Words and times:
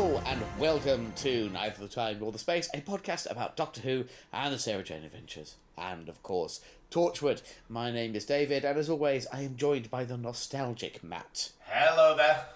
Hello 0.00 0.22
and 0.24 0.40
welcome 0.58 1.12
to 1.16 1.50
Neither 1.50 1.82
the 1.82 1.86
Time 1.86 2.20
nor 2.20 2.32
the 2.32 2.38
Space, 2.38 2.70
a 2.72 2.80
podcast 2.80 3.30
about 3.30 3.54
Doctor 3.54 3.82
Who 3.82 4.06
and 4.32 4.54
the 4.54 4.58
Sarah 4.58 4.82
Jane 4.82 5.04
Adventures, 5.04 5.56
and 5.76 6.08
of 6.08 6.22
course 6.22 6.62
Torchwood. 6.90 7.42
My 7.68 7.90
name 7.90 8.16
is 8.16 8.24
David, 8.24 8.64
and 8.64 8.78
as 8.78 8.88
always, 8.88 9.26
I 9.30 9.42
am 9.42 9.56
joined 9.58 9.90
by 9.90 10.04
the 10.04 10.16
nostalgic 10.16 11.04
Matt. 11.04 11.52
Hello 11.66 12.16
there. 12.16 12.46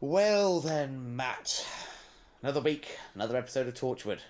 Well 0.00 0.60
then, 0.60 1.16
Matt, 1.16 1.66
another 2.40 2.60
week, 2.60 2.96
another 3.16 3.36
episode 3.36 3.66
of 3.66 3.74
Torchwood. 3.74 4.20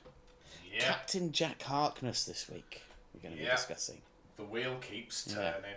Yeah, 0.73 0.80
Captain 0.80 1.30
Jack 1.30 1.60
Harkness 1.65 2.24
this 2.24 2.48
week. 2.48 2.80
We're 3.12 3.20
going 3.20 3.34
to 3.34 3.38
be 3.40 3.45
Yeah. 3.45 3.56
discussing. 3.56 4.01
the 4.38 4.45
wheel 4.45 4.76
keeps 4.78 5.26
Yeah. 5.28 5.34
turning. 5.52 5.74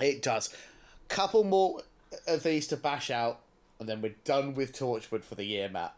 It 0.00 0.22
does. 0.22 0.48
Couple 1.08 1.44
more 1.44 1.82
of 2.26 2.42
these 2.42 2.66
to 2.68 2.78
bash 2.78 3.10
out, 3.10 3.40
and 3.80 3.88
then 3.88 4.00
we're 4.02 4.14
done 4.24 4.54
with 4.54 4.72
Torchwood 4.78 5.24
for 5.24 5.34
the 5.34 5.44
year, 5.44 5.68
Matt. 5.68 5.94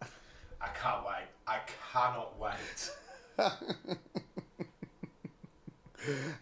I 0.61 0.69
can't 0.69 1.05
wait. 1.05 1.27
I 1.47 1.59
cannot 1.93 2.39
wait. 2.39 2.91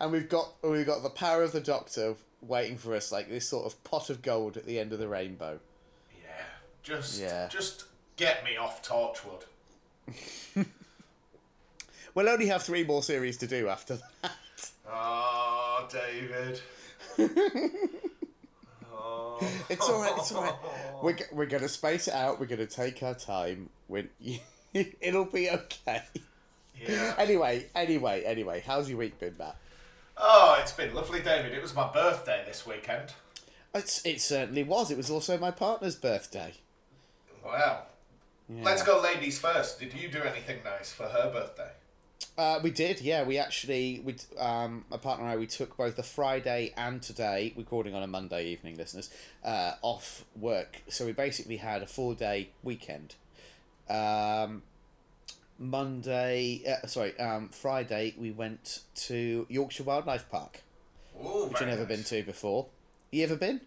And 0.00 0.10
we've 0.10 0.28
got 0.28 0.54
we've 0.62 0.86
got 0.86 1.02
the 1.02 1.10
power 1.10 1.42
of 1.42 1.52
the 1.52 1.60
Doctor 1.60 2.14
waiting 2.40 2.78
for 2.78 2.94
us, 2.94 3.12
like 3.12 3.28
this 3.28 3.46
sort 3.46 3.66
of 3.66 3.84
pot 3.84 4.08
of 4.08 4.22
gold 4.22 4.56
at 4.56 4.64
the 4.64 4.78
end 4.78 4.94
of 4.94 4.98
the 4.98 5.06
rainbow. 5.08 5.58
Yeah, 6.22 6.44
just 6.82 7.20
Yeah. 7.20 7.46
just 7.48 7.84
get 8.16 8.42
me 8.42 8.56
off 8.56 8.82
Torchwood. 8.82 9.44
We'll 12.14 12.28
only 12.28 12.46
have 12.46 12.62
three 12.64 12.82
more 12.84 13.02
series 13.04 13.36
to 13.36 13.46
do 13.46 13.68
after 13.68 13.98
that. 14.22 14.32
Oh, 14.90 15.86
David. 15.92 16.60
oh. 19.20 19.48
It's 19.68 19.88
all 19.88 20.00
right. 20.00 20.12
It's 20.16 20.32
all 20.32 20.42
right. 20.42 20.54
We're 21.02 21.16
we're 21.32 21.46
gonna 21.46 21.68
space 21.68 22.08
it 22.08 22.14
out. 22.14 22.38
We're 22.40 22.46
gonna 22.46 22.66
take 22.66 23.02
our 23.02 23.14
time. 23.14 23.70
When 23.88 24.10
it'll 24.74 25.24
be 25.24 25.48
okay. 25.50 26.02
Yeah. 26.78 27.14
Anyway, 27.18 27.66
anyway, 27.74 28.22
anyway. 28.24 28.62
How's 28.66 28.88
your 28.88 28.98
week 28.98 29.18
been, 29.18 29.34
Matt? 29.38 29.56
Oh, 30.16 30.58
it's 30.60 30.72
been 30.72 30.94
lovely, 30.94 31.20
David. 31.20 31.52
It 31.52 31.62
was 31.62 31.74
my 31.74 31.90
birthday 31.90 32.42
this 32.46 32.66
weekend. 32.66 33.12
It's, 33.74 34.04
it 34.04 34.20
certainly 34.20 34.62
was. 34.64 34.90
It 34.90 34.96
was 34.96 35.10
also 35.10 35.38
my 35.38 35.50
partner's 35.50 35.94
birthday. 35.96 36.52
Well, 37.44 37.86
Yeah. 38.48 38.62
let's 38.62 38.82
go 38.82 39.00
ladies 39.00 39.38
first. 39.38 39.78
Did 39.80 39.94
you 39.94 40.08
do 40.08 40.20
anything 40.22 40.58
nice 40.64 40.92
for 40.92 41.04
her 41.04 41.30
birthday? 41.32 41.70
Uh, 42.40 42.58
we 42.62 42.70
did, 42.70 43.02
yeah. 43.02 43.22
We 43.22 43.36
actually, 43.36 44.00
we 44.02 44.16
um, 44.38 44.86
my 44.90 44.96
partner 44.96 45.26
and 45.26 45.34
I, 45.34 45.36
we 45.36 45.46
took 45.46 45.76
both 45.76 45.96
the 45.96 46.02
Friday 46.02 46.72
and 46.74 47.02
today, 47.02 47.52
recording 47.54 47.94
on 47.94 48.02
a 48.02 48.06
Monday 48.06 48.46
evening, 48.46 48.78
listeners, 48.78 49.10
uh, 49.44 49.74
off 49.82 50.24
work. 50.34 50.80
So 50.88 51.04
we 51.04 51.12
basically 51.12 51.58
had 51.58 51.82
a 51.82 51.86
four 51.86 52.14
day 52.14 52.48
weekend. 52.62 53.16
Um, 53.90 54.62
Monday, 55.58 56.62
uh, 56.66 56.86
sorry, 56.86 57.18
um, 57.20 57.50
Friday, 57.50 58.14
we 58.16 58.30
went 58.30 58.84
to 58.94 59.44
Yorkshire 59.50 59.82
Wildlife 59.82 60.30
Park, 60.30 60.62
Ooh, 61.22 61.44
which 61.44 61.60
I've 61.60 61.68
never 61.68 61.80
nice. 61.80 61.88
been 61.88 62.04
to 62.04 62.22
before. 62.22 62.68
You 63.10 63.24
ever 63.24 63.36
been? 63.36 63.60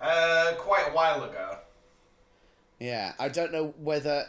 Uh, 0.00 0.52
quite 0.58 0.90
a 0.90 0.92
while 0.92 1.24
ago. 1.24 1.58
Yeah, 2.78 3.14
I 3.18 3.30
don't 3.30 3.50
know 3.50 3.74
whether 3.78 4.26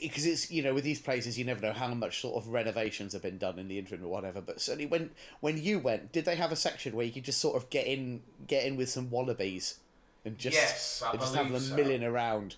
because 0.00 0.26
it's 0.26 0.50
you 0.50 0.62
know 0.62 0.74
with 0.74 0.84
these 0.84 1.00
places 1.00 1.38
you 1.38 1.44
never 1.44 1.60
know 1.60 1.72
how 1.72 1.88
much 1.88 2.20
sort 2.20 2.36
of 2.36 2.48
renovations 2.48 3.12
have 3.12 3.22
been 3.22 3.38
done 3.38 3.58
in 3.58 3.68
the 3.68 3.78
interim 3.78 4.04
or 4.04 4.08
whatever. 4.08 4.40
But 4.40 4.60
certainly 4.60 4.86
when 4.86 5.10
when 5.40 5.62
you 5.62 5.78
went, 5.78 6.12
did 6.12 6.24
they 6.24 6.36
have 6.36 6.52
a 6.52 6.56
section 6.56 6.94
where 6.94 7.06
you 7.06 7.12
could 7.12 7.24
just 7.24 7.40
sort 7.40 7.56
of 7.56 7.70
get 7.70 7.86
in 7.86 8.22
get 8.46 8.64
in 8.64 8.76
with 8.76 8.88
some 8.88 9.10
wallabies 9.10 9.78
and 10.24 10.38
just 10.38 10.54
Yes, 10.56 11.02
and 11.10 11.20
just 11.20 11.34
have 11.34 11.50
them 11.50 11.60
so. 11.60 11.76
milling 11.76 12.04
around? 12.04 12.56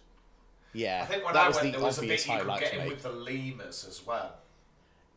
Yeah, 0.72 1.00
I 1.03 1.06
think 1.06 1.25
when 1.25 1.34
that 1.34 1.44
I 1.44 1.48
was 1.48 1.56
went, 1.56 1.72
the 1.72 1.78
there 1.78 1.87
was 1.87 1.98
a 1.98 2.00
obvious 2.00 2.25
bit 2.25 2.32
you 2.32 2.38
could 2.38 2.47
highlight 2.48 2.60
get 2.62 2.75
in 2.75 2.88
with 2.88 3.03
the 3.03 3.12
lemurs 3.12 3.87
as 3.88 4.06
well. 4.06 4.32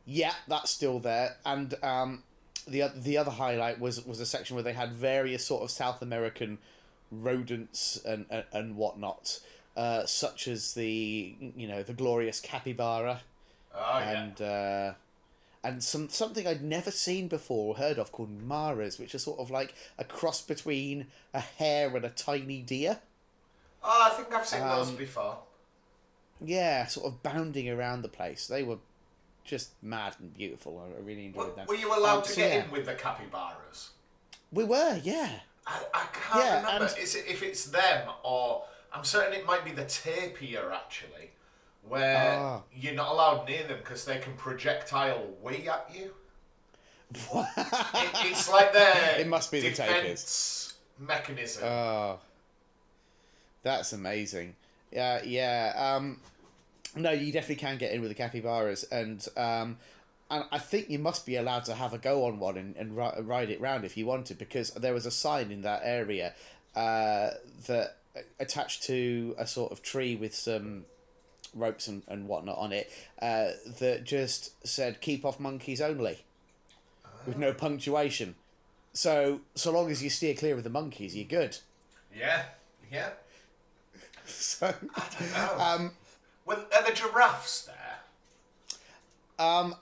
Yeah, 0.06 0.34
that's 0.48 0.70
still 0.70 1.00
there. 1.00 1.38
And 1.46 1.74
um, 1.82 2.24
the 2.68 2.92
the 2.96 3.18
other 3.18 3.32
highlight 3.32 3.80
was 3.80 4.06
was 4.06 4.20
a 4.20 4.26
section 4.26 4.56
where 4.56 4.64
they 4.64 4.74
had 4.74 4.92
various 4.94 5.46
sort 5.46 5.64
of 5.64 5.72
South 5.72 6.02
American 6.02 6.58
rodents 7.12 7.98
and 8.06 8.26
and, 8.30 8.44
and 8.52 8.76
whatnot, 8.76 9.40
uh, 9.76 10.06
such 10.06 10.48
as 10.48 10.74
the 10.74 11.36
you 11.56 11.68
know 11.68 11.84
the 11.84 11.94
glorious 11.94 12.40
capybara 12.40 13.22
Oh 13.74 14.00
yeah. 14.00 14.24
and 14.24 14.42
uh, 14.42 14.94
and 15.64 15.84
some 15.84 16.08
something 16.10 16.48
I'd 16.48 16.64
never 16.64 16.92
seen 16.92 17.28
before 17.28 17.74
or 17.74 17.78
heard 17.78 17.98
of 18.00 18.12
called 18.12 18.30
maras, 18.42 18.98
which 19.00 19.14
are 19.16 19.20
sort 19.20 19.40
of 19.40 19.52
like 19.52 19.74
a 19.98 20.04
cross 20.04 20.42
between 20.42 21.08
a 21.34 21.40
hare 21.42 21.94
and 21.96 22.06
a 22.06 22.10
tiny 22.10 22.62
deer. 22.62 23.00
Oh, 23.84 24.10
I 24.12 24.16
think 24.16 24.34
I've 24.34 24.48
seen 24.48 24.62
those 24.62 24.90
Um, 24.90 24.96
before. 24.96 25.38
Yeah, 26.42 26.86
sort 26.88 27.08
of 27.08 27.24
bounding 27.24 27.70
around 27.70 28.02
the 28.02 28.10
place. 28.10 28.48
They 28.48 28.64
were 28.64 28.78
just 29.44 29.72
mad 29.82 30.16
and 30.20 30.34
beautiful. 30.34 30.80
I 30.98 31.02
really 31.02 31.28
enjoyed 31.28 31.48
Were, 31.50 31.56
that. 31.56 31.68
were 31.68 31.76
you 31.76 31.88
allowed 31.98 32.18
Um, 32.18 32.24
to 32.24 32.30
so 32.30 32.36
get 32.36 32.54
yeah. 32.54 32.64
in 32.66 32.72
with 32.72 32.86
the 32.86 32.96
capybaras? 32.96 33.92
We 34.52 34.64
were, 34.64 35.00
yeah. 35.04 35.30
I, 35.68 35.82
I 35.94 36.06
can't 36.14 36.44
Yeah, 36.46 36.58
remember 36.58 36.86
and- 36.88 36.98
is 36.98 37.16
it, 37.16 37.26
if 37.28 37.42
it's 37.44 37.66
them 37.66 38.10
or 38.24 38.66
I'm 38.96 39.04
certain 39.04 39.34
it 39.34 39.46
might 39.46 39.66
be 39.66 39.72
the 39.72 39.84
tapir 39.86 40.72
actually, 40.72 41.32
where 41.88 42.38
Ah. 42.40 42.62
you're 42.74 42.94
not 42.94 43.12
allowed 43.12 43.48
near 43.48 43.64
them 43.68 43.78
because 43.80 44.06
they 44.06 44.20
can 44.20 44.34
projectile 44.34 45.28
wee 45.42 45.68
at 45.68 45.90
you. 45.94 46.12
It, 47.58 48.10
it's 48.32 48.50
like 48.50 48.74
their 48.74 49.20
It 49.20 49.28
must 49.28 49.52
be 49.52 49.60
the 49.62 49.72
tapirs. 49.72 50.02
defense 50.02 50.74
mechanism. 51.00 51.64
Oh, 51.66 52.20
that's 53.64 53.94
amazing. 53.94 54.56
Yeah, 54.92 55.22
yeah. 55.24 55.74
Um, 55.76 56.20
no, 56.96 57.12
you 57.12 57.32
definitely 57.32 57.56
can 57.58 57.78
get 57.78 57.92
in 57.92 58.02
with 58.02 58.10
the 58.10 58.16
capybaras, 58.16 58.84
and 58.92 59.26
um, 59.36 59.78
and 60.32 60.46
I 60.52 60.58
think 60.60 60.90
you 60.90 61.00
must 61.00 61.26
be 61.26 61.36
allowed 61.36 61.66
to 61.66 61.76
have 61.76 61.94
a 61.94 61.98
go 61.98 62.26
on 62.26 62.40
one 62.40 62.58
and, 62.58 62.76
and 62.78 62.96
ri- 62.98 63.22
ride 63.22 63.50
it 63.50 63.60
round 63.62 63.84
if 63.86 63.98
you 63.98 64.06
wanted, 64.06 64.38
because 64.38 64.72
there 64.72 64.94
was 64.94 65.06
a 65.06 65.12
sign 65.12 65.52
in 65.52 65.62
that 65.64 65.82
area 65.84 66.34
uh, 66.76 67.32
that 67.68 67.98
attached 68.40 68.84
to 68.84 69.36
a 69.38 69.46
sort 69.48 69.72
of 69.72 69.82
tree 69.82 70.16
with 70.16 70.34
some 70.36 70.86
ropes 71.54 71.88
and, 71.88 72.04
and 72.08 72.28
whatnot 72.28 72.58
on 72.58 72.74
it 72.74 72.92
uh, 73.22 73.52
that 73.80 74.04
just 74.04 74.66
said 74.68 75.02
"keep 75.02 75.24
off 75.26 75.40
monkeys 75.40 75.82
only," 75.82 76.24
with 77.26 77.38
no 77.38 77.54
punctuation. 77.54 78.36
So 78.94 79.42
so 79.56 79.72
long 79.72 79.90
as 79.92 80.04
you 80.04 80.10
steer 80.10 80.34
clear 80.34 80.56
of 80.58 80.64
the 80.64 80.70
monkeys, 80.70 81.16
you're 81.16 81.26
good. 81.26 81.58
yeah, 82.18 82.44
yeah. 82.92 83.10
So, 84.28 84.74
I 84.96 85.04
don't 85.20 85.32
know. 85.34 85.64
um, 85.64 85.92
well, 86.46 86.66
are 86.76 86.84
the 86.84 86.96
giraffes 86.96 87.62
there? 87.68 88.00
um, 89.38 89.76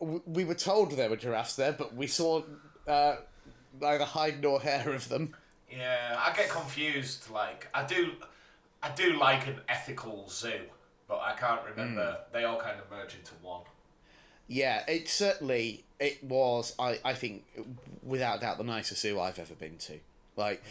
w- 0.00 0.22
we 0.24 0.44
were 0.44 0.54
told 0.54 0.92
there 0.92 1.10
were 1.10 1.16
giraffes 1.16 1.54
there, 1.56 1.72
but 1.72 1.94
we 1.94 2.06
saw 2.06 2.42
uh, 2.88 3.16
neither 3.78 4.04
hide 4.06 4.40
nor 4.42 4.58
hair 4.60 4.90
of 4.90 5.10
them. 5.10 5.34
Yeah, 5.70 6.16
I 6.18 6.34
get 6.34 6.48
confused. 6.48 7.30
Like 7.30 7.68
I 7.74 7.84
do, 7.84 8.12
I 8.82 8.90
do 8.90 9.18
like 9.18 9.46
an 9.46 9.60
ethical 9.68 10.28
zoo, 10.28 10.60
but 11.08 11.20
I 11.20 11.34
can't 11.34 11.60
remember. 11.68 12.10
Hmm. 12.12 12.32
They 12.32 12.44
all 12.44 12.58
kind 12.58 12.78
of 12.78 12.90
merge 12.90 13.14
into 13.14 13.32
one. 13.42 13.62
Yeah, 14.48 14.82
it 14.88 15.08
certainly 15.08 15.84
it 16.00 16.22
was. 16.24 16.74
I, 16.78 16.98
I 17.04 17.14
think 17.14 17.44
without 18.02 18.40
doubt 18.40 18.58
the 18.58 18.64
nicest 18.64 19.02
zoo 19.02 19.20
I've 19.20 19.38
ever 19.38 19.54
been 19.54 19.76
to. 19.78 19.98
Like 20.36 20.62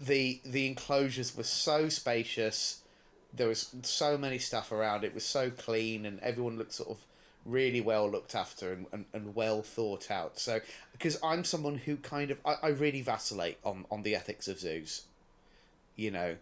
the 0.00 0.40
the 0.44 0.66
enclosures 0.66 1.36
were 1.36 1.44
so 1.44 1.88
spacious. 1.88 2.80
There 3.32 3.48
was 3.48 3.74
so 3.82 4.16
many 4.16 4.38
stuff 4.38 4.72
around. 4.72 5.04
It 5.04 5.14
was 5.14 5.24
so 5.24 5.50
clean, 5.50 6.06
and 6.06 6.18
everyone 6.20 6.56
looked 6.58 6.72
sort 6.72 6.90
of 6.90 6.98
really 7.44 7.80
well 7.80 8.10
looked 8.10 8.34
after 8.34 8.72
and, 8.72 8.86
and, 8.92 9.04
and 9.12 9.34
well 9.34 9.62
thought 9.62 10.10
out. 10.10 10.38
So 10.38 10.60
because 10.92 11.18
I'm 11.22 11.44
someone 11.44 11.76
who 11.76 11.96
kind 11.96 12.30
of 12.30 12.38
I, 12.44 12.56
I 12.62 12.68
really 12.68 13.02
vacillate 13.02 13.58
on 13.64 13.84
on 13.90 14.02
the 14.02 14.14
ethics 14.14 14.48
of 14.48 14.58
zoos. 14.58 15.02
You 15.96 16.10
know, 16.10 16.36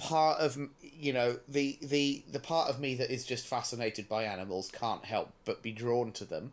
part 0.00 0.40
of 0.40 0.56
you 0.98 1.12
know 1.12 1.36
the 1.46 1.78
the 1.82 2.22
the 2.32 2.40
part 2.40 2.70
of 2.70 2.80
me 2.80 2.94
that 2.94 3.12
is 3.12 3.24
just 3.24 3.46
fascinated 3.46 4.08
by 4.08 4.24
animals 4.24 4.70
can't 4.72 5.04
help 5.04 5.30
but 5.44 5.62
be 5.62 5.72
drawn 5.72 6.10
to 6.10 6.24
them 6.24 6.52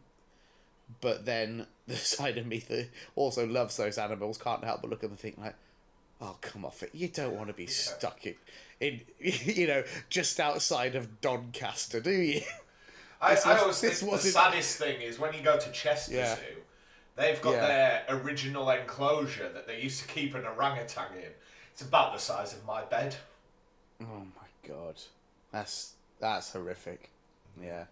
but 0.99 1.25
then 1.25 1.65
the 1.87 1.95
side 1.95 2.37
of 2.37 2.45
me 2.45 2.59
that 2.67 2.89
also 3.15 3.47
loves 3.47 3.77
those 3.77 3.97
animals 3.97 4.37
can't 4.37 4.65
help 4.65 4.81
but 4.81 4.89
look 4.89 4.99
at 4.99 5.03
them 5.03 5.11
and 5.11 5.19
think 5.19 5.37
like 5.37 5.55
oh 6.19 6.35
come 6.41 6.65
off 6.65 6.83
it 6.83 6.89
you 6.93 7.07
don't 7.07 7.35
want 7.35 7.47
to 7.47 7.53
be 7.53 7.67
stuck 7.67 8.25
in 8.25 8.35
in 8.79 9.01
you 9.19 9.67
know 9.67 9.83
just 10.09 10.39
outside 10.39 10.95
of 10.95 11.21
doncaster 11.21 11.99
do 11.99 12.11
you 12.11 12.41
I, 13.19 13.33
This 13.33 13.45
I 13.45 13.57
always 13.57 13.79
think 13.79 14.11
the 14.11 14.17
saddest 14.19 14.77
thing 14.77 15.01
is 15.01 15.17
when 15.17 15.33
you 15.33 15.41
go 15.41 15.57
to 15.57 15.71
Chester 15.71 16.13
Yeah. 16.13 16.35
Zoo, 16.35 16.41
they've 17.15 17.41
got 17.41 17.53
Yeah. 17.53 17.67
their 17.67 18.05
original 18.09 18.69
enclosure 18.69 19.49
that 19.51 19.65
they 19.65 19.81
used 19.81 20.01
to 20.01 20.07
keep 20.07 20.35
an 20.35 20.45
orangutan 20.45 21.17
in. 21.17 21.31
It's 21.73 21.81
about 21.81 22.13
the 22.13 22.19
size 22.19 22.53
of 22.53 22.63
my 22.65 22.83
bed. 22.83 23.15
Oh 24.01 24.05
my 24.05 24.69
god, 24.69 25.01
that's 25.51 25.93
that's 26.19 26.53
horrific. 26.53 27.09
Yeah, 27.59 27.85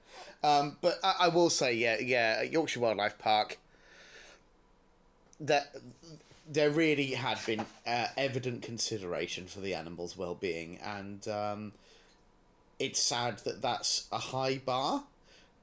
um, 0.44 0.78
but 0.80 1.00
I, 1.04 1.16
I 1.22 1.28
will 1.30 1.50
say, 1.50 1.74
yeah, 1.74 1.98
yeah, 2.00 2.44
Yorkshire 2.44 2.80
Wildlife 2.80 3.18
Park. 3.18 3.58
That 5.40 5.76
there 6.48 6.70
really 6.70 7.12
had 7.12 7.40
been 7.46 7.66
uh, 7.88 8.08
evident 8.18 8.62
consideration 8.62 9.48
for 9.48 9.62
the 9.62 9.74
animals' 9.74 10.18
well-being, 10.18 10.80
and 10.84 11.28
um, 11.28 11.72
it's 12.80 13.02
sad 13.02 13.40
that 13.40 13.62
that's 13.62 14.08
a 14.12 14.18
high 14.18 14.58
bar 14.58 15.04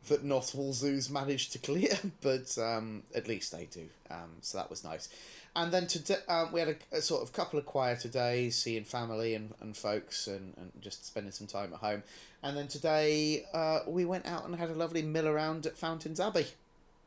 that 0.09 0.25
not 0.25 0.55
all 0.57 0.73
zoos 0.73 1.09
manage 1.09 1.51
to 1.51 1.59
clear, 1.59 1.97
but 2.21 2.57
um, 2.59 3.03
at 3.15 3.29
least 3.29 3.53
they 3.53 3.67
do. 3.67 3.89
Um, 4.11 4.31
so 4.41 4.59
that 4.59 4.69
was 4.69 4.83
nice. 4.83 5.09
And 5.55 5.71
then 5.71 5.87
today 5.87 6.17
um, 6.29 6.51
we 6.51 6.61
had 6.61 6.71
a, 6.71 6.97
a, 6.97 7.03
sort 7.03 7.23
of 7.23 7.33
couple 7.33 7.59
of 7.59 7.67
quieter 7.67 8.09
days, 8.09 8.57
seeing 8.57 8.85
family 8.85 9.35
and, 9.35 9.53
and 9.61 9.77
folks, 9.77 10.27
and, 10.27 10.55
and 10.57 10.73
just 10.81 11.07
spending 11.07 11.33
some 11.33 11.47
time 11.47 11.73
at 11.75 11.81
home. 11.81 12.03
And 12.43 12.57
then 12.57 12.69
today 12.69 13.45
uh, 13.53 13.81
we 13.87 14.05
went 14.05 14.27
out 14.27 14.45
and 14.45 14.57
had 14.57 14.71
a 14.71 14.75
lovely 14.75 15.03
mill 15.03 15.29
around 15.29 15.67
at 15.67 15.77
Fountains 15.77 16.19
Abbey. 16.19 16.47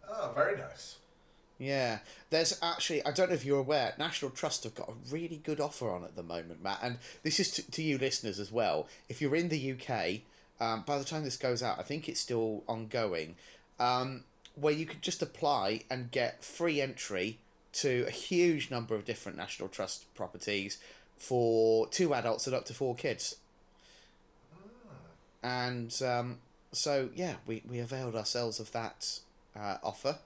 Oh, 0.07 0.31
very 0.35 0.57
nice. 0.57 0.97
Yeah, 1.57 1.99
there's 2.31 2.59
actually 2.61 3.05
I 3.05 3.11
don't 3.11 3.29
know 3.29 3.35
if 3.35 3.45
you're 3.45 3.59
aware, 3.59 3.93
National 3.97 4.31
Trust 4.31 4.65
have 4.65 4.75
got 4.75 4.89
a 4.89 5.13
really 5.13 5.37
good 5.37 5.61
offer 5.61 5.89
on 5.89 6.03
at 6.03 6.15
the 6.15 6.23
moment, 6.23 6.61
Matt, 6.61 6.79
and 6.81 6.97
this 7.23 7.39
is 7.39 7.51
to, 7.51 7.71
to 7.71 7.81
you 7.81 7.97
listeners 7.97 8.39
as 8.39 8.51
well. 8.51 8.87
If 9.07 9.21
you're 9.21 9.35
in 9.35 9.49
the 9.49 9.73
UK, 9.73 10.21
um, 10.59 10.83
by 10.85 10.97
the 10.97 11.05
time 11.05 11.23
this 11.23 11.37
goes 11.37 11.63
out, 11.63 11.79
I 11.79 11.83
think 11.83 12.09
it's 12.09 12.19
still 12.19 12.63
ongoing, 12.67 13.35
um, 13.79 14.25
where 14.55 14.73
you 14.73 14.85
could 14.85 15.01
just 15.01 15.21
apply 15.21 15.83
and 15.89 16.11
get 16.11 16.43
free 16.43 16.81
entry 16.81 17.39
to 17.73 18.05
a 18.07 18.11
huge 18.11 18.71
number 18.71 18.95
of 18.95 19.05
different 19.05 19.37
National 19.37 19.69
Trust 19.69 20.13
properties 20.15 20.77
for 21.17 21.87
two 21.87 22.13
adults 22.13 22.47
and 22.47 22.55
up 22.55 22.65
to 22.65 22.73
four 22.73 22.95
kids. 22.95 23.35
And 25.43 25.93
um, 26.03 26.39
so, 26.71 27.09
yeah, 27.15 27.35
we, 27.45 27.61
we 27.69 27.79
availed 27.79 28.15
ourselves 28.15 28.59
of 28.59 28.71
that 28.71 29.19
uh, 29.55 29.77
offer. 29.83 30.17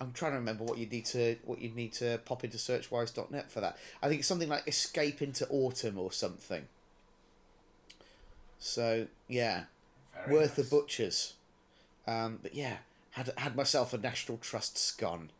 I'm 0.00 0.12
trying 0.12 0.32
to 0.32 0.38
remember 0.38 0.64
what 0.64 0.78
you 0.78 0.86
need 0.86 1.06
to 1.06 1.36
what 1.44 1.60
you 1.60 1.70
need 1.70 1.92
to 1.94 2.18
pop 2.24 2.44
into 2.44 2.58
searchwise.net 2.58 3.50
for 3.50 3.60
that. 3.60 3.78
I 4.02 4.08
think 4.08 4.20
it's 4.20 4.28
something 4.28 4.48
like 4.48 4.66
Escape 4.68 5.22
into 5.22 5.48
Autumn 5.48 5.98
or 5.98 6.12
something. 6.12 6.66
So 8.58 9.06
yeah, 9.28 9.64
Very 10.26 10.36
worth 10.36 10.58
nice. 10.58 10.68
the 10.68 10.76
butchers. 10.76 11.34
Um, 12.06 12.38
but 12.42 12.54
yeah, 12.54 12.76
had 13.12 13.32
had 13.36 13.56
myself 13.56 13.92
a 13.92 13.98
National 13.98 14.38
Trust 14.38 14.78
scone, 14.78 15.30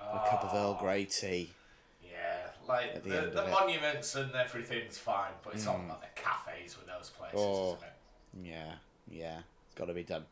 a 0.00 0.18
cup 0.28 0.44
of 0.44 0.54
Earl 0.54 0.76
Oh, 0.78 0.82
Grey 0.82 1.04
tea. 1.04 1.50
Yeah, 2.02 2.48
like 2.68 2.94
At 2.96 3.04
the 3.04 3.10
the, 3.10 3.22
end 3.22 3.32
the, 3.32 3.46
monuments 3.48 4.14
and 4.16 4.34
everything's 4.34 4.98
fine, 4.98 5.32
but 5.42 5.54
it's 5.54 5.66
all 5.66 5.76
about 5.76 6.00
the 6.02 6.08
cafes 6.20 6.76
with 6.76 6.86
those 6.86 7.10
places, 7.10 7.38
Oh. 7.40 7.76
isn't 7.76 7.84
it? 7.84 8.50
Yeah, 8.54 8.72
yeah, 9.10 9.38
it's 9.66 9.74
got 9.76 9.86
to 9.86 9.94
be 9.94 10.02
done. 10.04 10.24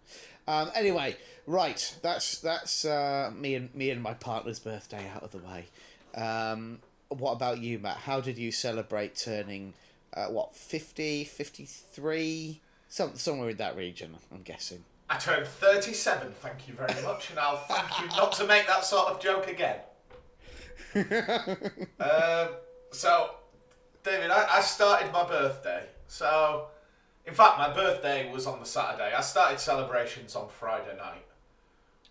Um, 0.49 0.71
anyway, 0.75 1.17
right, 1.47 1.97
that's 2.03 2.39
that's 2.39 2.85
uh, 2.85 3.31
me 3.35 3.55
and 3.55 3.75
me 3.75 3.91
and 3.91 4.03
my 4.03 4.15
partner's 4.15 4.59
birthday 4.59 5.11
out 5.15 5.23
of 5.23 5.33
the 5.33 5.39
way. 5.39 5.67
Um, 6.15 6.79
what 7.09 7.33
about 7.33 7.59
you, 7.59 7.79
Matt? 7.79 7.99
How 7.99 8.21
did 8.21 8.39
you 8.39 8.51
celebrate 8.51 9.15
turning 9.17 9.75
uh, 10.15 10.27
what 10.27 10.55
50, 10.55 11.25
53? 11.25 12.61
Some, 12.89 13.17
somewhere 13.17 13.51
in 13.51 13.57
that 13.59 13.77
region, 13.77 14.17
I'm 14.33 14.43
guessing. 14.43 14.85
I 15.09 15.19
turned 15.19 15.47
37, 15.47 16.33
thank 16.41 16.67
you 16.67 16.75
very 16.75 17.03
much, 17.03 17.31
and 17.31 17.39
I'll 17.39 17.59
thank 17.59 18.01
you 18.01 18.09
not 18.17 18.33
to 18.33 18.47
make 18.47 18.67
that 18.67 18.85
sort 18.85 19.09
of 19.09 19.21
joke 19.21 19.47
again. 19.49 19.77
um, 22.01 22.49
so, 22.91 23.31
David, 24.03 24.31
I, 24.31 24.57
I 24.57 24.61
started 24.63 25.13
my 25.13 25.27
birthday. 25.27 25.85
So, 26.09 26.67
in 27.27 27.35
fact, 27.35 27.59
my 27.59 27.73
birthday 27.73 28.31
was 28.31 28.47
on 28.47 28.61
the 28.61 28.67
Saturday. 28.67 29.13
I 29.13 29.21
started 29.21 29.59
celebrations 29.59 30.37
on 30.37 30.49
Friday 30.49 30.97
night. 30.97 31.25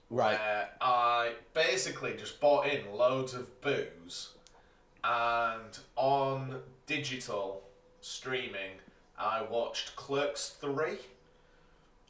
Right. 0.10 0.38
where 0.38 0.70
I 0.82 1.34
basically 1.54 2.14
just 2.16 2.40
bought 2.40 2.68
in 2.68 2.94
loads 2.94 3.34
of 3.34 3.60
booze, 3.62 4.30
and 5.04 5.80
on 5.96 6.62
digital 6.86 7.64
streaming, 8.02 8.80
I 9.18 9.42
watched 9.42 9.96
Clerks 9.96 10.50
3. 10.62 10.98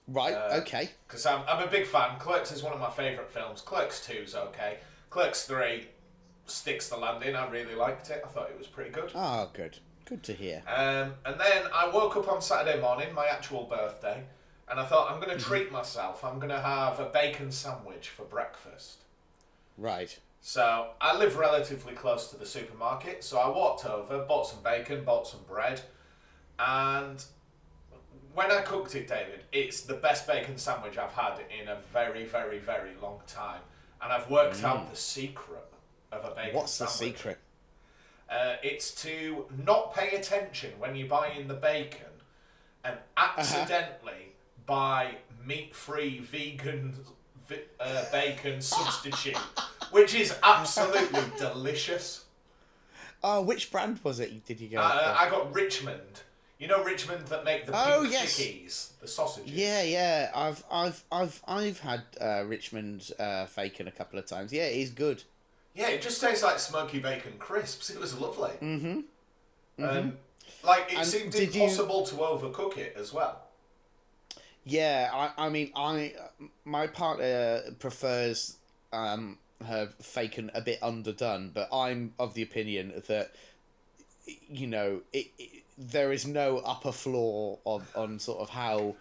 Right. 0.08 0.34
uh, 0.34 0.60
okay. 0.62 0.90
Because 1.08 1.25
I'm, 1.25 1.42
I'm 1.48 1.66
a 1.66 1.72
big 1.72 1.86
fan. 1.88 2.19
Clerks 2.19 2.51
is 2.51 2.63
one 2.63 2.74
of 2.74 2.80
my 2.80 2.90
favourite 2.90 3.30
films. 3.30 3.62
Clerks 3.62 4.06
2's 4.08 4.36
okay. 4.36 4.78
Clerks 5.10 5.46
3 5.46 5.88
sticks 6.48 6.90
the 6.90 6.98
landing. 6.98 7.36
I 7.36 7.50
really 7.50 7.75
liked 7.75 8.10
it. 8.10 8.22
I 8.25 8.28
thought 8.28 8.50
it 8.50 8.58
was 8.58 8.68
pretty 8.68 8.92
good. 8.92 9.12
Oh, 9.16 9.50
good. 9.54 9.78
Good 10.06 10.24
to 10.24 10.34
hear. 10.34 10.62
Um, 10.68 11.13
and 11.25 11.40
then 11.40 11.63
I 11.74 11.90
woke 11.90 12.16
up 12.16 12.28
on 12.28 12.42
Saturday 12.42 12.80
morning, 12.80 13.13
my 13.13 13.25
actual 13.25 13.63
birthday, 13.63 14.24
and 14.69 14.80
I 14.80 14.86
thought 14.86 15.12
I'm 15.12 15.19
going 15.19 15.36
to 15.36 15.44
treat 15.44 15.72
myself. 15.72 16.24
I'm 16.24 16.38
going 16.38 16.50
to 16.50 16.62
have 16.62 17.00
a 17.00 17.06
bacon 17.06 17.52
sandwich 17.52 18.10
for 18.10 18.24
breakfast. 18.24 19.04
Right. 19.78 20.18
So 20.42 20.90
I 21.02 21.18
live 21.18 21.38
relatively 21.38 21.94
close 21.94 22.30
to 22.30 22.38
the 22.38 22.46
supermarket, 22.46 23.24
so 23.24 23.40
I 23.40 23.50
walked 23.50 23.86
over, 23.86 24.19
bought 24.25 24.48
some 24.48 24.62
bacon, 24.62 25.04
bought 25.04 25.28
some 25.28 25.40
bread, 25.48 25.81
and 26.60 27.24
when 28.36 28.51
I 28.51 28.62
cooked 28.62 28.94
it, 28.94 29.08
David, 29.08 29.42
it's 29.51 29.81
the 29.81 29.96
best 29.96 30.28
bacon 30.28 30.58
sandwich 30.58 31.00
I've 31.00 31.13
had 31.13 31.40
in 31.60 31.68
a 31.68 31.78
very, 31.92 32.25
very, 32.25 32.60
very 32.60 32.92
long 33.01 33.22
time, 33.25 33.62
and 34.04 34.13
I've 34.13 34.30
worked 34.30 34.63
out 34.63 34.90
the 34.92 34.96
secret 34.96 35.66
of 36.12 36.25
a 36.25 36.36
bacon 36.36 36.51
Mm. 36.51 36.54
What's 36.54 36.78
the 36.78 36.86
secret? 36.86 37.40
Uh, 38.30 38.56
it's 38.63 38.92
to 39.04 39.45
not 39.66 39.94
pay 39.95 40.16
attention 40.16 40.72
when 40.80 40.95
you 40.95 41.06
buy 41.07 41.30
in 41.30 41.48
the 41.48 41.54
bacon, 41.54 42.07
and 42.83 42.95
Uh-huh. 43.18 43.39
accidentally 43.39 44.33
buy 44.66 45.16
meat-free 45.45 46.19
vegan 46.19 46.98
vi- 47.48 47.62
uh, 47.80 48.04
bacon 48.12 48.62
substitute, 48.62 49.38
which 49.92 50.16
is 50.16 50.36
absolutely 50.44 51.22
delicious. 51.38 52.25
Oh, 53.24 53.42
which 53.42 53.72
brand 53.72 54.00
was 54.04 54.19
it? 54.19 54.45
Did 54.45 54.60
you 54.60 54.69
go? 54.69 54.80
Uh. 54.80 55.16
I 55.19 55.30
got 55.30 55.54
Richmond. 55.54 56.22
You 56.57 56.68
know 56.68 56.83
Richmond 56.83 57.27
that 57.27 57.44
make 57.44 57.66
the 57.66 57.74
Oh, 57.75 58.04
yes. 58.04 58.94
the 59.01 59.07
sausages. 59.07 59.51
Yeah, 59.51 59.83
yeah. 59.83 60.31
I've 60.33 60.63
I've 60.72 61.04
I've 61.12 61.42
I've 61.48 61.80
had 61.80 62.01
uh, 62.22 62.44
Richmond 62.45 63.12
uh, 63.19 63.45
bacon 63.56 63.88
a 63.88 63.92
couple 63.92 64.18
of 64.18 64.25
times. 64.25 64.53
Yeah, 64.53 64.63
it 64.63 64.77
is 64.77 64.89
good. 64.91 65.24
Yeah, 65.75 65.89
it 65.89 66.01
just 66.01 66.22
tastes 66.22 66.41
like 66.44 66.58
smoky 66.60 67.00
bacon 67.00 67.34
crisps. 67.38 67.89
It 67.89 68.00
was 68.00 68.17
lovely. 68.17 68.51
Mm-hmm. 68.62 69.00
And 69.84 70.17
like 70.63 70.91
it 70.94 71.00
And 71.00 71.08
seemed 71.08 71.32
did 71.34 71.53
you- 71.53 71.63
impossible 71.63 72.05
to 72.08 72.15
overcook 72.15 72.77
it 72.77 72.96
as 72.98 73.12
well. 73.13 73.41
Yeah, 74.63 75.10
I 75.13 75.46
I 75.46 75.50
mean 75.50 75.72
I 75.75 76.13
my 76.63 76.88
partner 76.88 77.62
prefers 77.79 78.58
um 78.91 79.38
her 79.65 79.89
bacon 80.15 80.50
a 80.53 80.62
bit 80.62 80.82
underdone, 80.82 81.51
but 81.53 81.70
I'm 81.72 82.13
of 82.17 82.34
the 82.34 82.41
opinion 82.41 83.03
that 83.08 83.36
you 84.50 84.65
know 84.67 85.01
it, 85.13 85.27
it 85.38 85.63
there 85.77 86.12
is 86.12 86.25
no 86.25 86.60
upper 86.60 86.91
floor 86.91 87.60
on 87.65 87.86
on 87.96 88.17
sort 88.20 88.39
of 88.39 88.50
how 88.50 88.96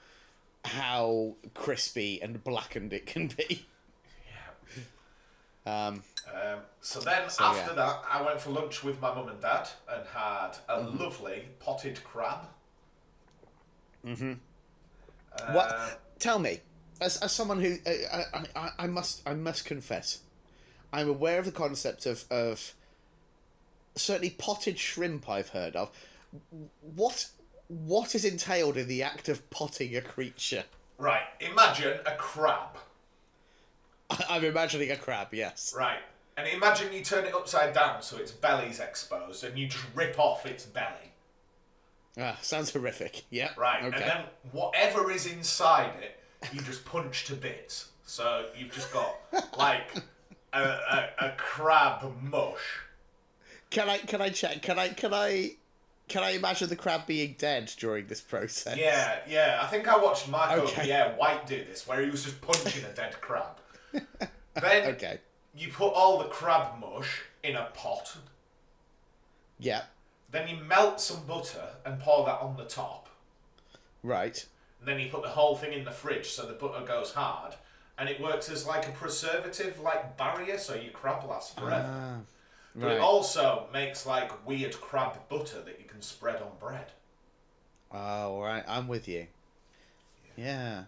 how 0.64 1.35
crispy 1.54 2.21
and 2.21 2.43
blackened 2.45 2.93
it 2.93 3.07
can 3.07 3.28
be. 3.28 3.66
Um, 5.66 6.02
Um, 6.26 6.61
so 6.80 7.00
then 7.00 7.28
So, 7.28 7.44
after 7.44 7.71
yeah. 7.71 7.76
that, 7.76 8.02
I 8.11 8.23
went 8.23 8.40
for 8.40 8.50
lunch 8.50 8.83
with 8.83 9.00
my 9.00 9.14
mum 9.14 9.28
and 9.28 9.40
dad 9.40 9.68
and 9.88 10.06
had 10.06 10.56
a 10.68 10.80
Mm-hmm. 10.80 10.99
lovely 10.99 11.49
potted 11.61 12.02
crab. 12.04 12.47
Mhm. 14.04 14.38
Uh, 15.33 15.52
What? 15.52 16.00
Tell 16.18 16.38
me, 16.38 16.61
as, 17.00 17.16
as 17.18 17.33
someone 17.33 17.61
who 17.61 17.76
uh, 17.87 18.23
I, 18.35 18.44
I, 18.56 18.71
I 18.80 18.87
must 18.87 19.23
I 19.26 19.35
must 19.35 19.64
confess, 19.64 20.21
I'm 20.92 21.09
aware 21.09 21.38
of 21.38 21.44
the 21.44 21.52
concept 21.52 22.06
of 22.06 22.25
of 22.30 22.75
certainly 23.97 24.30
potted 24.30 24.78
shrimp. 24.78 25.28
I've 25.28 25.50
heard 25.50 25.76
of. 25.76 25.90
What 26.80 27.28
what 27.68 28.14
is 28.14 28.25
entailed 28.25 28.76
in 28.76 28.88
the 28.88 29.02
act 29.02 29.28
of 29.28 29.49
potting 29.50 29.97
a 29.97 30.00
creature? 30.00 30.64
Right, 30.99 31.25
imagine 31.40 31.99
a 32.06 32.14
crab. 32.16 32.76
I'm 34.28 34.44
imagining 34.44 34.90
a 34.90 34.97
crab. 34.97 35.28
Yes. 35.33 35.75
Right, 35.76 35.99
and 36.37 36.47
imagine 36.49 36.92
you 36.92 37.02
turn 37.02 37.25
it 37.25 37.35
upside 37.35 37.75
down 37.75 38.02
so 38.02 38.16
its 38.16 38.33
belly's 38.33 38.80
exposed 38.80 39.44
and 39.44 39.59
you 39.59 39.66
just 39.68 39.85
rip 39.94 40.18
off 40.18 40.47
its 40.47 40.64
belly. 40.64 41.12
Ah, 42.18 42.38
sounds 42.42 42.73
horrific. 42.73 43.25
Yeah. 43.30 43.50
Right, 43.56 43.83
Okay. 43.85 43.97
and 43.97 44.04
then 44.04 44.25
whatever 44.52 45.11
is 45.11 45.26
inside 45.26 45.92
it, 46.00 46.21
you 46.52 46.61
just 46.61 46.85
punch 46.85 47.25
to 47.26 47.35
bits. 47.35 47.88
So 48.06 48.47
you've 48.56 48.73
just 48.73 48.92
got 48.92 49.16
like 49.56 49.90
a, 50.52 50.61
a, 50.61 51.09
a 51.18 51.33
crab 51.37 52.12
mush. 52.23 52.80
Can 53.71 53.88
I 53.88 53.99
can 53.99 54.21
I 54.21 54.28
check? 54.28 54.62
Can 54.62 54.78
I 54.78 54.88
can 54.90 55.12
I 55.12 55.52
can 56.06 56.23
I 56.23 56.30
imagine 56.30 56.68
the 56.68 56.76
crab 56.76 57.06
being 57.06 57.35
dead 57.38 57.73
during 57.78 58.06
this 58.06 58.21
process? 58.21 58.76
Yeah, 58.76 59.16
yeah. 59.26 59.59
I 59.62 59.66
think 59.66 59.88
I 59.88 59.97
watched 59.97 60.28
Marco 60.28 60.62
Okay. 60.64 60.83
Pierre 60.85 61.14
White 61.16 61.47
do 61.47 61.56
this, 61.64 61.88
where 61.88 62.00
he 62.02 62.11
was 62.11 62.23
just 62.25 62.40
punching 62.40 62.85
a 62.85 62.92
dead 62.94 63.21
crab. 63.21 63.56
Then 64.55 64.95
Okay. 64.95 65.19
you 65.55 65.69
put 65.73 65.93
all 65.93 66.19
the 66.19 66.29
crab 66.29 66.79
mush 66.81 67.23
in 67.43 67.57
a 67.57 67.67
pot. 67.75 68.17
Yeah. 69.59 69.83
Then 70.31 70.49
you 70.49 70.57
melt 70.65 71.01
some 71.01 71.25
butter 71.27 71.69
and 71.85 71.99
pour 72.01 72.25
that 72.27 72.41
on 72.41 72.57
the 72.57 72.65
top. 72.65 73.09
Right. 74.03 74.47
And 74.81 74.89
then 74.89 75.01
you 75.01 75.09
put 75.11 75.23
the 75.23 75.29
whole 75.29 75.57
thing 75.57 75.73
in 75.73 75.85
the 75.85 75.91
fridge 75.91 76.31
so 76.31 76.47
the 76.47 76.53
butter 76.53 76.85
goes 76.85 77.13
hard. 77.13 77.55
And 77.99 78.09
it 78.09 78.21
works 78.21 78.49
as 78.51 78.67
like 78.67 78.89
a 78.89 78.93
preservative, 78.93 79.79
like 79.81 80.17
barrier, 80.17 80.59
so 80.59 80.75
your 80.75 80.93
crab 80.93 81.25
lasts 81.29 81.55
forever. 81.59 81.89
Ah. 81.89 82.21
But 82.75 82.87
Right. 82.87 82.97
it 82.97 83.01
also 83.01 83.69
makes 83.73 84.05
like 84.07 84.47
weird 84.47 84.81
crab 84.81 85.17
butter 85.29 85.63
that 85.63 85.79
you 85.79 85.87
can 85.87 86.03
spread 86.03 86.43
on 86.43 86.51
bread. 86.59 86.91
Oh, 87.93 87.97
all 88.35 88.43
right. 88.43 88.65
I'm 88.67 88.89
with 88.89 89.07
you. 89.07 89.29
Yeah. 90.37 90.85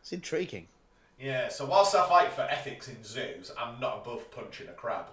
It's 0.00 0.12
intriguing. 0.12 0.68
Yeah, 1.22 1.48
so 1.48 1.64
whilst 1.66 1.94
I 1.94 2.06
fight 2.08 2.32
for 2.32 2.42
ethics 2.42 2.88
in 2.88 3.02
zoos, 3.04 3.52
I'm 3.56 3.78
not 3.78 4.02
above 4.04 4.28
punching 4.32 4.66
a 4.68 4.72
crab. 4.72 5.06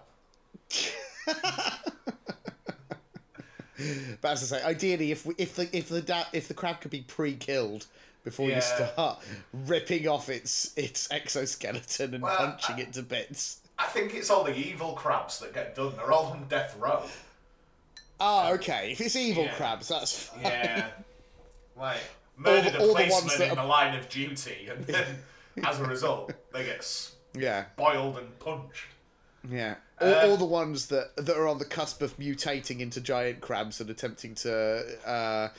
But 4.22 4.32
as 4.32 4.52
I 4.52 4.58
say, 4.60 4.64
ideally, 4.66 5.12
if 5.14 5.26
we, 5.26 5.36
if 5.38 5.56
the 5.56 5.74
if 5.76 5.88
the 5.88 6.02
da- 6.02 6.26
if 6.34 6.50
the 6.50 6.54
crab 6.54 6.82
could 6.82 6.92
be 6.92 7.00
pre-killed 7.02 7.86
before 8.26 8.50
Yeah. 8.50 8.56
you 8.58 8.62
start 8.62 9.20
ripping 9.54 10.06
off 10.06 10.28
its 10.28 10.74
its 10.76 11.10
exoskeleton 11.12 12.14
and 12.16 12.22
Well, 12.24 12.36
punching 12.36 12.76
I- 12.76 12.80
it 12.82 12.94
to 12.94 13.04
bits. 13.04 13.60
I 13.78 13.86
think 13.86 14.14
it's 14.16 14.30
all 14.30 14.44
the 14.44 14.54
evil 14.54 14.92
crabs 14.96 15.40
that 15.40 15.54
get 15.54 15.76
done. 15.76 15.96
They're 15.96 16.12
all 16.12 16.26
on 16.26 16.46
death 16.50 16.76
row. 16.78 17.04
Oh, 18.20 18.54
okay. 18.56 18.92
If 18.92 19.00
it's 19.00 19.16
evil 19.16 19.46
Yeah. 19.46 19.54
crabs, 19.54 19.88
that's 19.88 20.24
fine. 20.26 20.42
Yeah. 20.44 20.88
like, 21.78 22.00
murdered 22.36 22.76
all 22.76 22.92
a 22.98 23.06
the 23.06 23.10
ones 23.10 23.22
policeman 23.22 23.40
that 23.40 23.46
in 23.54 23.58
are- 23.60 23.62
the 23.64 23.70
line 23.70 23.98
of 23.98 24.10
duty, 24.10 24.68
and 24.70 24.84
then, 24.84 25.06
as 25.64 25.80
a 25.80 25.86
result, 25.86 26.32
they 26.54 26.64
get 26.66 27.12
Yeah, 27.34 27.66
spoiled 27.76 28.18
and 28.18 28.38
punched. 28.40 28.86
yeah. 29.50 29.76
All, 30.02 30.08
Uh, 30.14 30.28
all 30.28 30.38
the 30.38 30.46
ones 30.46 30.88
that 30.88 31.16
that 31.18 31.36
are 31.36 31.48
on 31.48 31.58
the 31.60 31.66
cusp 31.66 32.02
of 32.02 32.18
mutating 32.18 32.80
into 32.80 33.02
giant 33.02 33.42
crabs 33.42 33.82
and 33.82 33.90
attempting 33.90 34.34
to 34.36 34.98
uh, 35.06 35.50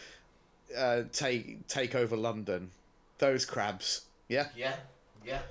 uh, 0.76 1.02
take 1.12 1.66
take 1.68 1.94
over 1.94 2.16
London. 2.16 2.70
Those 3.18 3.44
crabs. 3.44 4.02
Yeah. 4.28 4.48
Yeah, 4.56 4.76
yeah. 5.24 5.42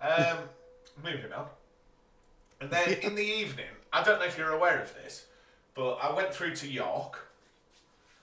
Um, 0.00 0.38
moving 1.02 1.32
on. 1.32 1.46
And 2.60 2.70
then 2.70 2.92
in 3.02 3.14
the 3.16 3.24
evening, 3.24 3.66
I 3.92 4.02
don't 4.02 4.18
know 4.20 4.26
if 4.26 4.38
you're 4.38 4.52
aware 4.52 4.80
of 4.80 4.94
this, 4.94 5.26
but 5.74 5.94
I 5.94 6.12
went 6.14 6.32
through 6.32 6.54
to 6.56 6.68
York, 6.70 7.25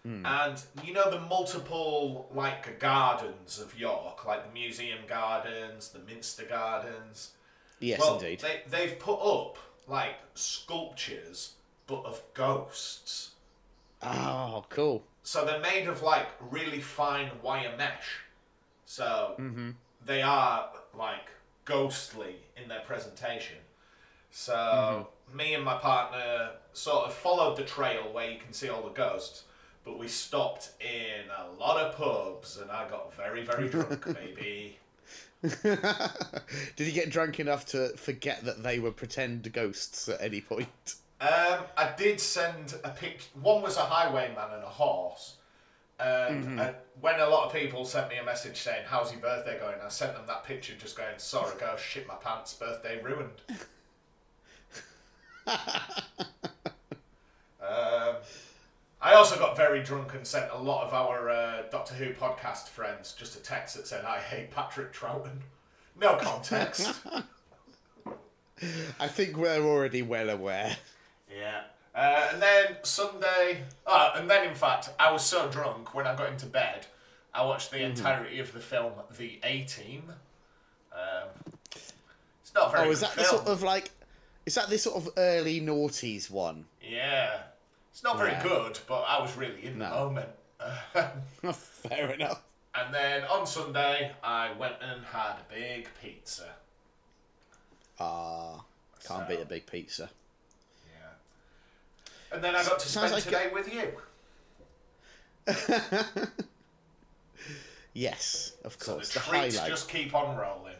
Hmm. 0.06 0.26
and 0.26 0.62
you 0.84 0.94
know 0.94 1.10
the 1.10 1.22
multiple 1.22 2.30
like 2.34 2.78
gardens 2.80 3.60
of 3.60 3.80
York, 3.80 4.26
like 4.26 4.46
the 4.46 4.54
Museum 4.54 5.00
Gardens, 5.08 5.90
the 5.90 6.00
Minster 6.00 6.44
Gardens. 6.44 7.32
Yes, 7.80 8.02
well, 8.02 8.16
indeed. 8.16 8.42
They 8.42 8.64
they've 8.70 9.00
put 9.00 9.20
up 9.20 9.58
like 9.88 10.16
sculptures, 10.34 11.54
but 11.88 12.04
of 12.06 12.22
ghosts. 12.34 13.32
Oh, 14.02 14.66
cool. 14.70 15.04
So 15.24 15.46
they're 15.46 15.62
made 15.62 15.88
of 15.88 16.02
like 16.04 16.28
really 16.52 16.82
fine 16.82 17.32
wire 17.42 17.74
mesh. 17.78 18.24
So 18.86 19.36
mm-hmm. 19.40 19.72
they 20.06 20.22
are 20.22 20.70
like 20.98 21.30
ghostly 21.66 22.36
in 22.62 22.68
their 22.68 22.82
presentation. 22.82 23.58
So 24.32 24.54
mm-hmm. 24.54 25.38
me 25.38 25.54
and 25.54 25.64
my 25.64 25.78
partner 25.78 26.52
sort 26.74 27.06
of 27.06 27.14
followed 27.14 27.56
the 27.56 27.64
trail 27.64 28.12
where 28.12 28.30
you 28.30 28.40
can 28.40 28.52
see 28.52 28.68
all 28.68 28.82
the 28.82 28.90
ghosts, 28.90 29.44
but 29.84 30.00
we 30.00 30.08
stopped 30.08 30.72
in 30.80 31.30
a 31.38 31.60
lot 31.60 31.78
of 31.78 31.96
pubs 31.96 32.58
and 32.58 32.72
I 32.72 32.88
got 32.90 33.14
very, 33.16 33.44
very 33.44 33.70
drunk, 33.70 34.06
baby. 34.14 34.78
Did 35.42 36.88
you 36.88 36.92
get 36.94 37.10
drunk 37.10 37.40
enough 37.40 37.66
to 37.68 37.90
forget 37.98 38.46
that 38.46 38.64
they 38.64 38.80
were 38.80 38.92
pretend 38.92 39.52
ghosts 39.52 40.08
at 40.08 40.22
any 40.22 40.40
point? 40.40 40.96
Um, 41.20 41.60
I 41.78 41.94
did 41.98 42.20
send 42.20 42.76
a 42.84 42.90
pic. 42.90 43.22
One 43.42 43.62
was 43.62 43.78
a 43.78 43.82
highwayman 43.82 44.54
and 44.54 44.64
a 44.64 44.68
horse. 44.68 45.36
And 46.00 46.60
uh, 46.60 46.74
when 47.00 47.20
a 47.20 47.28
lot 47.30 47.46
of 47.46 47.54
people 47.54 47.86
sent 47.86 48.10
me 48.10 48.18
a 48.18 48.24
message 48.26 48.58
saying, 48.58 48.84
How's 48.88 49.12
your 49.12 49.22
birthday 49.22 49.58
going? 49.60 49.76
I 49.84 49.90
sent 49.90 50.14
them 50.16 50.24
that 50.28 50.44
picture 50.44 50.74
just 50.80 50.98
going, 50.98 51.14
Sorry, 51.18 51.52
go 51.60 51.76
shit 51.78 52.08
my 52.08 52.16
pants, 52.16 52.54
birthday 52.54 53.02
ruined. 53.02 53.42
um, 57.62 58.16
I 59.04 59.16
also 59.16 59.38
got 59.38 59.58
very 59.58 59.84
drunk 59.84 60.14
and 60.14 60.26
sent 60.26 60.50
a 60.54 60.58
lot 60.58 60.88
of 60.88 60.94
our 60.94 61.30
uh, 61.30 61.64
Doctor 61.70 61.94
Who 61.94 62.14
podcast 62.14 62.70
friends 62.70 63.12
just 63.12 63.36
a 63.36 63.44
text 63.44 63.76
that 63.76 63.86
said, 63.86 64.06
I 64.06 64.20
hate 64.20 64.50
Patrick 64.50 64.94
Troughton. 64.94 65.40
No 66.00 66.16
context. 66.16 66.96
I 69.00 69.08
think 69.10 69.36
we're 69.36 69.62
already 69.62 70.04
well 70.04 70.30
aware. 70.30 70.78
Yeah. 71.30 71.64
Uh, 71.94 72.30
and 72.32 72.42
then 72.42 72.78
Sunday, 72.84 73.66
oh, 73.86 74.14
and 74.16 74.30
then 74.30 74.48
in 74.48 74.56
fact, 74.56 74.90
I 74.98 75.12
was 75.12 75.22
so 75.24 75.50
drunk 75.50 75.94
when 75.94 76.08
I 76.08 76.16
got 76.16 76.30
into 76.32 76.46
bed, 76.46 76.88
I 77.34 77.44
watched 77.44 77.72
the 77.72 77.84
entirety 77.84 78.40
of 78.40 78.54
the 78.54 78.62
film 78.62 78.94
The 79.18 79.38
A 79.44 79.64
Team. 79.64 80.04
Um, 80.94 81.30
it's 81.76 82.54
not 82.56 82.72
very 82.72 82.88
Oh, 82.88 82.92
is 82.92 83.02
good 83.02 83.10
that 83.10 83.16
the 83.18 83.24
sort 83.26 83.48
of 83.48 83.64
like? 83.64 83.92
Is 84.46 84.56
that 84.56 84.70
this 84.70 84.84
sort 84.84 84.96
of 84.96 85.10
early 85.18 85.60
noughties 85.60 86.32
one? 86.32 86.66
Yeah. 86.82 87.40
It's 87.94 88.04
not 88.04 88.18
very 88.18 88.32
Yeah. 88.32 88.42
good, 88.44 88.80
but 88.88 89.02
I 89.04 89.22
was 89.22 89.36
really 89.38 89.64
in 89.66 89.78
the 89.80 89.88
No. 89.88 90.10
moment. 90.10 90.30
Fair 91.56 92.12
enough. 92.12 92.42
and 92.76 92.92
then 92.94 93.24
on 93.26 93.46
Sunday, 93.46 94.16
I 94.24 94.52
went 94.54 94.78
and 94.82 95.06
had 95.06 95.34
a 95.34 95.46
big 95.48 95.88
pizza. 96.02 96.56
Ah, 98.00 98.64
can't 99.06 99.22
So- 99.22 99.26
beat 99.28 99.40
a 99.42 99.46
big 99.46 99.68
pizza. 99.68 100.10
Yeah. 100.92 101.10
And 102.32 102.44
then 102.44 102.56
I 102.56 102.64
got 102.64 102.80
to 102.80 102.88
spend 102.90 103.12
like 103.14 103.24
today 103.24 103.50
with 103.54 103.72
you. 103.72 104.02
Yes, 107.96 108.54
of 108.64 108.76
So 108.80 108.94
course. 108.96 109.10
the 109.14 109.20
the 109.20 109.26
treats 109.26 109.56
highlight. 109.58 109.70
just 109.70 109.88
keep 109.88 110.16
on 110.16 110.36
rolling. 110.36 110.74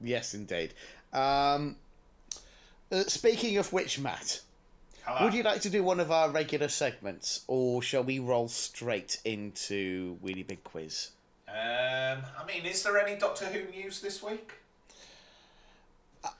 Yes, 0.00 0.32
indeed. 0.32 0.72
Um, 1.12 1.76
uh, 2.90 3.02
speaking 3.06 3.58
of 3.58 3.70
which, 3.72 3.98
Matt, 3.98 4.40
Hello. 5.04 5.24
would 5.24 5.34
you 5.34 5.42
like 5.42 5.60
to 5.62 5.70
do 5.70 5.82
one 5.82 5.98
of 6.00 6.10
our 6.12 6.30
regular 6.30 6.68
segments, 6.68 7.42
or 7.48 7.82
shall 7.82 8.04
we 8.04 8.18
roll 8.18 8.48
straight 8.48 9.18
into 9.24 10.16
Wheelie 10.24 10.46
Big 10.46 10.62
Quiz? 10.62 11.10
Um, 11.48 11.54
I 12.38 12.44
mean, 12.46 12.64
is 12.64 12.82
there 12.82 12.98
any 12.98 13.18
Doctor 13.18 13.46
Who 13.46 13.64
news 13.70 14.00
this 14.00 14.22
week? 14.22 14.52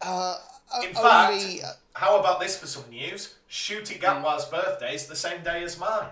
Uh, 0.01 0.37
In 0.81 0.97
only, 0.97 1.59
fact, 1.59 1.79
how 1.95 2.21
about 2.21 2.39
this 2.39 2.57
for 2.57 2.67
some 2.69 2.89
news? 2.89 3.35
Ncuti 3.51 4.01
Gatwa's 4.01 4.45
birthday 4.47 4.95
is 4.95 5.07
the 5.07 5.17
same 5.17 5.43
day 5.43 5.63
as 5.65 5.79
mine. 5.79 6.09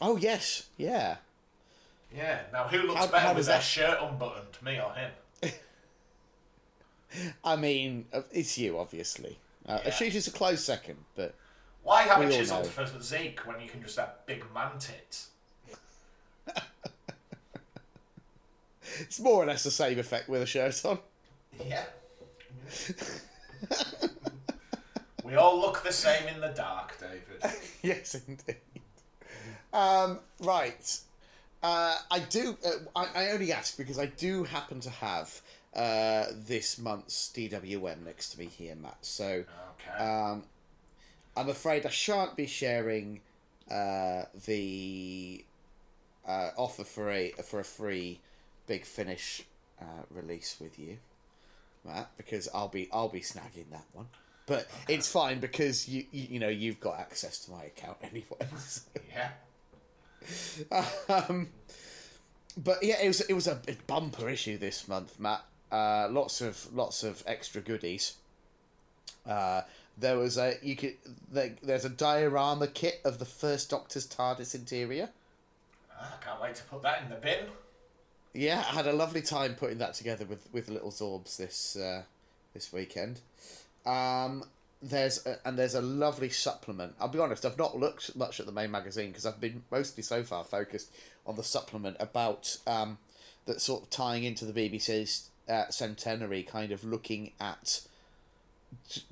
oh 0.00 0.16
yes, 0.16 0.68
yeah. 0.76 1.16
Yeah. 2.14 2.42
Now, 2.52 2.68
who 2.68 2.78
looks 2.86 3.00
How- 3.00 3.06
better 3.08 3.26
how 3.26 3.34
with 3.34 3.46
their 3.46 3.56
that- 3.56 3.64
shirt 3.64 3.98
unbuttoned, 4.00 4.56
me 4.62 4.80
or 4.80 4.94
him? 4.94 5.10
I 7.44 7.56
mean, 7.56 8.06
uh, 8.12 8.22
it's 8.30 8.56
you, 8.56 8.78
obviously. 8.78 9.38
Uh, 9.68 9.80
Yeah. 9.84 9.90
Shoot 9.90 10.14
is 10.14 10.28
a 10.28 10.30
close 10.30 10.62
second, 10.64 10.98
but 11.16 11.34
Why 11.86 12.02
have 12.02 12.18
We 12.18 12.26
a 12.26 12.30
chiseled 12.30 12.64
know. 12.64 12.68
for 12.70 13.00
Zeke 13.00 13.38
when 13.46 13.60
you 13.60 13.68
can 13.68 13.80
just 13.80 13.96
have 13.96 14.26
big 14.26 14.44
man 14.52 14.72
tits? 14.80 15.28
it's 18.98 19.20
more 19.20 19.44
or 19.44 19.46
less 19.46 19.62
the 19.62 19.70
same 19.70 19.96
effect 20.00 20.28
with 20.28 20.42
a 20.42 20.46
shirt 20.46 20.84
on. 20.84 20.98
Yeah. 21.64 21.84
we 25.22 25.36
all 25.36 25.60
look 25.60 25.84
the 25.84 25.92
same 25.92 26.26
in 26.26 26.40
the 26.40 26.48
dark, 26.48 26.98
David. 26.98 27.56
yes, 27.82 28.20
indeed. 28.26 28.56
Um, 29.72 30.18
right. 30.40 30.98
Uh, 31.62 31.94
I 32.10 32.18
do. 32.18 32.56
Uh, 32.66 32.70
I, 32.96 33.26
I 33.26 33.30
only 33.30 33.52
ask 33.52 33.76
because 33.78 34.00
I 34.00 34.06
do 34.06 34.42
happen 34.42 34.80
to 34.80 34.90
have 34.90 35.40
uh, 35.72 36.24
this 36.34 36.78
month's 36.78 37.30
DWM 37.32 38.04
next 38.04 38.30
to 38.30 38.40
me 38.40 38.46
here, 38.46 38.74
Matt. 38.74 38.98
So 39.02 39.44
Okay. 39.94 40.04
um, 40.04 40.42
I'm 41.36 41.48
afraid 41.48 41.84
I 41.84 41.90
shan't 41.90 42.34
be 42.36 42.46
sharing 42.46 43.20
uh, 43.70 44.22
the 44.46 45.44
uh, 46.26 46.50
offer 46.56 46.84
for 46.84 47.10
a 47.10 47.32
for 47.44 47.60
a 47.60 47.64
free 47.64 48.20
Big 48.66 48.84
Finish 48.84 49.42
uh, 49.80 50.02
release 50.10 50.56
with 50.60 50.78
you, 50.78 50.98
Matt, 51.84 52.10
because 52.16 52.48
I'll 52.54 52.68
be 52.68 52.88
I'll 52.92 53.08
be 53.08 53.20
snagging 53.20 53.70
that 53.70 53.84
one. 53.92 54.06
But 54.46 54.68
it's 54.88 55.10
fine 55.10 55.40
because 55.40 55.88
you, 55.88 56.04
you 56.12 56.26
you 56.30 56.40
know 56.40 56.48
you've 56.48 56.80
got 56.80 56.98
access 56.98 57.38
to 57.40 57.50
my 57.50 57.64
account 57.64 57.98
anyway. 58.02 58.46
so. 58.58 58.82
yeah. 60.70 60.84
um, 61.08 61.48
but 62.56 62.82
yeah, 62.82 62.96
it 63.02 63.08
was 63.08 63.20
it 63.22 63.34
was 63.34 63.46
a 63.46 63.60
bumper 63.86 64.28
issue 64.28 64.56
this 64.56 64.88
month, 64.88 65.20
Matt. 65.20 65.44
Uh, 65.70 66.08
lots 66.10 66.40
of 66.40 66.72
lots 66.74 67.02
of 67.02 67.22
extra 67.26 67.60
goodies. 67.60 68.14
Uh, 69.26 69.62
there 69.96 70.18
was 70.18 70.36
a 70.36 70.54
you 70.62 70.76
could 70.76 70.96
there, 71.30 71.54
there's 71.62 71.84
a 71.84 71.90
diorama 71.90 72.66
kit 72.66 73.00
of 73.04 73.18
the 73.18 73.24
first 73.24 73.70
Doctor's 73.70 74.06
TARDIS 74.06 74.54
interior. 74.54 75.10
Ah, 75.98 76.16
I 76.20 76.24
can't 76.24 76.40
wait 76.40 76.54
to 76.56 76.64
put 76.64 76.82
that 76.82 77.02
in 77.02 77.08
the 77.08 77.16
bin. 77.16 77.46
Yeah, 78.34 78.58
I 78.68 78.74
had 78.74 78.86
a 78.86 78.92
lovely 78.92 79.22
time 79.22 79.54
putting 79.54 79.78
that 79.78 79.94
together 79.94 80.24
with 80.24 80.48
with 80.52 80.68
little 80.68 80.90
Zorbs 80.90 81.36
this 81.36 81.76
uh, 81.76 82.02
this 82.52 82.72
weekend. 82.72 83.20
Um, 83.86 84.44
there's 84.82 85.24
a, 85.26 85.38
and 85.46 85.58
there's 85.58 85.74
a 85.74 85.80
lovely 85.80 86.28
supplement. 86.28 86.94
I'll 87.00 87.08
be 87.08 87.18
honest, 87.18 87.46
I've 87.46 87.58
not 87.58 87.78
looked 87.78 88.14
much 88.14 88.40
at 88.40 88.46
the 88.46 88.52
main 88.52 88.70
magazine 88.70 89.08
because 89.08 89.24
I've 89.24 89.40
been 89.40 89.62
mostly 89.70 90.02
so 90.02 90.22
far 90.22 90.44
focused 90.44 90.92
on 91.26 91.36
the 91.36 91.42
supplement 91.42 91.96
about 91.98 92.58
um, 92.66 92.98
that 93.46 93.60
sort 93.60 93.84
of 93.84 93.90
tying 93.90 94.24
into 94.24 94.44
the 94.44 94.52
BBC's 94.52 95.30
uh, 95.48 95.70
centenary, 95.70 96.42
kind 96.42 96.72
of 96.72 96.84
looking 96.84 97.32
at 97.40 97.80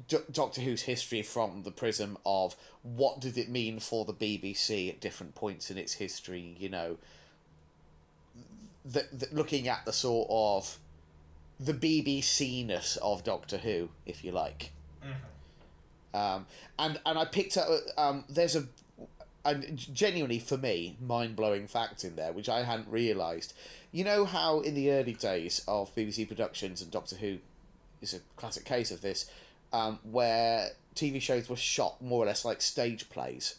D- 0.08 0.18
Doctor 0.30 0.60
Who's 0.60 0.82
history 0.82 1.22
from 1.22 1.62
the 1.62 1.70
prism 1.70 2.18
of 2.24 2.56
what 2.82 3.20
did 3.20 3.36
it 3.36 3.48
mean 3.48 3.80
for 3.80 4.04
the 4.04 4.12
BBC 4.12 4.88
at 4.88 5.00
different 5.00 5.34
points 5.34 5.70
in 5.70 5.78
its 5.78 5.94
history. 5.94 6.56
You 6.58 6.68
know, 6.68 6.98
the, 8.84 9.06
the, 9.12 9.28
looking 9.32 9.68
at 9.68 9.84
the 9.84 9.92
sort 9.92 10.28
of 10.30 10.78
the 11.58 11.74
BBC 11.74 12.66
ness 12.66 12.96
of 12.96 13.24
Doctor 13.24 13.58
Who, 13.58 13.88
if 14.06 14.24
you 14.24 14.32
like. 14.32 14.72
Um, 16.12 16.46
and 16.78 17.00
and 17.04 17.18
I 17.18 17.24
picked 17.24 17.56
up. 17.56 17.68
Um, 17.98 18.24
there's 18.28 18.54
a, 18.54 18.64
a 19.44 19.54
genuinely 19.56 20.38
for 20.38 20.56
me 20.56 20.96
mind 21.00 21.34
blowing 21.34 21.66
fact 21.66 22.04
in 22.04 22.14
there 22.14 22.32
which 22.32 22.48
I 22.48 22.62
hadn't 22.62 22.88
realised. 22.88 23.52
You 23.90 24.04
know 24.04 24.24
how 24.24 24.60
in 24.60 24.74
the 24.74 24.92
early 24.92 25.14
days 25.14 25.62
of 25.66 25.94
BBC 25.94 26.28
productions 26.28 26.80
and 26.80 26.90
Doctor 26.90 27.16
Who 27.16 27.38
is 28.00 28.14
a 28.14 28.20
classic 28.36 28.64
case 28.64 28.90
of 28.90 29.00
this, 29.00 29.28
um, 29.74 29.98
where 30.04 30.70
TV 30.94 31.20
shows 31.20 31.48
were 31.48 31.56
shot 31.56 32.00
more 32.00 32.22
or 32.22 32.26
less 32.26 32.44
like 32.44 32.62
stage 32.62 33.10
plays 33.10 33.56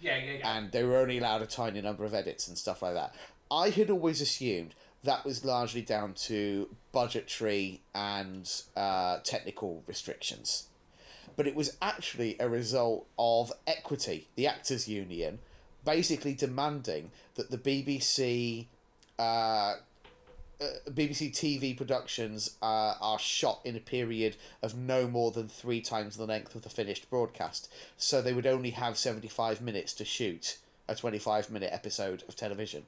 Yeah, 0.00 0.18
yeah, 0.18 0.32
yeah. 0.38 0.56
and 0.56 0.70
they 0.70 0.84
were 0.84 0.98
only 0.98 1.16
allowed 1.18 1.40
a 1.40 1.46
tiny 1.46 1.80
number 1.80 2.04
of 2.04 2.12
edits 2.12 2.46
and 2.46 2.58
stuff 2.58 2.82
like 2.82 2.94
that. 2.94 3.14
I 3.50 3.70
had 3.70 3.88
always 3.88 4.20
assumed 4.20 4.74
that 5.02 5.24
was 5.24 5.44
largely 5.44 5.80
down 5.80 6.12
to 6.14 6.68
budgetary 6.92 7.80
and 7.94 8.50
uh, 8.76 9.18
technical 9.24 9.82
restrictions. 9.86 10.68
But 11.36 11.46
it 11.46 11.54
was 11.54 11.76
actually 11.80 12.36
a 12.38 12.48
result 12.48 13.06
of 13.18 13.50
equity, 13.66 14.28
the 14.36 14.46
Actors 14.46 14.86
Union, 14.86 15.40
basically 15.84 16.34
demanding 16.34 17.10
that 17.36 17.50
the 17.50 17.58
BBC. 17.58 18.66
Uh, 19.18 19.74
BBC 20.88 21.30
TV 21.32 21.76
productions 21.76 22.56
uh, 22.62 22.94
are 23.00 23.18
shot 23.18 23.60
in 23.64 23.76
a 23.76 23.80
period 23.80 24.36
of 24.62 24.76
no 24.76 25.06
more 25.06 25.30
than 25.30 25.48
three 25.48 25.80
times 25.80 26.16
the 26.16 26.26
length 26.26 26.54
of 26.54 26.62
the 26.62 26.68
finished 26.68 27.08
broadcast, 27.10 27.72
so 27.96 28.20
they 28.20 28.32
would 28.32 28.46
only 28.46 28.70
have 28.70 28.96
75 28.96 29.60
minutes 29.60 29.92
to 29.94 30.04
shoot 30.04 30.58
a 30.88 30.94
25 30.94 31.50
minute 31.50 31.70
episode 31.72 32.24
of 32.28 32.36
television. 32.36 32.84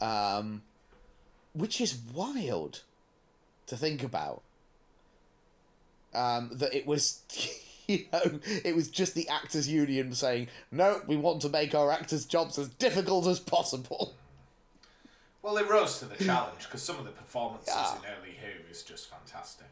Um, 0.00 0.62
which 1.52 1.80
is 1.80 1.98
wild 2.14 2.82
to 3.66 3.76
think 3.76 4.02
about. 4.02 4.42
Um, 6.14 6.50
that 6.54 6.74
it 6.74 6.86
was, 6.86 7.22
you 7.86 8.06
know, 8.12 8.40
it 8.64 8.74
was 8.74 8.88
just 8.88 9.14
the 9.14 9.28
Actors 9.28 9.68
Union 9.68 10.12
saying, 10.12 10.48
no, 10.70 11.02
we 11.06 11.16
want 11.16 11.42
to 11.42 11.48
make 11.48 11.74
our 11.74 11.92
actors' 11.92 12.24
jobs 12.24 12.58
as 12.58 12.68
difficult 12.68 13.26
as 13.26 13.40
possible. 13.40 14.14
Well, 15.42 15.54
they 15.54 15.62
rose 15.62 15.98
to 16.00 16.04
the 16.04 16.22
challenge 16.22 16.64
because 16.64 16.82
some 16.82 16.98
of 16.98 17.04
the 17.04 17.12
performances 17.12 17.74
Yeah. 17.74 17.96
in 17.96 18.04
early 18.04 18.36
Who 18.42 18.70
is 18.70 18.82
just 18.82 19.08
fantastic. 19.08 19.66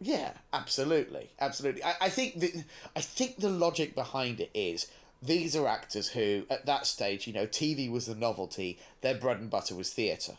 Yeah, 0.00 0.32
absolutely, 0.52 1.30
absolutely. 1.40 1.82
I, 1.82 1.94
I 2.02 2.08
think 2.08 2.38
the, 2.38 2.64
I 2.94 3.00
think 3.00 3.38
the 3.38 3.48
logic 3.48 3.94
behind 3.94 4.40
it 4.40 4.50
is 4.54 4.86
these 5.20 5.56
are 5.56 5.66
actors 5.66 6.10
who, 6.10 6.44
at 6.48 6.66
that 6.66 6.86
stage, 6.86 7.26
you 7.26 7.32
know, 7.32 7.46
TV 7.46 7.90
was 7.90 8.06
the 8.06 8.14
novelty. 8.14 8.78
Their 9.00 9.16
bread 9.16 9.38
and 9.38 9.50
butter 9.50 9.74
was 9.74 9.92
theatre, 9.92 10.36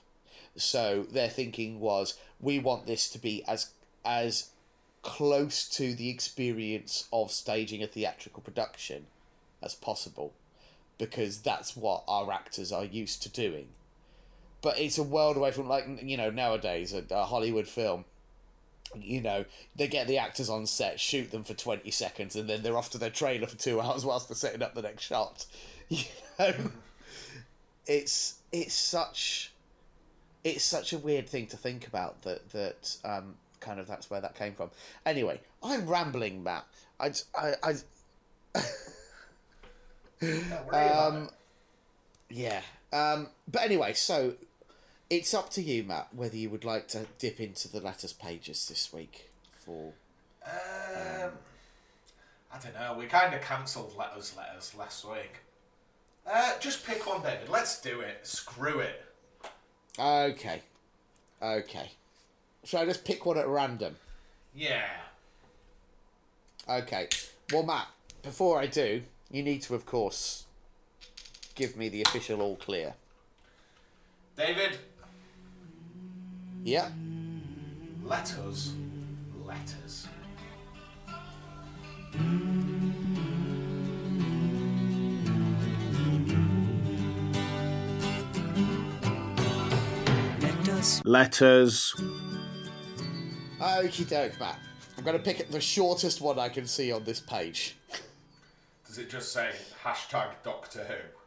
so 0.56 1.04
their 1.12 1.28
thinking 1.30 1.80
was, 1.82 2.18
we 2.40 2.60
want 2.60 2.88
this 2.88 3.10
to 3.10 3.20
be 3.20 3.44
as 3.48 3.72
as 4.06 4.52
close 5.02 5.68
to 5.70 5.94
the 5.94 6.10
experience 6.10 7.08
of 7.12 7.32
staging 7.32 7.84
a 7.84 7.88
theatrical 7.88 8.42
production 8.42 9.08
as 9.62 9.76
possible, 9.76 10.34
because 10.98 11.40
that's 11.40 11.76
what 11.76 12.04
our 12.08 12.32
actors 12.32 12.72
are 12.72 12.86
used 12.86 13.22
to 13.24 13.30
doing. 13.30 13.68
But 14.62 14.78
it's 14.78 14.98
a 14.98 15.04
world 15.04 15.38
away 15.38 15.52
from 15.52 15.68
like 15.68 15.86
you 16.02 16.18
know 16.18 16.30
nowadays 16.30 16.94
a, 16.94 17.04
a 17.12 17.26
Hollywood 17.26 17.68
film 17.68 18.06
you 18.96 19.22
know, 19.22 19.46
they 19.76 19.88
get 19.88 20.08
the 20.08 20.18
actors 20.18 20.50
on 20.50 20.66
set, 20.66 21.00
shoot 21.00 21.30
them 21.32 21.44
for 21.44 21.54
20 21.54 21.92
seconds, 21.92 22.36
and 22.36 22.50
then 22.50 22.64
they're 22.64 22.78
off 22.78 22.90
to 22.92 22.98
their 22.98 23.10
trailer 23.10 23.48
for 23.48 23.58
two 23.58 23.82
hours 23.82 24.06
whilst 24.06 24.30
they're 24.30 24.36
setting 24.36 24.62
up 24.62 24.76
the 24.76 24.82
next 24.82 25.04
shot. 25.04 25.46
You 25.90 26.04
know? 26.38 26.54
It's 27.88 28.36
it's 28.52 28.76
such 28.76 29.52
it's 30.44 30.64
such 30.64 30.94
a 30.94 31.00
weird 31.00 31.28
thing 31.28 31.48
to 31.48 31.58
think 31.58 31.88
about 31.88 32.22
that 32.22 32.48
that 32.52 32.96
um 33.04 33.34
kind 33.60 33.80
of 33.80 33.88
that's 33.88 34.08
where 34.08 34.22
that 34.22 34.36
came 34.36 34.54
from. 34.54 34.70
Anyway, 35.04 35.42
I'm 35.64 35.88
rambling, 35.88 36.44
Matt. 36.44 36.68
I 37.00 37.14
I, 37.36 37.56
I 37.64 37.74
um 40.72 41.32
yeah. 42.30 42.62
Um 42.94 43.30
but 43.52 43.64
anyway, 43.64 43.94
so 43.94 44.36
it's 45.10 45.34
up 45.34 45.50
to 45.52 45.62
you, 45.62 45.84
Matt, 45.84 46.10
whether 46.16 46.36
you 46.38 46.50
would 46.50 46.66
like 46.66 46.88
to 46.90 47.06
dip 47.18 47.40
into 47.40 47.68
the 47.68 47.80
letters 47.82 48.14
pages 48.14 48.68
this 48.68 48.94
week 48.94 49.30
for 49.58 49.94
Um, 50.46 51.32
I 52.52 52.60
don't 52.62 52.74
know. 52.74 52.96
We 52.98 53.06
kind 53.06 53.34
of 53.34 53.42
cancelled 53.42 53.96
letters, 53.98 54.36
letters 54.38 54.74
last 54.78 55.06
week. 55.06 55.38
Uh, 56.32 56.58
just 56.60 56.86
pick 56.86 57.06
one, 57.08 57.22
David. 57.22 57.50
Let's 57.50 57.82
do 57.82 58.02
it. 58.02 58.26
Screw 58.26 58.80
it. 58.80 59.04
Okay. 59.98 60.62
Okay. 61.42 61.92
Shall 62.64 62.82
I 62.82 62.86
just 62.86 63.06
pick 63.06 63.26
one 63.26 63.38
at 63.38 63.48
random? 63.48 63.96
Yeah. 64.56 64.86
Okay. 66.68 67.08
Well, 67.52 67.64
Matt, 67.64 67.88
before 68.22 68.60
I 68.60 68.68
do, 68.68 69.02
you 69.32 69.42
need 69.42 69.62
to, 69.64 69.76
of 69.76 69.86
course, 69.86 70.46
give 71.56 71.76
me 71.76 71.90
the 71.90 72.04
official 72.04 72.42
all 72.42 72.58
clear. 72.58 72.94
David, 74.38 74.78
Yeah? 76.64 76.90
let 78.04 78.38
us 78.40 78.74
letters. 79.46 80.08
Let 90.42 90.70
us 90.70 91.02
Letters. 91.06 91.96
Okie 93.60 94.10
doke, 94.10 94.40
Matt. 94.40 94.60
I'm 94.98 95.04
going 95.04 95.18
to 95.18 95.24
pick 95.24 95.50
the 95.50 95.62
shortest 95.62 96.22
one 96.22 96.40
I 96.40 96.50
can 96.50 96.66
see 96.66 96.92
on 96.92 97.04
this 97.04 97.20
page. 97.20 97.78
Does 98.86 98.98
it 98.98 99.10
just 99.10 99.32
say 99.32 99.52
hashtag 99.84 100.30
Doctor 100.44 100.84
Who? 100.84 101.19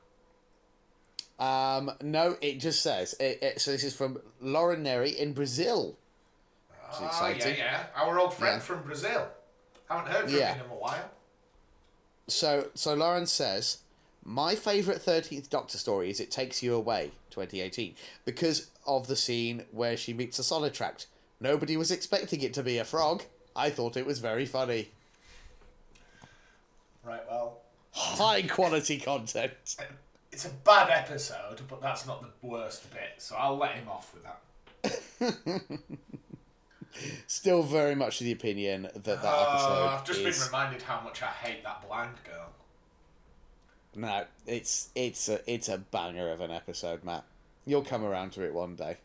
Um, 1.43 1.91
no, 2.01 2.37
it 2.41 2.61
just 2.61 2.83
says. 2.83 3.15
It, 3.19 3.43
it, 3.43 3.61
so 3.61 3.73
this 3.73 3.83
is 3.83 3.97
from 3.97 4.21
Lauren 4.41 4.85
Neri 4.85 5.11
in 5.11 5.33
Brazil. 5.33 5.99
Ah, 6.93 7.29
yeah, 7.31 7.49
yeah. 7.49 7.87
Our 7.97 8.21
old 8.21 8.35
friend 8.35 8.57
Yeah. 8.57 8.61
from 8.61 8.83
Brazil. 8.85 9.27
Haven't 9.89 10.13
heard 10.13 10.25
from 10.31 10.39
Yeah. 10.39 10.55
him 10.55 10.67
in 10.67 10.71
a 10.71 10.75
while. 10.75 11.11
So, 12.29 12.69
so 12.75 12.95
Lauren 12.95 13.27
says, 13.27 13.79
my 14.25 14.55
favourite 14.55 15.01
13th 15.01 15.51
Doctor 15.51 15.79
story 15.79 16.11
is 16.11 16.21
It 16.21 16.31
Takes 16.31 16.63
You 16.63 16.77
Away, 16.77 17.11
2018, 17.31 17.97
because 18.25 18.71
of 18.87 19.09
the 19.09 19.17
scene 19.17 19.65
where 19.73 19.97
she 19.97 20.13
meets 20.13 20.39
a 20.39 20.43
Solitract. 20.43 21.07
Nobody 21.41 21.77
was 21.77 21.91
expecting 21.91 22.41
it 22.43 22.55
to 22.55 22.63
be 22.63 22.79
a 22.79 22.85
frog. 22.85 23.25
I 23.57 23.71
thought 23.71 23.97
it 23.97 24.07
was 24.07 24.21
very 24.21 24.47
funny. 24.47 24.91
Right, 27.03 27.23
well, 27.29 27.63
High 27.95 28.43
quality 28.43 29.01
content. 29.01 29.53
it's 30.33 30.45
a 30.47 30.51
bad 30.65 30.91
episode, 30.91 31.61
but 31.69 31.81
that's 31.81 32.07
not 32.07 32.23
the 32.23 32.47
worst 32.47 32.91
bit, 32.93 33.15
so 33.19 33.37
I'll 33.39 33.57
let 33.57 33.73
him 33.73 33.89
off 33.89 34.13
with 34.15 34.25
that. 34.25 34.41
Still 37.27 37.63
very 37.63 37.95
much 37.95 38.19
the 38.19 38.33
opinion 38.33 38.83
that 38.95 39.05
that 39.05 39.21
Oh, 39.23 39.51
episode 39.51 39.87
I've 39.89 40.05
just 40.05 40.21
is... 40.21 40.39
been 40.39 40.47
reminded 40.47 40.83
how 40.83 41.01
much 41.01 41.23
I 41.23 41.27
hate 41.27 41.63
that 41.65 41.87
blind 41.87 42.17
girl. 42.25 42.49
No, 43.95 44.25
it's 44.47 44.91
it's 44.95 45.29
a 45.29 45.41
it's 45.51 45.69
a 45.69 45.79
banger 45.79 46.31
of 46.31 46.41
an 46.41 46.51
episode, 46.51 47.03
Matt. 47.05 47.25
You'll 47.67 47.85
come 47.85 48.05
around 48.05 48.33
to 48.33 48.43
it 48.45 48.53
one 48.53 48.75
day. 48.75 48.99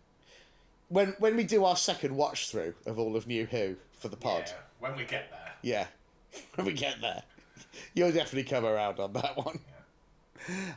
When 0.90 1.16
when 1.20 1.36
we 1.38 1.44
do 1.44 1.63
our 1.66 1.76
second 1.78 2.16
watch 2.16 2.50
through 2.50 2.74
of 2.86 2.98
all 3.00 3.16
of 3.16 3.28
New 3.28 3.46
Who 3.46 3.76
for 3.94 4.08
the 4.10 4.18
pod, 4.18 4.44
Yeah, 4.48 4.54
when 4.80 4.96
we 4.98 5.04
get 5.06 5.30
there. 5.32 5.54
yeah, 5.62 5.88
when 6.56 6.68
we 6.68 6.74
get 6.74 7.00
there, 7.02 7.24
you'll 7.94 8.12
definitely 8.12 8.50
come 8.50 8.66
around 8.66 9.00
on 9.00 9.13
that 9.13 9.38
one. 9.38 9.60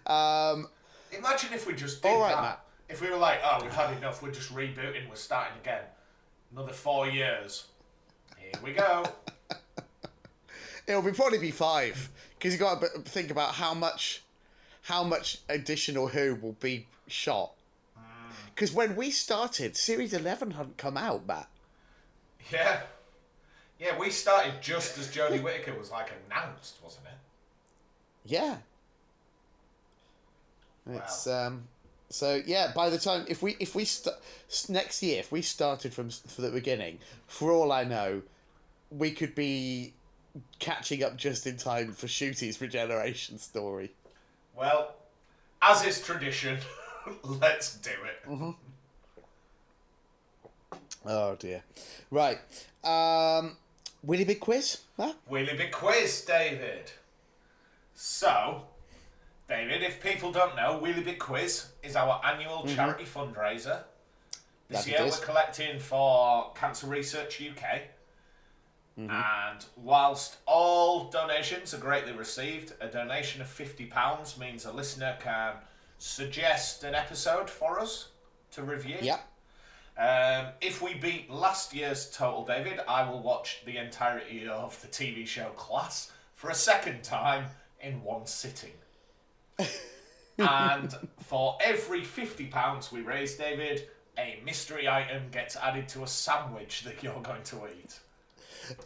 Um, 0.06 0.68
Imagine 1.12 1.52
if 1.52 1.66
we 1.66 1.74
just 1.74 2.02
did 2.02 2.08
All 2.08 2.20
right, 2.20 2.34
that. 2.34 2.42
Matt. 2.42 2.64
If 2.88 3.00
we 3.00 3.10
were 3.10 3.16
like, 3.16 3.40
oh, 3.44 3.60
we've 3.62 3.72
had 3.72 3.96
enough, 3.96 4.22
we're 4.22 4.32
just 4.32 4.52
rebooting, 4.52 5.08
we're 5.08 5.14
starting 5.14 5.56
again. 5.62 5.82
Another 6.52 6.72
four 6.72 7.08
years. 7.08 7.66
Here 8.36 8.52
we 8.64 8.72
go. 8.72 9.04
it'll 10.86 11.02
be 11.02 11.12
probably 11.12 11.38
be 11.38 11.52
five 11.52 12.10
because 12.36 12.52
you 12.52 12.58
got 12.58 12.80
to 12.80 12.88
think 13.02 13.30
about 13.30 13.54
how 13.54 13.74
much 13.74 14.22
how 14.82 15.04
much 15.04 15.38
additional 15.48 16.08
Who 16.08 16.34
will 16.34 16.56
be 16.60 16.86
shot. 17.06 17.52
Because 18.54 18.72
when 18.72 18.96
we 18.96 19.10
started, 19.10 19.76
series 19.76 20.12
eleven 20.12 20.52
hadn't 20.52 20.76
come 20.76 20.96
out, 20.96 21.26
Matt. 21.26 21.48
yeah. 22.52 22.80
Yeah, 23.78 23.98
we 23.98 24.10
started 24.10 24.60
just 24.60 24.98
as 24.98 25.08
Jodie 25.08 25.42
Whittaker 25.42 25.74
was 25.78 25.90
like 25.90 26.10
announced, 26.26 26.76
wasn't 26.82 27.06
it? 27.06 27.12
Yeah. 28.26 28.58
It's 30.96 31.26
um 31.26 31.64
So 32.08 32.40
yeah, 32.44 32.72
by 32.74 32.90
the 32.90 32.98
time 32.98 33.24
if 33.28 33.42
we 33.42 33.56
if 33.60 33.74
we 33.74 33.84
st- 33.84 34.16
next 34.68 35.02
year 35.02 35.20
if 35.20 35.30
we 35.30 35.42
started 35.42 35.92
from 35.94 36.10
from 36.10 36.44
the 36.44 36.50
beginning, 36.50 36.98
for 37.26 37.50
all 37.50 37.72
I 37.72 37.84
know, 37.84 38.22
we 38.90 39.10
could 39.12 39.34
be 39.34 39.94
catching 40.58 41.02
up 41.02 41.16
just 41.16 41.46
in 41.46 41.56
time 41.56 41.92
for 41.92 42.06
Ncuti's 42.06 42.60
regeneration 42.60 43.38
story. 43.38 43.92
Well, 44.56 44.94
as 45.62 45.84
is 45.84 46.00
tradition, 46.00 46.58
let's 47.24 47.76
do 47.76 47.90
it. 47.90 48.54
Oh 51.06 51.34
dear. 51.36 51.62
Right. 52.10 52.38
Um, 52.84 53.56
Willy 54.02 54.24
Big 54.24 54.40
Quiz. 54.40 54.78
Huh? 54.96 55.12
Wheelie 55.30 55.56
Big 55.56 55.72
Quiz, 55.72 56.22
David. 56.22 56.92
So, 57.94 58.62
David, 59.50 59.82
if 59.82 60.00
people 60.00 60.30
don't 60.30 60.54
know, 60.54 60.80
Wheelie 60.80 61.04
Big 61.04 61.18
Quiz 61.18 61.66
is 61.82 61.96
our 61.96 62.20
annual 62.24 62.64
charity 62.68 63.04
fundraiser. 63.04 63.82
This 64.68 64.84
That 64.84 64.90
year 64.90 65.04
we're 65.04 65.26
collecting 65.26 65.80
for 65.80 66.52
Cancer 66.54 66.86
Research 66.86 67.42
UK. 67.42 67.82
And 68.96 69.64
whilst 69.76 70.36
all 70.46 71.10
donations 71.10 71.74
are 71.74 71.78
greatly 71.78 72.12
received, 72.12 72.74
a 72.80 72.86
donation 72.86 73.40
of 73.40 73.48
£50 73.48 74.38
means 74.38 74.66
a 74.66 74.72
listener 74.72 75.16
can 75.20 75.54
suggest 75.98 76.84
an 76.84 76.94
episode 76.94 77.50
for 77.50 77.80
us 77.80 78.10
to 78.52 78.62
review. 78.62 78.98
Yep. 79.02 79.26
Um, 79.98 80.52
if 80.60 80.80
we 80.80 80.94
beat 80.94 81.28
last 81.28 81.74
year's 81.74 82.08
total, 82.10 82.44
David, 82.44 82.78
I 82.86 83.08
will 83.10 83.20
watch 83.20 83.62
the 83.66 83.78
entirety 83.78 84.46
of 84.46 84.80
the 84.80 84.86
TV 84.86 85.26
show 85.26 85.48
Class 85.56 86.12
for 86.36 86.50
a 86.50 86.54
second 86.54 87.02
time 87.02 87.46
in 87.80 88.04
one 88.04 88.26
sitting. 88.26 88.70
And 90.38 90.96
for 91.20 91.58
every 91.62 92.02
£50 92.02 92.92
we 92.92 93.00
raise, 93.00 93.36
David, 93.36 93.88
a 94.18 94.38
mystery 94.44 94.88
item 94.88 95.24
gets 95.30 95.56
added 95.56 95.88
to 95.88 96.02
a 96.02 96.06
sandwich 96.06 96.82
that 96.84 97.02
you're 97.02 97.20
going 97.22 97.42
to 97.44 97.66
eat. 97.66 98.00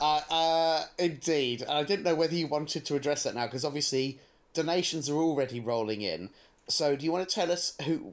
Uh, 0.01 0.21
uh, 0.31 0.85
indeed. 0.99 1.63
And 1.63 1.71
I 1.71 1.83
didn't 1.85 2.05
know 2.05 2.15
whether 2.15 2.35
you 2.35 2.47
wanted 2.47 2.85
to 2.87 2.97
address 2.97 3.25
that 3.25 3.35
now 3.35 3.47
because 3.47 3.65
obviously 3.65 4.19
donations 4.53 5.11
are 5.11 5.17
already 5.17 5.61
rolling 5.61 6.01
in. 6.01 6.31
So 6.69 6.97
do 6.97 7.05
you 7.05 7.13
want 7.13 7.29
to 7.29 7.35
tell 7.35 7.53
us 7.53 7.77
who, 7.85 8.13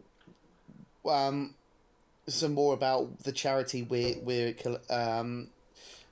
um, 1.10 1.56
some 2.28 2.54
more 2.54 2.74
about 2.74 3.24
the 3.24 3.32
charity 3.32 3.82
we're 3.84 4.16
we're 4.22 4.54
um, 4.90 5.48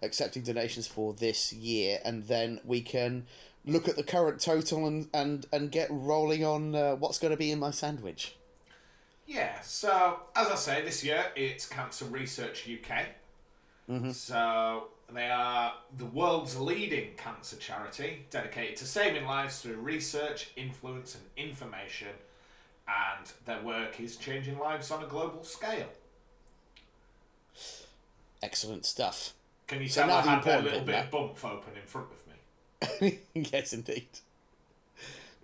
accepting 0.01 0.43
donations 0.43 0.87
for 0.87 1.13
this 1.13 1.53
year, 1.53 1.99
and 2.03 2.27
then 2.27 2.59
we 2.63 2.81
can 2.81 3.25
look 3.69 3.87
at 3.87 3.95
the 3.95 4.03
current 4.03 4.39
total 4.41 4.85
and 4.87 5.07
and 5.13 5.45
and 5.51 5.71
get 5.71 5.87
rolling 5.91 6.43
on 6.45 6.75
uh, 6.75 6.95
what's 6.95 7.19
going 7.19 7.31
to 7.31 7.37
be 7.37 7.51
in 7.51 7.59
my 7.59 7.71
sandwich. 7.71 8.35
Yeah, 9.25 9.61
so 9.61 10.21
as 10.35 10.47
I 10.47 10.55
say, 10.55 10.81
this 10.83 11.03
year 11.03 11.25
it's 11.35 11.67
Cancer 11.67 12.05
Research 12.05 12.67
UK. 12.67 13.05
So 14.11 14.89
they 15.11 15.29
are 15.29 15.73
the 15.97 16.05
world's 16.05 16.57
leading 16.59 17.15
cancer 17.17 17.55
charity 17.57 18.25
dedicated 18.29 18.77
to 18.77 18.85
saving 18.85 19.25
lives 19.25 19.61
through 19.61 19.77
research, 19.77 20.51
influence, 20.55 21.15
and 21.15 21.23
information. 21.37 22.09
And 22.87 23.31
their 23.45 23.61
work 23.61 23.99
is 23.99 24.15
changing 24.17 24.57
lives 24.59 24.91
on 24.91 25.03
a 25.03 25.07
global 25.07 25.43
scale. 25.43 25.89
Excellent 28.41 28.85
stuff. 28.85 29.33
Can 29.67 29.81
you 29.81 29.87
So 29.89 30.01
tell 30.01 30.11
I 30.11 30.21
had 30.21 30.45
a 30.45 30.61
little 30.61 30.79
bit, 30.79 30.85
bit 30.85 30.95
of 31.05 31.11
bump 31.11 31.45
open 31.45 31.75
in 31.75 31.85
front 31.85 32.07
of 32.11 32.27
me? 32.27 32.28
yes, 33.33 33.73
indeed. 33.73 34.07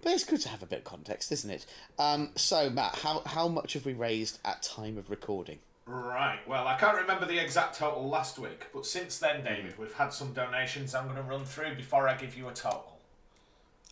But 0.02 0.14
it's 0.14 0.24
good 0.24 0.42
to 0.42 0.50
have 0.50 0.62
a 0.62 0.68
bit 0.68 0.80
of 0.80 0.86
context, 0.86 1.32
isn't 1.32 1.50
it? 1.50 1.66
Um, 1.98 2.30
so, 2.36 2.70
Matt, 2.70 2.96
how, 2.96 3.24
how 3.26 3.48
much 3.48 3.74
have 3.74 3.86
we 3.86 3.94
raised 3.94 4.40
at 4.46 4.62
time 4.62 4.98
of 4.98 5.10
recording? 5.10 5.60
Right. 5.88 6.40
Well, 6.48 6.68
I 6.68 6.78
can't 6.78 6.98
remember 6.98 7.26
the 7.26 7.40
exact 7.40 7.78
total 7.78 8.08
last 8.08 8.40
week, 8.40 8.68
but 8.74 8.86
since 8.86 9.18
then, 9.20 9.44
David, 9.44 9.78
we've 9.78 9.94
had 9.94 10.10
some 10.10 10.34
donations 10.34 10.96
I'm 10.96 11.06
going 11.06 11.18
to 11.18 11.24
run 11.24 11.46
through 11.46 11.76
before 11.76 12.08
I 12.08 12.16
give 12.18 12.38
you 12.38 12.48
a 12.48 12.54
total. 12.54 13.00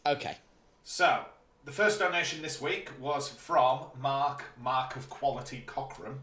Okay. 0.05 0.37
So, 0.83 1.25
the 1.65 1.71
first 1.71 1.99
donation 1.99 2.41
this 2.41 2.61
week 2.61 2.89
was 2.99 3.29
from 3.29 3.85
Mark, 3.99 4.43
Mark 4.61 4.95
of 4.95 5.09
Quality 5.09 5.63
Cochrane, 5.65 6.19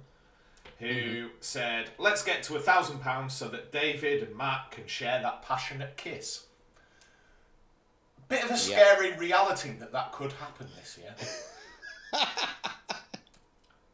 who 0.78 1.30
said, 1.40 1.90
Let's 1.98 2.22
get 2.22 2.42
to 2.44 2.56
a 2.56 2.60
thousand 2.60 3.00
pounds 3.00 3.34
so 3.34 3.48
that 3.48 3.72
David 3.72 4.22
and 4.22 4.36
Matt 4.36 4.72
can 4.72 4.86
share 4.86 5.22
that 5.22 5.42
passionate 5.42 5.96
kiss. 5.96 6.46
Bit 8.30 8.44
of 8.44 8.52
a 8.52 8.56
scary 8.56 9.16
reality 9.16 9.72
that 9.80 9.90
that 9.90 10.12
could 10.12 10.30
happen 10.32 10.68
this 10.78 10.96
year. 10.96 11.12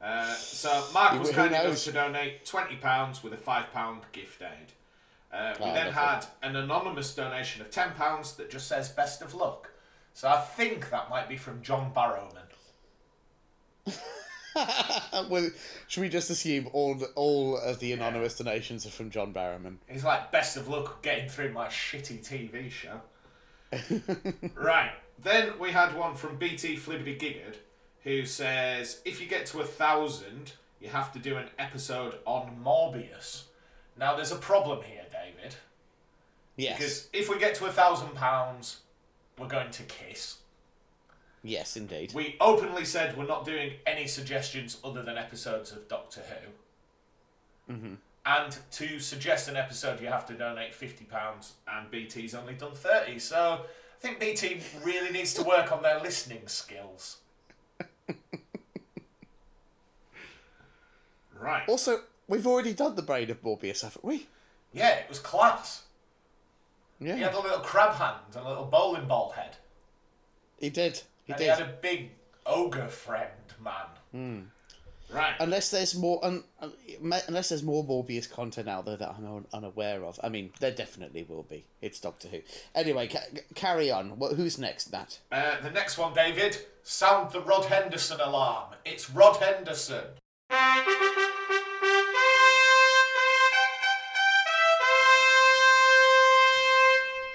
uh, 0.03 0.35
so, 0.35 0.85
Mark 0.93 1.19
was 1.19 1.31
kind 1.31 1.55
enough 1.55 1.83
to 1.85 1.91
donate 1.93 2.45
£20 2.45 3.23
with 3.23 3.33
a 3.33 3.39
£5 3.39 4.01
gift 4.13 4.43
aid. 4.43 4.73
Uh, 5.33 5.55
we 5.59 5.65
Oh, 5.71 5.75
then 5.75 5.91
had 5.91 6.27
an 6.43 6.55
anonymous 6.55 7.15
donation 7.15 7.63
of 7.63 7.71
£10 7.71 8.37
that 8.37 8.51
just 8.51 8.69
says 8.69 8.91
best 8.91 9.23
of 9.23 9.35
luck. 9.35 9.71
So 10.13 10.29
I 10.29 10.41
think 10.43 10.91
that 10.91 11.09
might 11.09 11.31
be 11.31 11.39
from 11.39 11.63
John 11.63 11.93
Barrowman. 11.95 12.43
well, 15.31 15.51
should 15.89 16.01
we 16.03 16.09
just 16.11 16.29
assume 16.29 16.69
all 16.73 16.99
all 17.15 17.57
of 17.59 17.79
the 17.81 17.93
anonymous 17.93 18.37
donations 18.37 18.85
are 18.87 18.91
from 18.91 19.11
John 19.11 19.33
Barrowman? 19.33 19.77
He's 19.89 20.05
like, 20.05 20.31
best 20.33 20.57
of 20.57 20.69
luck 20.69 21.03
getting 21.03 21.29
through 21.29 21.53
my 21.53 21.69
shitty 21.69 22.27
TV 22.27 22.71
show. 22.71 23.01
right. 24.55 24.93
Then 25.23 25.59
we 25.59 25.73
had 25.73 25.97
one 25.97 26.15
from 26.15 26.37
BT 26.37 26.77
Flibbity 26.77 27.19
Giggard 27.19 27.57
who 28.07 28.25
says 28.25 29.01
if 29.05 29.21
you 29.21 29.27
get 29.27 29.47
to 29.47 29.61
a 29.61 29.65
thousand, 29.65 30.53
you 30.81 30.89
have 30.89 31.13
to 31.13 31.19
do 31.19 31.37
an 31.37 31.49
episode 31.59 32.19
on 32.25 32.57
Morbius. 32.65 33.45
Now 33.99 34.15
there's 34.15 34.31
a 34.31 34.37
problem 34.37 34.83
here, 34.85 35.05
David. 35.11 35.57
Yes. 36.57 36.79
Because 36.79 37.09
if 37.13 37.29
we 37.29 37.39
get 37.39 37.57
to 37.57 37.67
a 37.67 37.73
thousand 37.73 38.15
pounds, 38.15 38.83
we're 39.39 39.49
going 39.49 39.73
to 39.73 39.83
kiss. 39.83 40.37
Yes, 41.43 41.77
indeed. 41.77 42.13
We 42.15 42.37
openly 42.41 42.85
said 42.85 43.17
we're 43.17 43.27
not 43.27 43.45
doing 43.45 43.73
any 43.87 44.07
suggestions 44.07 44.79
other 44.85 45.03
than 45.03 45.19
episodes 45.19 45.73
of 45.73 45.89
Doctor 45.89 46.23
Who. 47.67 47.75
Mm-hmm. 47.75 47.95
And 48.27 48.59
to 48.73 48.99
suggest 48.99 49.49
an 49.49 49.57
episode, 49.57 50.01
you 50.01 50.09
have 50.09 50.27
to 50.27 50.35
donate 50.35 50.75
fifty 50.75 51.05
pounds, 51.05 51.53
and 51.73 51.89
BT's 51.91 52.35
only 52.35 52.55
done 52.55 52.73
thirty. 52.73 53.21
So 53.21 53.61
I 53.63 54.01
think 54.01 54.19
BT 54.19 54.61
really 54.83 55.13
needs 55.13 55.33
to 55.35 55.45
work 55.45 55.71
on 55.71 55.83
their 55.83 56.01
listening 56.01 56.43
skills. 56.47 57.19
right. 61.39 61.63
Also, 61.69 62.01
we've 62.27 62.47
already 62.47 62.75
done 62.75 62.97
the 62.97 63.03
brain 63.03 63.31
of 63.31 63.43
Morbius, 63.43 63.83
haven't 63.83 64.05
we? 64.05 64.27
Yeah, 64.73 64.91
it 64.97 65.09
was 65.09 65.21
class. 65.21 65.85
Yeah. 67.01 67.15
He 67.15 67.23
had 67.23 67.35
a 67.35 67.41
little 67.41 67.61
crab 67.61 67.95
hand 67.95 68.17
and 68.35 68.45
a 68.45 68.49
little 68.49 68.65
bowling 68.65 69.07
ball 69.07 69.31
head. 69.31 69.57
He 70.59 70.71
did. 70.71 71.03
He 71.25 71.33
and 71.33 71.39
did. 71.39 71.45
he 71.45 71.51
had 71.51 71.61
a 71.61 71.73
big 71.81 72.11
ogre 72.45 72.89
friend, 72.89 73.31
man. 73.63 73.87
Hmm. 74.13 74.41
Right. 75.13 75.35
Unless 75.39 75.71
there's 75.71 75.95
more, 75.95 76.23
un, 76.25 76.43
un- 76.61 76.73
unless 77.29 77.51
there's 77.51 77.63
more 77.63 77.85
Morbius 77.85 78.31
content 78.31 78.69
out 78.69 78.87
there 78.87 78.97
that 78.97 79.15
I'm 79.17 79.25
un, 79.25 79.47
unaware 79.53 80.05
of. 80.05 80.19
I 80.23 80.29
mean, 80.29 80.51
there 80.61 80.73
definitely 80.73 81.23
will 81.23 81.45
be. 81.45 81.65
It's 81.81 82.01
Doctor 82.01 82.29
Who. 82.29 82.41
Anyway, 82.75 83.07
ca- 83.09 83.41
carry 83.55 83.91
on. 83.91 84.19
What, 84.19 84.33
who's 84.37 84.59
next, 84.59 84.91
Matt? 84.91 85.21
Uh, 85.31 85.61
the 85.63 85.71
next 85.71 85.97
one, 85.97 86.13
David. 86.13 86.59
Sound 86.83 87.31
the 87.33 87.41
Rod 87.41 87.67
Henderson 87.67 88.21
alarm. 88.21 88.75
It's 88.85 89.09
Rod 89.11 89.37
Henderson. 89.37 90.05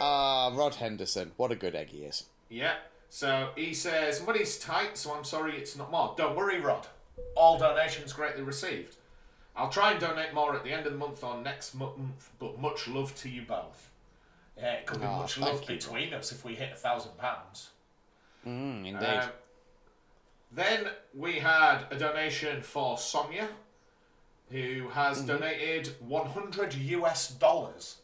Ah, 0.03 0.51
Rod 0.53 0.75
Henderson. 0.75 1.31
What 1.37 1.51
a 1.51 1.55
good 1.55 1.75
egg 1.75 1.89
he 1.89 1.99
is. 1.99 2.25
Yeah. 2.49 2.75
So 3.09 3.49
he 3.55 3.73
says, 3.73 4.25
money's 4.25 4.57
tight, 4.57 4.97
so 4.97 5.13
I'm 5.13 5.23
sorry 5.23 5.55
it's 5.57 5.77
not 5.77 5.91
more. 5.91 6.15
Don't 6.17 6.35
worry, 6.35 6.59
Rod. 6.59 6.87
All 7.35 7.57
donations 7.57 8.13
greatly 8.13 8.43
received. 8.43 8.95
I'll 9.55 9.69
try 9.69 9.91
and 9.91 9.99
donate 9.99 10.33
more 10.33 10.55
at 10.55 10.63
the 10.63 10.71
end 10.71 10.85
of 10.85 10.93
the 10.93 10.97
month 10.97 11.23
or 11.23 11.37
next 11.41 11.75
month, 11.75 12.29
but 12.39 12.59
much 12.59 12.87
love 12.87 13.13
to 13.17 13.29
you 13.29 13.41
both. 13.43 13.89
Yeah, 14.57 14.73
it 14.73 14.85
could 14.85 15.01
be 15.01 15.07
Ah, 15.07 15.17
much 15.19 15.35
thank 15.35 15.45
love 15.47 15.61
you, 15.61 15.75
between 15.75 16.13
us 16.13 16.31
if 16.31 16.45
we 16.45 16.55
hit 16.55 16.71
a 16.71 16.75
thousand 16.75 17.17
pounds. 17.17 17.71
Mm, 18.47 18.87
indeed. 18.87 18.93
Um, 19.05 19.29
then 20.51 20.87
we 21.13 21.39
had 21.39 21.85
a 21.91 21.97
donation 21.97 22.61
for 22.61 22.97
Sonia, 22.97 23.49
who 24.49 24.89
has 24.89 25.19
Mm-hmm. 25.19 25.27
donated 25.27 25.95
100 25.99 26.73
US 26.73 27.29
dollars. 27.29 27.97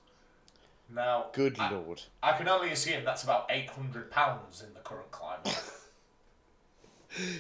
Now, 0.89 1.26
good 1.34 1.58
I, 1.60 1.72
lord. 1.72 2.02
I 2.24 2.32
can 2.38 2.48
only 2.48 2.72
assume 2.72 3.04
that's 3.04 3.24
about 3.24 3.48
800 3.50 4.10
pounds 4.10 4.63
in 4.65 4.74
the 4.74 4.80
current 4.80 5.12
climate. 5.12 5.62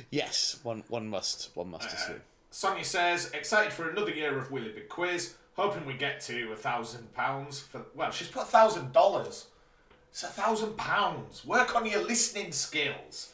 Yes, 0.09 0.59
one 0.63 0.83
one 0.87 1.07
must 1.07 1.49
one 1.55 1.71
must 1.71 1.89
uh, 1.89 1.93
assume. 1.95 2.21
Sonia 2.49 2.83
says, 2.83 3.31
excited 3.33 3.73
for 3.73 3.89
another 3.89 4.11
year 4.11 4.37
of 4.37 4.51
Willy 4.51 4.71
Big 4.71 4.89
Quiz, 4.89 5.35
hoping 5.55 5.85
we 5.85 5.93
get 5.93 6.21
to 6.21 6.51
a 6.51 6.55
thousand 6.55 7.13
pounds 7.13 7.59
for. 7.59 7.85
Well, 7.93 8.11
she's 8.11 8.29
put 8.29 8.43
a 8.43 8.45
thousand 8.45 8.93
dollars. 8.93 9.47
It's 10.11 10.23
a 10.23 10.27
thousand 10.27 10.77
pounds. 10.77 11.45
Work 11.45 11.75
on 11.75 11.85
your 11.85 12.03
listening 12.03 12.51
skills. 12.51 13.33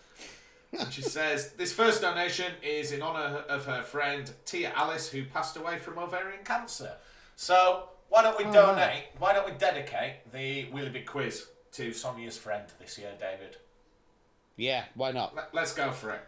And 0.78 0.92
she 0.92 1.04
says 1.04 1.54
this 1.54 1.72
first 1.72 2.02
donation 2.02 2.52
is 2.64 2.92
in 2.92 3.02
honour 3.02 3.44
of 3.48 3.66
her 3.66 3.84
friend 3.84 4.30
Tia 4.46 4.74
Alice, 4.76 5.08
who 5.10 5.24
passed 5.24 5.56
away 5.56 5.78
from 5.78 6.00
ovarian 6.00 6.44
cancer. 6.44 6.94
So 7.36 7.90
why 8.10 8.24
don't 8.24 8.38
we 8.38 8.52
donate? 8.52 9.06
Why 9.20 9.34
don't 9.34 9.46
we 9.46 9.58
dedicate 9.58 10.32
the 10.32 10.66
Wheelie 10.66 10.92
Big 10.92 11.06
Quiz 11.06 11.48
to 11.74 11.94
Sonia's 11.94 12.38
friend 12.38 12.66
this 12.80 12.98
year, 12.98 13.12
David? 13.20 13.58
Yeah, 14.58 14.86
why 14.96 15.12
not? 15.12 15.36
Let- 15.36 15.54
Let's 15.54 15.74
go 15.74 15.92
for 15.92 16.12
it. 16.12 16.22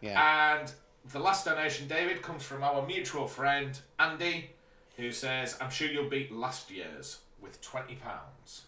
Yeah. 0.00 0.58
And 0.60 0.72
the 1.12 1.18
last 1.18 1.44
donation, 1.44 1.88
David, 1.88 2.22
comes 2.22 2.42
from 2.44 2.62
our 2.62 2.86
mutual 2.86 3.26
friend 3.26 3.78
Andy, 3.98 4.50
who 4.96 5.10
says, 5.12 5.56
"I'm 5.60 5.70
sure 5.70 5.88
you'll 5.88 6.08
beat 6.08 6.30
last 6.32 6.70
year's 6.70 7.20
with 7.40 7.60
twenty 7.60 7.96
pounds." 7.96 8.62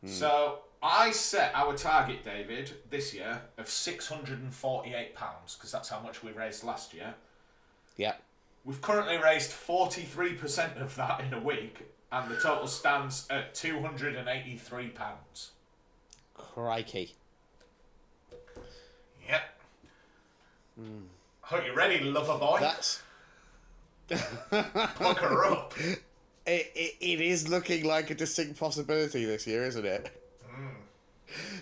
Hmm. 0.00 0.08
So 0.08 0.58
I 0.82 1.10
set 1.12 1.52
our 1.54 1.76
target, 1.76 2.24
David, 2.24 2.72
this 2.90 3.14
year 3.14 3.42
of 3.58 3.68
six 3.68 4.08
hundred 4.08 4.40
and 4.40 4.52
forty-eight 4.54 5.14
pounds 5.14 5.54
because 5.54 5.70
that's 5.72 5.88
how 5.88 6.00
much 6.00 6.22
we 6.22 6.32
raised 6.32 6.64
last 6.64 6.92
year. 6.94 7.14
Yeah. 7.96 8.14
We've 8.64 8.80
currently 8.80 9.16
raised 9.18 9.52
forty-three 9.52 10.34
percent 10.34 10.78
of 10.78 10.94
that 10.96 11.20
in 11.20 11.32
a 11.34 11.40
week, 11.40 11.88
and 12.10 12.30
the 12.30 12.36
total 12.40 12.66
stands 12.66 13.26
at 13.30 13.54
two 13.54 13.80
hundred 13.80 14.16
and 14.16 14.28
eighty-three 14.28 14.88
pounds. 14.88 15.50
Crikey. 16.34 17.14
Yep. 19.32 19.42
Hope 21.40 21.66
you're 21.66 21.74
ready, 21.74 22.00
lover 22.00 22.38
boy. 22.38 22.58
That's. 22.60 23.02
Plug 24.08 25.18
her 25.18 25.44
up. 25.46 25.74
It, 26.46 26.72
it, 26.74 26.96
it 27.00 27.20
is 27.20 27.48
looking 27.48 27.84
like 27.84 28.10
a 28.10 28.14
distinct 28.14 28.58
possibility 28.58 29.24
this 29.24 29.46
year, 29.46 29.64
isn't 29.64 29.86
it? 29.86 30.10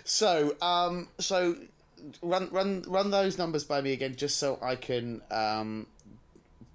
So, 0.03 0.55
um, 0.61 1.07
so 1.19 1.55
run 2.21 2.49
run 2.51 2.83
run 2.87 3.11
those 3.11 3.37
numbers 3.37 3.63
by 3.63 3.79
me 3.79 3.93
again, 3.93 4.15
just 4.15 4.37
so 4.37 4.59
I 4.61 4.75
can 4.75 5.21
um, 5.31 5.87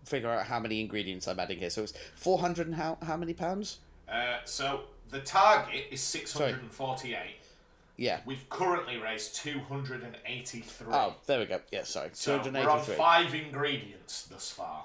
figure 0.05 0.31
out 0.31 0.47
how 0.47 0.61
many 0.61 0.81
ingredients 0.81 1.29
I'm 1.29 1.39
adding 1.39 1.59
here. 1.59 1.69
So 1.69 1.83
it's 1.83 1.93
four 2.15 2.39
hundred 2.39 2.69
and 2.69 2.77
how 2.77 2.97
how 3.03 3.17
many 3.17 3.35
pounds? 3.35 3.79
Uh, 4.09 4.39
so 4.45 4.83
the 5.11 5.21
target 5.21 5.87
is 5.91 6.01
648. 6.01 7.37
Yeah. 7.97 8.21
We've 8.27 8.49
currently 8.51 8.99
raised 8.99 9.37
283. 9.37 10.87
Oh, 10.91 11.15
there 11.27 11.39
we 11.41 11.47
go. 11.47 11.61
Yeah, 11.73 11.85
sorry, 11.85 12.11
so 12.13 12.41
we're 12.53 12.69
on 12.69 12.83
five 12.83 13.35
ingredients 13.35 14.25
thus 14.31 14.51
far. 14.53 14.85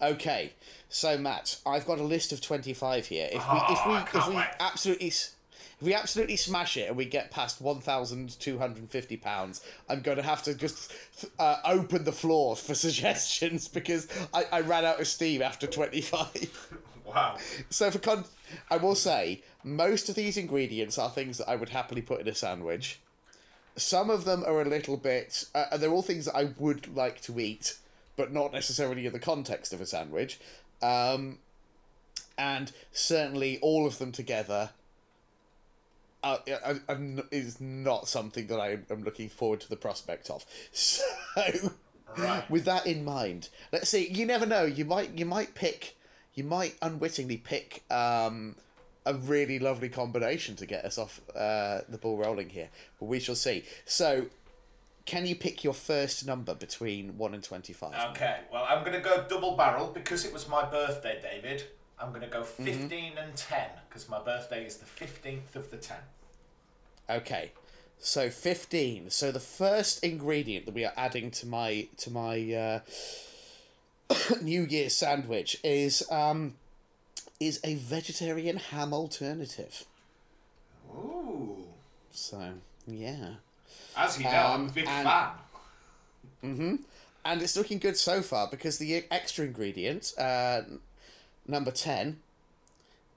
Okay, 0.00 0.52
so 0.88 1.16
Matt, 1.16 1.58
I've 1.64 1.86
got 1.86 1.98
a 2.00 2.02
list 2.02 2.32
of 2.32 2.40
twenty-five 2.40 3.06
here. 3.06 3.28
If 3.30 3.34
we 3.34 3.40
Oh, 3.60 3.66
if 3.72 3.86
we 4.14 4.18
if 4.20 4.28
we 4.28 4.34
wait. 4.36 4.46
absolutely 4.58 5.06
if 5.08 5.36
we 5.80 5.94
absolutely 5.94 6.36
smash 6.36 6.76
it 6.76 6.88
and 6.88 6.96
we 6.96 7.04
get 7.04 7.30
past 7.30 7.60
one 7.60 7.80
thousand 7.80 8.38
two 8.40 8.58
hundred 8.58 8.78
and 8.78 8.90
fifty 8.90 9.16
pounds, 9.16 9.64
I'm 9.88 10.00
going 10.00 10.16
to 10.16 10.22
have 10.24 10.42
to 10.44 10.54
just 10.54 10.92
uh, 11.38 11.58
open 11.64 12.02
the 12.02 12.12
floor 12.12 12.56
for 12.56 12.74
suggestions 12.88 13.68
because 13.68 14.08
I, 14.34 14.44
I 14.50 14.60
ran 14.62 14.84
out 14.84 15.00
of 15.00 15.06
steam 15.06 15.40
after 15.40 15.66
twenty-five. 15.68 16.78
Wow. 17.04 17.36
so 17.68 17.90
for 17.90 17.98
con, 17.98 18.24
I 18.70 18.78
will 18.78 18.94
say 18.94 19.42
most 19.64 20.08
of 20.08 20.14
these 20.14 20.36
ingredients 20.36 20.98
are 20.98 21.10
things 21.10 21.38
that 21.38 21.48
I 21.48 21.56
would 21.56 21.70
happily 21.70 22.02
put 22.02 22.20
in 22.20 22.28
a 22.28 22.34
sandwich. 22.34 23.00
Some 23.76 24.10
of 24.10 24.24
them 24.24 24.44
are 24.44 24.60
a 24.60 24.68
little 24.68 24.96
bit. 24.96 25.46
Uh, 25.54 25.66
and 25.72 25.82
they're 25.82 25.90
all 25.90 26.02
things 26.02 26.26
that 26.26 26.36
I 26.36 26.52
would 26.58 26.94
like 26.94 27.20
to 27.22 27.38
eat, 27.40 27.78
but 28.16 28.32
not 28.32 28.52
necessarily 28.52 29.06
in 29.06 29.12
the 29.12 29.18
context 29.18 29.72
of 29.72 29.80
a 29.80 29.86
sandwich. 29.86 30.38
Um, 30.82 31.38
and 32.36 32.72
certainly 32.92 33.58
all 33.60 33.86
of 33.86 33.98
them 33.98 34.12
together 34.12 34.70
uh, 36.24 36.38
is 37.30 37.60
not 37.60 38.08
something 38.08 38.46
that 38.46 38.60
I 38.60 38.78
am 38.90 39.02
looking 39.04 39.28
forward 39.28 39.60
to 39.60 39.68
the 39.68 39.76
prospect 39.76 40.30
of. 40.30 40.44
So, 40.72 41.72
Right. 42.14 42.48
with 42.50 42.66
that 42.66 42.86
in 42.86 43.06
mind, 43.06 43.48
let's 43.72 43.88
see. 43.88 44.06
You 44.06 44.26
never 44.26 44.44
know. 44.44 44.64
You 44.64 44.84
might 44.84 45.18
you 45.18 45.24
might 45.24 45.54
pick. 45.54 45.96
You 46.34 46.44
might 46.44 46.76
unwittingly 46.82 47.38
pick 47.38 47.82
um, 47.90 48.56
a 49.04 49.14
really 49.14 49.58
lovely 49.58 49.88
combination 49.88 50.56
to 50.56 50.66
get 50.66 50.84
us 50.84 50.98
off 50.98 51.20
uh, 51.34 51.80
the 51.88 51.98
ball 51.98 52.16
rolling 52.18 52.48
here. 52.50 52.68
But 52.98 53.06
we 53.06 53.20
shall 53.20 53.34
see. 53.34 53.64
So, 53.84 54.26
can 55.06 55.26
you 55.26 55.34
pick 55.34 55.64
your 55.64 55.74
first 55.74 56.26
number 56.26 56.54
between 56.54 57.18
one 57.18 57.34
and 57.34 57.42
twenty-five? 57.42 58.10
Okay, 58.10 58.40
well, 58.52 58.64
I'm 58.68 58.84
going 58.84 58.96
to 58.96 59.00
go 59.00 59.24
double 59.28 59.56
barrel 59.56 59.90
because 59.92 60.24
it 60.24 60.32
was 60.32 60.48
my 60.48 60.64
birthday, 60.68 61.20
David. 61.20 61.64
I'm 61.98 62.10
going 62.10 62.22
to 62.22 62.26
go 62.28 62.42
Mm-hmm. 62.42 62.64
15 62.64 63.12
and 63.18 63.36
10 63.36 63.60
because 63.88 64.08
my 64.08 64.18
birthday 64.20 64.66
is 64.66 64.78
the 64.78 64.86
15th 64.86 65.54
of 65.54 65.70
the 65.70 65.76
10th. 65.76 65.94
Okay, 67.08 67.52
so 67.98 68.30
fifteen. 68.30 69.10
So 69.10 69.30
the 69.30 69.40
first 69.40 70.02
ingredient 70.02 70.66
that 70.66 70.74
we 70.74 70.84
are 70.84 70.92
adding 70.96 71.30
to 71.32 71.46
my 71.46 71.88
to 71.98 72.10
my 72.10 72.52
uh, 72.52 72.80
New 74.42 74.64
Year's 74.64 74.94
sandwich 74.94 75.56
is 75.62 76.02
um, 76.10 76.54
is 77.46 77.60
a 77.64 77.74
vegetarian 77.74 78.56
ham 78.56 78.92
alternative. 78.92 79.84
Ooh. 80.94 81.56
So 82.12 82.52
yeah, 82.86 83.34
As 83.96 84.18
you 84.18 84.24
know, 84.24 84.30
I'm 84.30 84.60
a 84.60 84.64
Um, 84.64 84.68
big 84.68 84.86
and- 84.88 85.06
fan. 86.42 86.78
and 87.24 87.42
it's 87.42 87.56
looking 87.56 87.78
good 87.78 87.96
so 87.96 88.22
far 88.22 88.48
because 88.50 88.78
the 88.78 89.04
extra 89.10 89.44
ingredient, 89.44 90.12
uh, 90.18 90.62
number 91.46 91.70
ten, 91.70 92.20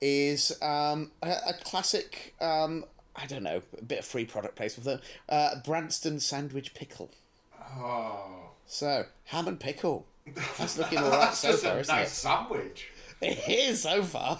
is 0.01 0.51
um, 0.61 1.11
a, 1.21 1.31
a 1.47 1.53
classic. 1.63 2.35
Um, 2.41 2.85
I 3.15 3.25
don't 3.27 3.43
know, 3.43 3.61
a 3.77 3.81
bit 3.83 3.99
of 3.99 4.05
free 4.05 4.25
product 4.25 4.55
placement 4.57 4.85
with 4.85 4.99
them. 4.99 5.09
Uh, 5.29 5.55
Branston 5.63 6.19
sandwich 6.19 6.73
pickle. 6.73 7.09
Oh. 7.77 8.49
So 8.67 9.05
ham 9.25 9.47
and 9.47 9.59
pickle. 9.59 10.05
That's 10.57 10.77
looking 10.77 10.97
all 10.99 11.11
right 11.11 11.33
so 11.33 11.53
far, 11.53 11.77
a 11.77 11.79
isn't 11.79 11.95
nice 11.95 12.11
sandwich. 12.11 12.89
it? 13.47 13.49
Is 13.49 13.81
so 13.83 14.03
far. 14.03 14.39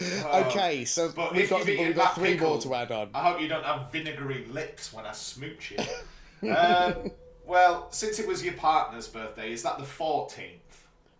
okay, 0.00 0.84
so 0.84 1.06
we've 1.32 1.48
got 1.48 1.64
we've 1.64 1.94
got 1.94 2.14
three 2.14 2.32
pickle, 2.32 2.50
more 2.50 2.60
to 2.60 2.74
add 2.74 2.92
on. 2.92 3.10
I 3.14 3.30
hope 3.30 3.40
you 3.40 3.48
don't 3.48 3.64
have 3.64 3.90
vinegary 3.90 4.44
lips 4.50 4.92
when 4.92 5.06
I 5.06 5.12
smooch 5.12 5.72
you. 5.72 6.50
um, 6.54 7.10
well, 7.46 7.88
since 7.90 8.18
it 8.18 8.28
was 8.28 8.44
your 8.44 8.54
partner's 8.54 9.08
birthday, 9.08 9.52
is 9.52 9.62
that 9.62 9.78
the 9.78 9.84
14th? 9.84 10.50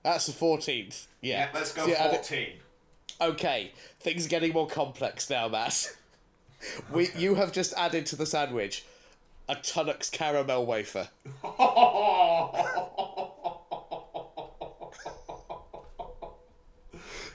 That's 0.03 0.27
the 0.27 0.33
fourteenth. 0.33 1.09
Yeah. 1.21 1.39
Yeah, 1.39 1.49
let's 1.53 1.73
go 1.73 1.83
So 1.83 1.89
you 1.89 1.95
add 1.95 2.15
it- 2.15 2.27
14. 2.27 2.49
Okay, 3.19 3.73
things 4.01 4.27
are 4.27 4.29
getting 4.29 4.53
more 4.53 4.69
complex 4.69 5.29
now, 5.31 5.49
Matt. 5.49 5.97
We 6.91 7.11
you 7.17 7.35
have 7.35 7.53
just 7.53 7.75
added 7.77 8.07
to 8.07 8.17
the 8.17 8.25
sandwich 8.27 8.85
a 9.49 9.55
Tunnocks 9.57 10.11
caramel 10.11 10.67
wafer. 10.67 11.09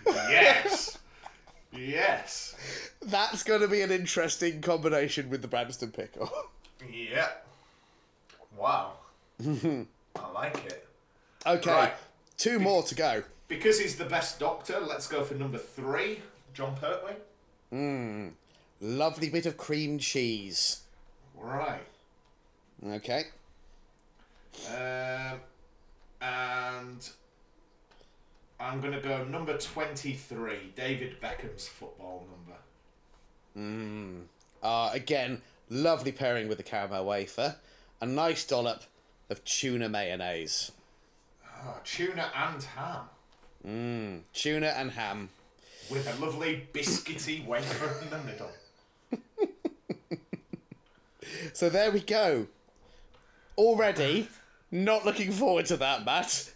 Yes. 0.07 0.97
Yes. 1.73 2.55
That's 3.01 3.43
going 3.43 3.61
to 3.61 3.67
be 3.67 3.81
an 3.81 3.91
interesting 3.91 4.61
combination 4.61 5.29
with 5.29 5.41
the 5.41 5.47
Branston 5.47 5.91
pickle. 5.91 6.29
Yep. 6.91 7.47
Wow. 8.57 8.93
I 9.45 9.85
like 10.33 10.65
it. 10.65 10.87
Okay, 11.45 11.71
Right. 11.71 11.93
two 12.37 12.59
more 12.59 12.83
to 12.83 12.95
go. 12.95 13.23
Because 13.47 13.79
he's 13.79 13.95
the 13.95 14.05
best 14.05 14.39
doctor, 14.39 14.79
let's 14.79 15.07
go 15.07 15.23
for 15.23 15.33
number 15.35 15.57
three, 15.57 16.21
Jon 16.53 16.75
Pertwee. 16.75 17.13
Mmm. 17.73 18.31
Lovely 18.81 19.29
bit 19.29 19.45
of 19.45 19.57
cream 19.57 19.99
cheese. 19.99 20.81
Right. 21.37 21.85
Okay. 22.85 23.25
Um, 24.67 25.39
and 26.21 27.09
I'm 28.61 28.79
going 28.79 28.93
to 28.93 28.99
go 28.99 29.23
number 29.25 29.57
23, 29.57 30.73
David 30.75 31.19
Beckham's 31.19 31.67
football 31.67 32.27
number. 33.55 34.25
Uh, 34.61 34.91
again, 34.93 35.41
lovely 35.69 36.11
pairing 36.11 36.47
with 36.47 36.57
the 36.57 36.63
caramel 36.63 37.05
wafer. 37.05 37.55
A 37.99 38.05
nice 38.05 38.45
dollop 38.45 38.83
of 39.29 39.43
tuna 39.43 39.89
mayonnaise. 39.89 40.71
Oh, 41.63 41.77
tuna 41.83 42.31
and 42.35 42.63
ham. 42.63 43.05
Mmm, 43.67 44.21
tuna 44.33 44.67
and 44.67 44.91
ham. 44.91 45.29
With 45.89 46.07
a 46.07 46.23
lovely 46.23 46.67
biscuity 46.73 47.45
wafer 47.45 47.99
in 48.01 48.09
the 48.09 48.19
middle. 48.19 48.51
So 51.53 51.69
there 51.69 51.91
we 51.91 52.01
go. 52.01 52.47
Already, 53.57 54.29
not 54.69 55.05
looking 55.05 55.31
forward 55.31 55.65
to 55.67 55.77
that, 55.77 56.05
Matt. 56.05 56.51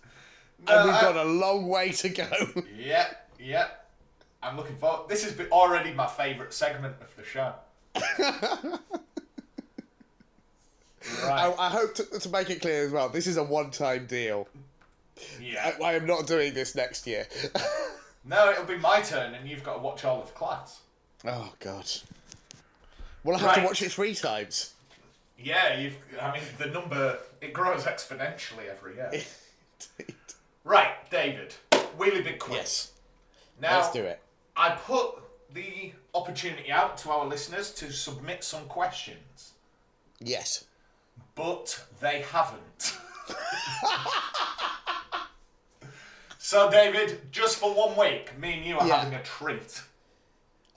No, 0.67 0.77
and 0.79 0.85
we've 0.87 0.95
I- 0.95 1.01
got 1.01 1.15
a 1.17 1.23
long 1.23 1.67
way 1.67 1.91
to 1.91 2.09
go. 2.09 2.27
Yep, 2.77 3.29
yep. 3.39 3.89
I'm 4.43 4.57
looking 4.57 4.75
forward. 4.75 5.09
This 5.09 5.23
has 5.23 5.33
been 5.33 5.47
already 5.51 5.91
my 5.93 6.05
favourite 6.07 6.53
segment 6.53 6.95
of 7.01 7.15
the 7.15 7.23
show. 7.23 7.53
I, 7.97 8.79
right. 11.23 11.55
I 11.59 11.69
hope 11.69 11.95
to, 11.95 12.03
to 12.19 12.29
make 12.29 12.49
it 12.49 12.61
clear 12.61 12.85
as 12.85 12.91
well. 12.91 13.09
This 13.09 13.27
is 13.27 13.37
a 13.37 13.43
one-time 13.43 14.05
deal. 14.07 14.47
Yeah. 15.41 15.73
I, 15.79 15.83
I 15.83 15.93
am 15.93 16.05
not 16.05 16.27
doing 16.27 16.53
this 16.53 16.75
next 16.75 17.07
year. 17.07 17.27
No, 18.27 18.49
it'll 18.49 18.65
be 18.65 18.75
my 18.77 19.01
turn, 19.01 19.35
and 19.35 19.47
you've 19.47 19.63
got 19.63 19.75
to 19.75 19.79
watch 19.81 20.03
all 20.03 20.19
of 20.19 20.33
class. 20.33 20.79
oh 21.27 21.53
God. 21.59 21.85
Well, 23.23 23.35
I 23.35 23.39
have 23.39 23.53
to 23.57 23.61
watch 23.63 23.83
it 23.83 23.91
three 23.91 24.15
times. 24.15 24.73
Yeah, 25.37 25.77
you've. 25.77 25.95
I 26.19 26.33
mean, 26.33 26.41
the 26.57 26.65
number 26.65 27.19
it 27.39 27.53
grows 27.53 27.83
exponentially 27.83 28.67
every 28.67 28.95
year. 28.95 29.11
right, 30.65 31.09
David. 31.09 31.55
Wheelie 31.97 32.23
big 32.23 32.39
quiz. 32.39 32.57
yes. 32.57 32.91
Now, 33.61 33.77
Let's 33.79 33.91
do 33.93 34.03
it. 34.03 34.19
I 34.57 34.71
put 34.71 35.11
the 35.53 35.93
opportunity 36.13 36.69
out 36.71 36.97
to 36.99 37.09
our 37.11 37.25
listeners 37.25 37.71
to 37.75 37.91
submit 37.93 38.43
some 38.43 38.65
questions, 38.65 39.53
Yes. 40.19 40.65
but 41.35 41.81
they 42.01 42.21
haven't. 42.23 42.97
so, 46.37 46.69
David, 46.69 47.31
just 47.31 47.57
for 47.57 47.73
one 47.73 47.95
week, 47.97 48.37
me 48.37 48.53
and 48.57 48.65
you 48.65 48.77
are 48.77 48.87
Yeah. 48.87 48.97
having 48.97 49.13
a 49.13 49.23
treat. 49.23 49.81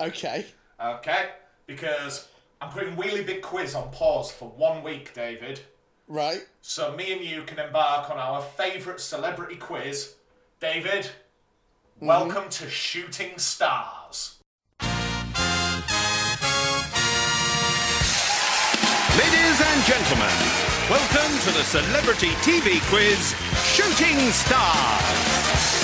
Okay. 0.00 0.46
Okay? 0.80 1.30
Because 1.66 2.28
I'm 2.60 2.70
putting 2.70 2.94
Wheelie 2.94 3.26
Big 3.26 3.42
Quiz 3.42 3.74
on 3.74 3.90
pause 3.90 4.30
for 4.30 4.48
one 4.48 4.82
week, 4.82 5.12
David. 5.14 5.60
Right. 6.08 6.46
So 6.62 6.96
me 6.96 7.12
and 7.12 7.20
you 7.20 7.42
can 7.42 7.58
embark 7.58 8.10
on 8.10 8.16
our 8.16 8.40
favourite 8.40 8.98
celebrity 8.98 9.56
quiz. 9.56 10.14
David, 10.58 11.04
mm-hmm. 11.04 12.06
welcome 12.06 12.48
to 12.48 12.70
Shooting 12.70 13.38
Stars. 13.38 14.38
Ladies 19.18 19.60
and 19.60 19.84
gentlemen, 19.84 20.32
welcome 20.88 21.38
to 21.40 21.50
the 21.52 21.64
celebrity 21.64 22.30
TV 22.40 22.80
quiz 22.88 23.34
Shooting 23.74 24.30
Stars. 24.30 25.77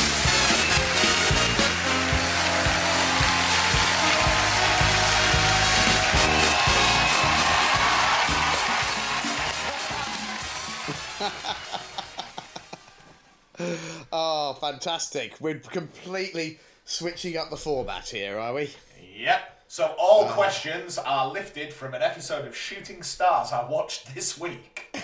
Oh, 14.12 14.54
fantastic. 14.60 15.34
We're 15.40 15.58
completely 15.58 16.58
switching 16.84 17.36
up 17.36 17.50
the 17.50 17.56
format 17.56 18.08
here, 18.08 18.38
are 18.38 18.54
we? 18.54 18.70
Yep. 19.16 19.64
So 19.68 19.94
all 19.98 20.26
questions 20.28 20.98
are 20.98 21.30
lifted 21.30 21.72
from 21.72 21.94
an 21.94 22.02
episode 22.02 22.46
of 22.46 22.56
Shooting 22.56 23.02
Stars 23.02 23.52
I 23.52 23.68
watched 23.68 24.14
this 24.14 24.38
week. 24.38 24.94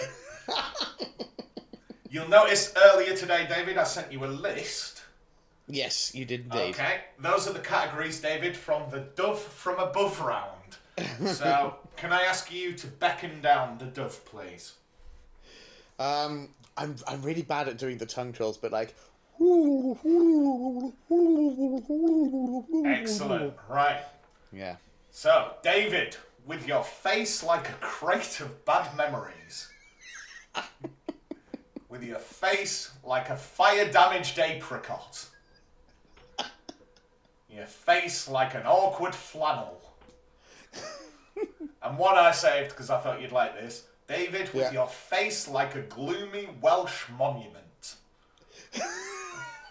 You'll 2.10 2.28
notice 2.28 2.72
earlier 2.86 3.16
today, 3.16 3.46
David, 3.48 3.78
I 3.78 3.84
sent 3.84 4.12
you 4.12 4.24
a 4.24 4.26
list. 4.26 5.02
Yes, 5.68 6.14
you 6.14 6.24
did 6.24 6.42
indeed. 6.44 6.74
Okay, 6.74 7.00
those 7.18 7.48
are 7.48 7.52
the 7.52 7.60
categories, 7.60 8.20
David, 8.20 8.56
from 8.56 8.90
the 8.90 9.00
Dove 9.16 9.40
from 9.40 9.78
Above 9.78 10.20
round. 10.20 10.54
So, 11.26 11.76
can 11.96 12.12
I 12.12 12.22
ask 12.22 12.52
you 12.52 12.74
to 12.74 12.86
beckon 12.86 13.40
down 13.40 13.78
the 13.78 13.86
Dove, 13.86 14.22
please? 14.24 14.74
Um, 15.98 16.50
I'm 16.80 16.96
I'm 17.06 17.20
really 17.20 17.42
bad 17.42 17.68
at 17.68 17.76
doing 17.76 17.98
the 17.98 18.06
tongue 18.06 18.32
twirls, 18.32 18.56
but 18.56 18.72
like. 18.72 18.94
Excellent. 22.86 23.54
Right. 23.68 24.00
Yeah. 24.50 24.76
So, 25.10 25.52
David, 25.62 26.16
with 26.46 26.66
your 26.66 26.82
face 26.82 27.42
like 27.42 27.68
a 27.68 27.74
crate 27.80 28.40
of 28.40 28.64
bad 28.64 28.96
memories, 28.96 29.68
with 31.90 32.02
your 32.02 32.18
face 32.18 32.90
like 33.04 33.28
a 33.28 33.36
fire 33.36 33.90
damaged 33.92 34.38
apricot, 34.38 35.26
your 37.50 37.66
face 37.66 38.26
like 38.26 38.54
an 38.54 38.62
awkward 38.64 39.14
flannel. 39.14 39.82
and 41.82 41.98
one 41.98 42.16
I 42.16 42.30
saved 42.30 42.70
because 42.70 42.88
I 42.88 43.00
thought 43.00 43.20
you'd 43.20 43.32
like 43.32 43.54
this 43.54 43.84
David, 44.10 44.52
with 44.52 44.64
Yeah. 44.64 44.72
your 44.72 44.88
face 44.88 45.46
like 45.46 45.76
a 45.76 45.82
gloomy 45.82 46.48
Welsh 46.60 47.04
monument. 47.16 47.94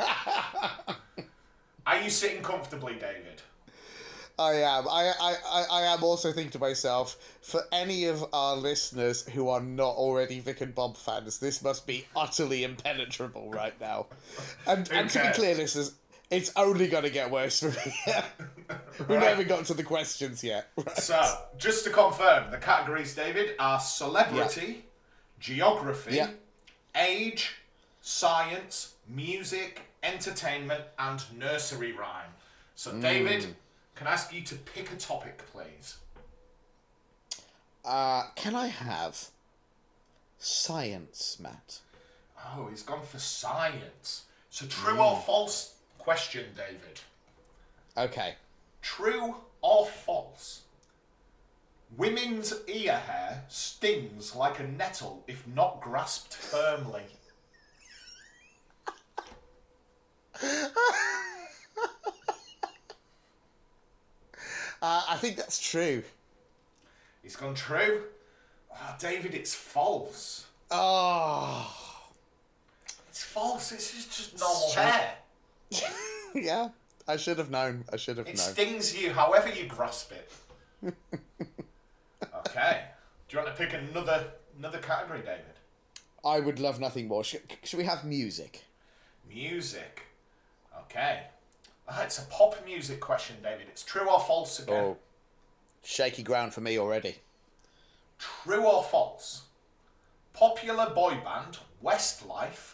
Are 1.85 2.01
you 2.01 2.09
sitting 2.09 2.41
comfortably, 2.41 2.93
David? 2.93 3.41
I 4.37 4.53
am. 4.53 4.87
I, 4.87 5.11
I, 5.19 5.35
I, 5.45 5.65
I 5.69 5.81
am 5.93 6.01
also 6.05 6.31
thinking 6.31 6.51
to 6.51 6.59
myself, 6.59 7.17
for 7.41 7.63
any 7.73 8.05
of 8.05 8.25
our 8.31 8.55
listeners 8.55 9.27
who 9.27 9.49
are 9.49 9.59
not 9.59 9.95
already 9.95 10.39
Vic 10.39 10.61
and 10.61 10.73
Bob 10.73 10.95
fans, 10.95 11.39
this 11.39 11.61
must 11.61 11.85
be 11.85 12.05
utterly 12.15 12.63
impenetrable 12.63 13.49
right 13.51 13.77
now. 13.81 14.05
And, 14.65 14.89
and 14.93 15.09
to 15.09 15.21
be 15.21 15.27
clear, 15.33 15.55
listeners, 15.55 15.95
it's 16.29 16.51
only 16.55 16.87
going 16.87 17.03
to 17.03 17.09
get 17.09 17.31
worse 17.31 17.59
from 17.59 17.71
here. 18.05 18.23
We've 18.99 19.09
Right. 19.09 19.19
not 19.21 19.31
even 19.33 19.47
got 19.47 19.65
to 19.65 19.73
the 19.73 19.83
questions 19.83 20.43
yet. 20.43 20.69
Right. 20.77 20.97
So, 20.97 21.39
just 21.57 21.83
to 21.85 21.89
confirm, 21.89 22.51
the 22.51 22.57
categories, 22.57 23.15
David, 23.15 23.55
are 23.59 23.79
celebrity, 23.79 24.85
geography, 25.39 26.15
Yeah. 26.15 26.31
age, 26.95 27.55
science, 28.01 28.93
music, 29.07 29.81
entertainment, 30.03 30.83
and 30.97 31.21
nursery 31.37 31.93
rhyme. 31.93 32.31
So, 32.75 32.97
David, 32.99 33.55
can 33.95 34.07
I 34.07 34.11
ask 34.11 34.31
you 34.33 34.41
to 34.43 34.55
pick 34.55 34.91
a 34.91 34.95
topic, 34.95 35.43
please? 35.51 35.97
Uh, 37.83 38.27
can 38.35 38.55
I 38.55 38.67
have 38.67 39.29
science, 40.37 41.37
Matt? 41.39 41.79
Oh, 42.55 42.67
he's 42.69 42.83
gone 42.83 43.01
for 43.05 43.19
science. 43.19 44.25
So, 44.49 44.65
true 44.67 44.99
or 44.99 45.17
false 45.17 45.75
question, 45.99 46.45
David? 46.55 47.01
Okay. 47.95 48.35
True 48.81 49.35
or 49.61 49.85
false? 49.85 50.63
Women's 51.97 52.53
ear 52.67 52.93
hair 52.97 53.43
stings 53.47 54.35
like 54.35 54.59
a 54.59 54.63
nettle 54.63 55.23
if 55.27 55.45
not 55.47 55.81
grasped 55.81 56.33
firmly. 56.33 57.03
Uh, 64.81 65.03
I 65.09 65.17
think 65.17 65.35
that's 65.35 65.59
true. 65.59 66.03
It's 67.23 67.35
gone 67.35 67.53
true. 67.53 68.03
Oh, 68.73 68.95
David, 68.97 69.33
it's 69.35 69.53
false. 69.53 70.45
Oh. 70.71 71.69
It's 73.09 73.23
false. 73.23 73.71
It's 73.73 73.91
just, 73.93 74.15
just 74.15 74.39
normal 74.39 74.69
Shut- 74.69 74.85
hair. 74.85 75.15
yeah, 76.35 76.69
I 77.07 77.17
should 77.17 77.37
have 77.37 77.49
known. 77.49 77.85
I 77.91 77.97
should 77.97 78.17
have 78.17 78.27
It 78.27 78.37
known. 78.37 78.53
stings 78.53 78.99
you 78.99 79.13
however 79.13 79.49
you 79.49 79.65
grasp 79.65 80.11
it. 80.11 80.31
okay. 82.35 82.83
Do 83.27 83.37
you 83.37 83.43
want 83.43 83.55
to 83.55 83.63
pick 83.63 83.73
another 83.73 84.25
another 84.57 84.79
category, 84.79 85.19
David? 85.19 85.45
I 86.25 86.39
would 86.39 86.59
love 86.59 86.79
nothing 86.79 87.07
more. 87.07 87.23
Should, 87.23 87.41
should 87.63 87.77
we 87.77 87.85
have 87.85 88.03
music? 88.03 88.63
Music. 89.29 90.01
Okay. 90.81 91.21
Ah, 91.87 92.03
it's 92.03 92.19
a 92.19 92.23
pop 92.23 92.55
music 92.65 92.99
question, 92.99 93.37
David. 93.41 93.67
It's 93.69 93.83
true 93.83 94.09
or 94.09 94.19
false 94.19 94.59
again. 94.59 94.75
Oh, 94.75 94.97
shaky 95.83 96.23
ground 96.23 96.53
for 96.53 96.61
me 96.61 96.77
already. 96.77 97.15
True 98.17 98.65
or 98.65 98.83
false? 98.83 99.43
Popular 100.33 100.89
boy 100.89 101.17
band 101.23 101.59
Westlife 101.83 102.73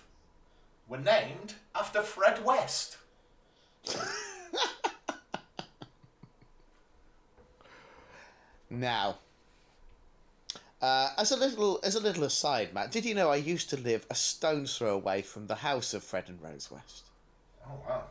were 0.88 0.98
named 0.98 1.56
after 1.74 2.02
Fred 2.02 2.44
West. 2.44 2.98
Now, 8.70 9.20
uh, 10.82 11.10
as 11.18 11.32
a 11.32 11.38
little 11.38 11.80
as 11.84 11.96
a 11.96 12.00
little 12.00 12.24
aside, 12.24 12.74
Matt, 12.74 12.92
did 12.92 13.06
you 13.06 13.16
know 13.16 13.30
I 13.30 13.38
used 13.38 13.70
to 13.70 13.78
live 13.78 14.06
a 14.10 14.16
stone's 14.16 14.78
throw 14.78 14.96
away 14.96 15.22
from 15.22 15.48
the 15.48 15.56
house 15.56 15.94
of 15.94 16.04
Fred 16.04 16.26
and 16.28 16.42
Rose 16.42 16.70
West? 16.72 17.06
Oh 17.66 17.80
wow. 17.88 18.04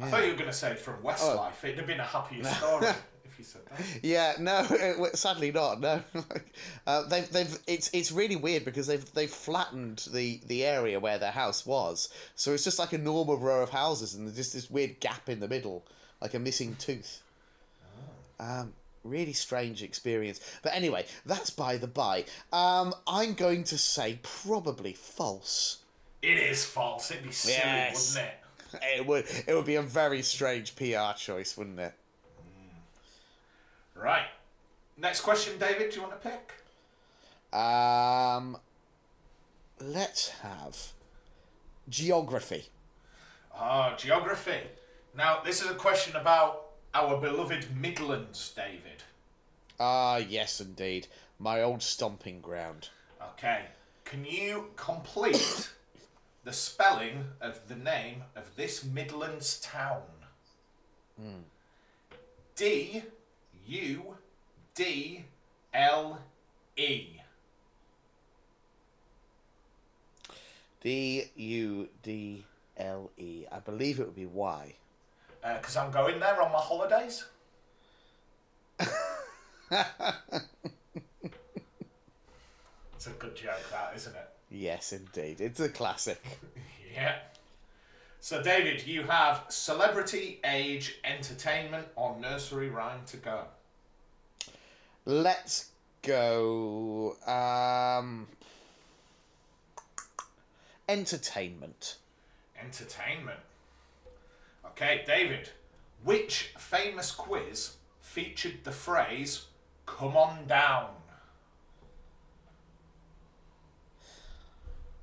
I 0.00 0.10
thought 0.10 0.24
you 0.24 0.32
were 0.32 0.38
going 0.38 0.50
to 0.50 0.56
say 0.56 0.74
from 0.74 1.02
Westlife. 1.02 1.64
It'd 1.64 1.78
have 1.78 1.86
been 1.86 2.00
a 2.00 2.04
happier 2.04 2.44
story 2.44 2.88
if 3.36 3.38
you 3.38 3.44
said 3.44 3.62
that. 3.66 3.84
Yeah, 4.02 4.34
no, 4.38 4.66
it, 4.70 5.16
sadly 5.16 5.52
not. 5.52 5.80
No, 5.80 6.02
uh, 6.86 7.02
they've 7.08 7.28
they've 7.30 7.58
it's 7.66 7.90
it's 7.92 8.10
really 8.12 8.36
weird 8.36 8.64
because 8.64 8.86
they've 8.86 9.12
they've 9.14 9.30
flattened 9.30 10.06
the 10.12 10.40
the 10.46 10.64
area 10.64 10.98
where 10.98 11.18
their 11.18 11.32
house 11.32 11.66
was, 11.66 12.08
so 12.34 12.52
it's 12.52 12.64
just 12.64 12.78
like 12.78 12.92
a 12.92 12.98
normal 12.98 13.36
row 13.36 13.62
of 13.62 13.70
houses, 13.70 14.14
and 14.14 14.26
there's 14.26 14.36
just 14.36 14.52
this 14.54 14.70
weird 14.70 15.00
gap 15.00 15.28
in 15.28 15.40
the 15.40 15.48
middle, 15.48 15.84
like 16.20 16.34
a 16.34 16.38
missing 16.38 16.76
tooth. 16.78 17.22
Um, 18.38 18.72
really 19.04 19.32
strange 19.32 19.82
experience. 19.82 20.40
But 20.62 20.74
anyway, 20.74 21.06
that's 21.24 21.50
by 21.50 21.76
the 21.76 21.86
by. 21.86 22.24
Um, 22.52 22.94
I'm 23.06 23.34
going 23.34 23.64
to 23.64 23.78
say 23.78 24.18
probably 24.22 24.92
false. 24.92 25.78
It 26.22 26.38
is 26.38 26.64
false. 26.64 27.10
It'd 27.10 27.24
be 27.24 27.32
silly, 27.32 27.54
Yes. 27.56 28.14
wouldn't 28.14 28.30
it? 28.30 28.38
It 28.98 29.06
would 29.06 29.24
it 29.46 29.54
would 29.54 29.64
be 29.64 29.76
a 29.76 29.82
very 29.82 30.20
strange 30.22 30.74
PR 30.76 31.16
choice, 31.16 31.56
wouldn't 31.56 31.78
it? 31.78 31.94
Right. 33.96 34.26
Next 34.96 35.20
question, 35.22 35.58
David. 35.58 35.90
Do 35.90 35.96
you 35.96 36.02
want 36.02 36.22
to 36.22 36.28
pick? 36.28 37.58
Um, 37.58 38.58
let's 39.80 40.30
have 40.40 40.76
geography. 41.88 42.66
Oh, 43.58 43.94
geography. 43.96 44.60
Now, 45.16 45.40
this 45.44 45.62
is 45.62 45.70
a 45.70 45.74
question 45.74 46.16
about 46.16 46.66
our 46.94 47.18
beloved 47.20 47.74
Midlands, 47.74 48.52
David. 48.54 49.02
Ah, 49.80 50.16
yes, 50.16 50.60
indeed. 50.60 51.06
My 51.38 51.62
old 51.62 51.82
stomping 51.82 52.40
ground. 52.40 52.90
Okay. 53.32 53.62
Can 54.04 54.24
you 54.24 54.68
complete 54.76 55.70
the 56.44 56.52
spelling 56.52 57.24
of 57.40 57.66
the 57.68 57.76
name 57.76 58.22
of 58.34 58.54
this 58.56 58.84
Midlands 58.84 59.60
town? 59.60 60.02
D 62.54 63.02
U 63.66 64.16
D 64.74 65.24
L 65.74 66.20
E. 66.76 67.20
D 70.80 71.24
U 71.34 71.88
D 72.02 72.44
L 72.76 73.10
E. 73.16 73.44
I 73.50 73.58
believe 73.58 73.98
it 73.98 74.06
would 74.06 74.14
be 74.14 74.26
Y. 74.26 74.74
Because 75.42 75.76
Uh, 75.76 75.82
I'm 75.82 75.90
going 75.90 76.20
there 76.20 76.40
on 76.40 76.52
my 76.52 76.58
holidays. 76.58 77.24
it's 78.80 78.92
a 83.06 83.10
good 83.18 83.34
joke, 83.34 83.54
that, 83.70 83.92
isn't 83.96 84.14
it? 84.14 84.28
Yes, 84.50 84.92
indeed. 84.92 85.40
It's 85.40 85.60
a 85.60 85.68
classic. 85.68 86.22
Yeah. 86.94 87.18
So, 88.20 88.42
David, 88.42 88.86
you 88.86 89.02
have 89.04 89.44
celebrity, 89.48 90.40
age, 90.44 90.98
entertainment, 91.04 91.86
or 91.94 92.18
nursery 92.18 92.68
rhyme 92.68 93.00
to 93.06 93.16
go. 93.16 93.44
Let's 95.04 95.70
go. 96.02 97.16
Um, 97.26 98.26
entertainment. 100.88 101.98
Entertainment. 102.60 103.40
Okay, 104.66 105.04
David, 105.06 105.50
which 106.02 106.52
famous 106.58 107.10
quiz 107.10 107.76
featured 108.00 108.64
the 108.64 108.72
phrase, 108.72 109.46
come 109.86 110.16
on 110.16 110.46
down? 110.46 110.90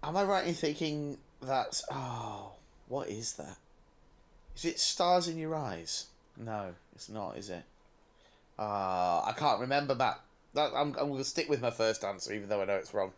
Am 0.03 0.17
I 0.17 0.23
right 0.23 0.45
in 0.45 0.53
thinking 0.53 1.17
that's. 1.41 1.83
Oh, 1.91 2.51
what 2.87 3.09
is 3.09 3.33
that? 3.33 3.57
Is 4.55 4.65
it 4.65 4.79
Stars 4.79 5.27
in 5.27 5.37
Your 5.37 5.55
Eyes? 5.55 6.07
No, 6.37 6.73
it's 6.95 7.09
not, 7.09 7.37
is 7.37 7.49
it? 7.49 7.63
Uh, 8.59 9.21
I 9.25 9.33
can't 9.37 9.59
remember 9.59 9.93
that. 9.95 10.19
that 10.53 10.71
I'm, 10.75 10.89
I'm 10.99 11.07
going 11.09 11.17
to 11.17 11.23
stick 11.23 11.49
with 11.49 11.61
my 11.61 11.71
first 11.71 12.03
answer, 12.03 12.33
even 12.33 12.49
though 12.49 12.61
I 12.61 12.65
know 12.65 12.75
it's 12.75 12.93
wrong. 12.93 13.11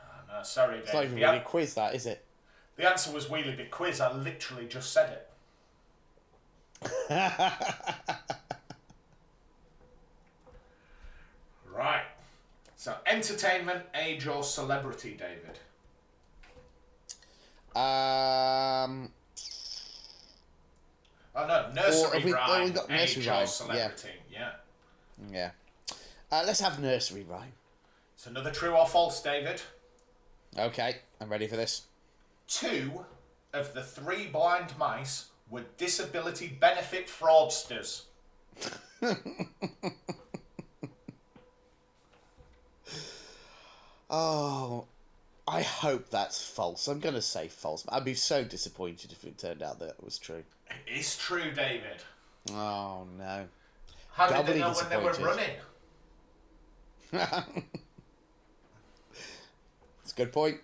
Oh, 0.00 0.04
no, 0.36 0.42
sorry, 0.42 0.74
David. 0.78 0.84
It's 0.84 0.94
not 0.94 1.04
even 1.04 1.14
The, 1.16 1.22
really 1.22 1.36
an- 1.36 1.42
a 1.42 1.44
quiz, 1.44 1.74
that, 1.74 1.94
is 1.94 2.06
it? 2.06 2.22
the 2.76 2.88
answer 2.90 3.10
was 3.10 3.26
Wheelie 3.26 3.56
Big 3.56 3.70
Quiz. 3.70 4.00
I 4.02 4.12
literally 4.12 4.66
just 4.66 4.92
said 4.92 5.18
it. 6.82 7.02
Right. 11.74 12.04
So, 12.76 12.94
entertainment, 13.06 13.84
age, 13.94 14.26
or 14.26 14.42
celebrity, 14.42 15.10
David? 15.18 15.58
Um, 17.76 19.10
Oh 21.34 21.46
no, 21.46 21.70
nursery 21.74 22.24
we- 22.24 22.32
oh, 22.32 22.36
rhyme, 22.36 22.64
we've 22.64 22.74
got 22.74 22.88
nursery 22.88 23.22
age, 23.22 23.28
rhyme, 23.28 23.36
or 23.36 23.40
yeah. 23.40 23.44
celebrity. 23.44 24.08
Yeah. 24.32 24.52
yeah. 25.30 25.50
Uh, 26.32 26.42
let's 26.46 26.60
have 26.60 26.80
nursery 26.80 27.24
rhyme. 27.24 27.52
It's 28.14 28.26
another 28.26 28.50
true 28.50 28.70
or 28.74 28.86
false, 28.86 29.22
David. 29.22 29.60
Okay, 30.58 30.96
I'm 31.20 31.28
ready 31.28 31.46
for 31.46 31.56
this. 31.56 31.82
Two 32.48 33.04
of 33.52 33.74
the 33.74 33.82
three 33.82 34.26
blind 34.28 34.72
mice 34.78 35.26
were 35.50 35.64
disability 35.76 36.48
benefit 36.58 37.08
fraudsters. 37.08 38.04
Oh, 44.08 44.86
I 45.48 45.62
hope 45.62 46.10
that's 46.10 46.44
false. 46.44 46.88
I'm 46.88 46.98
going 47.00 47.14
to 47.14 47.22
say 47.22 47.48
false. 47.48 47.84
I'd 47.88 48.04
be 48.04 48.14
so 48.14 48.42
disappointed 48.42 49.12
if 49.12 49.24
it 49.24 49.38
turned 49.38 49.62
out 49.62 49.78
that 49.78 49.90
it 49.90 50.02
was 50.02 50.18
true. 50.18 50.42
It 50.68 50.98
is 50.98 51.16
true, 51.16 51.52
David. 51.52 52.02
Oh, 52.50 53.06
no. 53.16 53.46
How 54.12 54.28
did 54.28 54.46
they 54.46 54.58
know 54.60 54.72
when 54.72 54.88
they 54.88 54.96
were 54.96 55.12
running? 55.12 55.56
It's 60.06 60.12
a 60.12 60.16
good 60.16 60.32
point. 60.32 60.58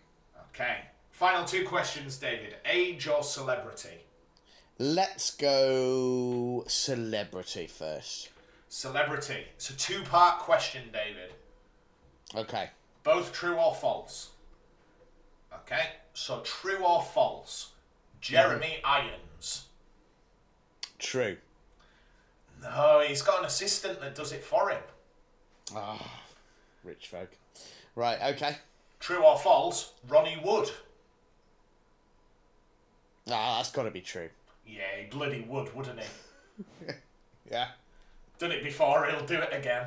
Okay. 0.55 0.83
Final 1.11 1.45
two 1.45 1.67
questions, 1.67 2.17
David. 2.17 2.55
Age 2.65 3.09
or 3.09 3.25
celebrity? 3.25 4.05
Let's 4.79 5.35
go 5.35 6.63
celebrity 6.69 7.67
first. 7.67 8.29
Celebrity. 8.69 9.47
It's 9.57 9.71
a 9.71 9.77
two 9.77 10.03
part 10.05 10.39
question, 10.39 10.83
David. 10.93 11.33
Okay. 12.37 12.71
Both 13.03 13.33
true 13.33 13.57
or 13.57 13.75
false? 13.75 14.31
Okay. 15.57 15.83
So, 16.15 16.41
true 16.41 16.85
or 16.85 17.03
false? 17.03 17.71
Jeremy 18.21 18.77
Irons. 18.85 19.67
True. 20.99 21.37
No, 22.63 23.03
he's 23.07 23.23
got 23.23 23.41
an 23.41 23.47
assistant 23.47 24.01
that 24.01 24.15
does 24.15 24.33
it 24.33 24.45
for 24.45 24.71
him. 24.71 24.83
Ah, 25.75 26.21
rich 26.85 27.09
folk. 27.09 27.31
Right, 27.97 28.35
okay. 28.35 28.57
True 29.01 29.25
or 29.25 29.37
false? 29.37 29.93
Ronnie 30.09 30.41
Wood. 30.45 30.71
Ah, 33.29 33.57
that's 33.57 33.73
got 33.73 33.83
to 33.85 33.91
be 33.91 34.01
true. 34.01 34.29
Yeah, 34.67 34.83
he 35.01 35.07
bloody 35.07 35.45
would, 35.49 35.75
wouldn't 35.75 36.01
he? 36.01 36.07
Yeah. 37.51 37.69
Done 38.39 38.53
it 38.53 38.65
before, 38.65 39.05
he'll 39.07 39.27
do 39.27 39.39
it 39.39 39.53
again. 39.53 39.87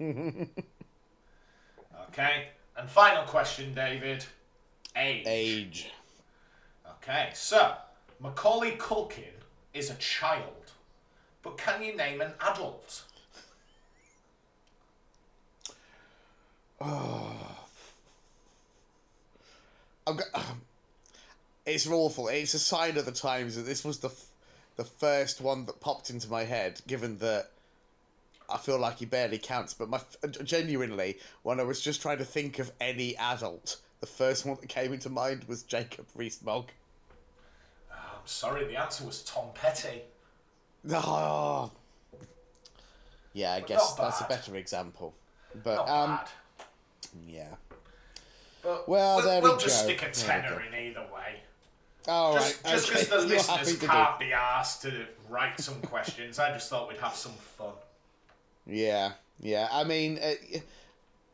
okay, 2.08 2.48
and 2.76 2.90
final 2.90 3.22
question, 3.24 3.72
David. 3.72 4.24
Age. 4.96 5.26
Age. 5.26 5.90
Okay, 7.02 7.30
so 7.34 7.74
Macaulay 8.20 8.76
Culkin 8.76 9.24
is 9.74 9.90
a 9.90 9.94
child, 9.96 10.72
but 11.42 11.58
can 11.58 11.82
you 11.82 11.96
name 11.96 12.20
an 12.20 12.32
adult? 12.40 13.02
I'm 16.80 17.36
go- 20.16 20.24
it's 21.66 21.86
awful. 21.86 22.28
It's 22.28 22.54
a 22.54 22.58
sign 22.58 22.96
of 22.96 23.04
the 23.04 23.12
times 23.12 23.56
that 23.56 23.62
this 23.62 23.84
was 23.84 23.98
the 23.98 24.08
f- 24.08 24.24
the 24.76 24.84
first 24.84 25.40
one 25.40 25.64
that 25.66 25.80
popped 25.80 26.10
into 26.10 26.30
my 26.30 26.44
head, 26.44 26.80
given 26.86 27.18
that 27.18 27.50
I 28.48 28.58
feel 28.58 28.78
like 28.78 28.98
he 28.98 29.06
barely 29.06 29.38
counts. 29.38 29.74
But 29.74 29.88
my 29.88 29.98
f- 29.98 30.16
genuinely, 30.44 31.18
when 31.42 31.60
I 31.60 31.64
was 31.64 31.80
just 31.80 32.02
trying 32.02 32.18
to 32.18 32.24
think 32.24 32.58
of 32.58 32.70
any 32.80 33.16
adult, 33.16 33.78
the 34.00 34.06
first 34.06 34.44
one 34.46 34.56
that 34.60 34.68
came 34.68 34.92
into 34.92 35.08
mind 35.08 35.44
was 35.44 35.62
Jacob 35.62 36.06
Rees-Mogg. 36.14 36.70
I'm 37.90 38.26
sorry, 38.26 38.64
the 38.66 38.76
answer 38.76 39.04
was 39.04 39.22
Tom 39.22 39.46
Petty. 39.54 40.02
Oh. 40.90 41.70
Yeah, 43.32 43.54
I 43.54 43.60
But 43.60 43.68
guess 43.68 43.92
that's 43.94 44.20
a 44.20 44.24
better 44.24 44.56
example. 44.56 45.14
But 45.62 45.76
Not 45.76 45.88
um, 45.88 46.10
bad. 46.16 46.28
yeah. 47.26 47.48
But 48.62 48.88
well, 48.88 49.16
we'll, 49.18 49.26
there 49.26 49.42
we'll 49.42 49.56
we 49.56 49.62
just 49.62 49.86
go. 49.86 49.92
stick 49.92 50.02
a 50.08 50.10
tenner 50.12 50.62
in 50.66 50.74
either 50.74 51.02
way. 51.14 51.40
All 52.08 52.34
right. 52.36 52.58
Just 52.64 52.64
just 52.64 52.88
because 52.88 53.12
okay, 53.12 53.20
the 53.22 53.26
you're 53.28 53.36
listeners 53.36 53.78
can't 53.78 54.18
be 54.18 54.32
asked 54.32 54.82
to 54.82 55.06
write 55.28 55.60
some 55.60 55.80
questions, 55.82 56.38
I 56.38 56.52
just 56.52 56.68
thought 56.70 56.88
we'd 56.88 56.98
have 56.98 57.14
some 57.14 57.32
fun. 57.32 57.72
Yeah, 58.66 59.12
yeah. 59.40 59.68
I 59.70 59.84
mean, 59.84 60.18
uh, 60.18 60.58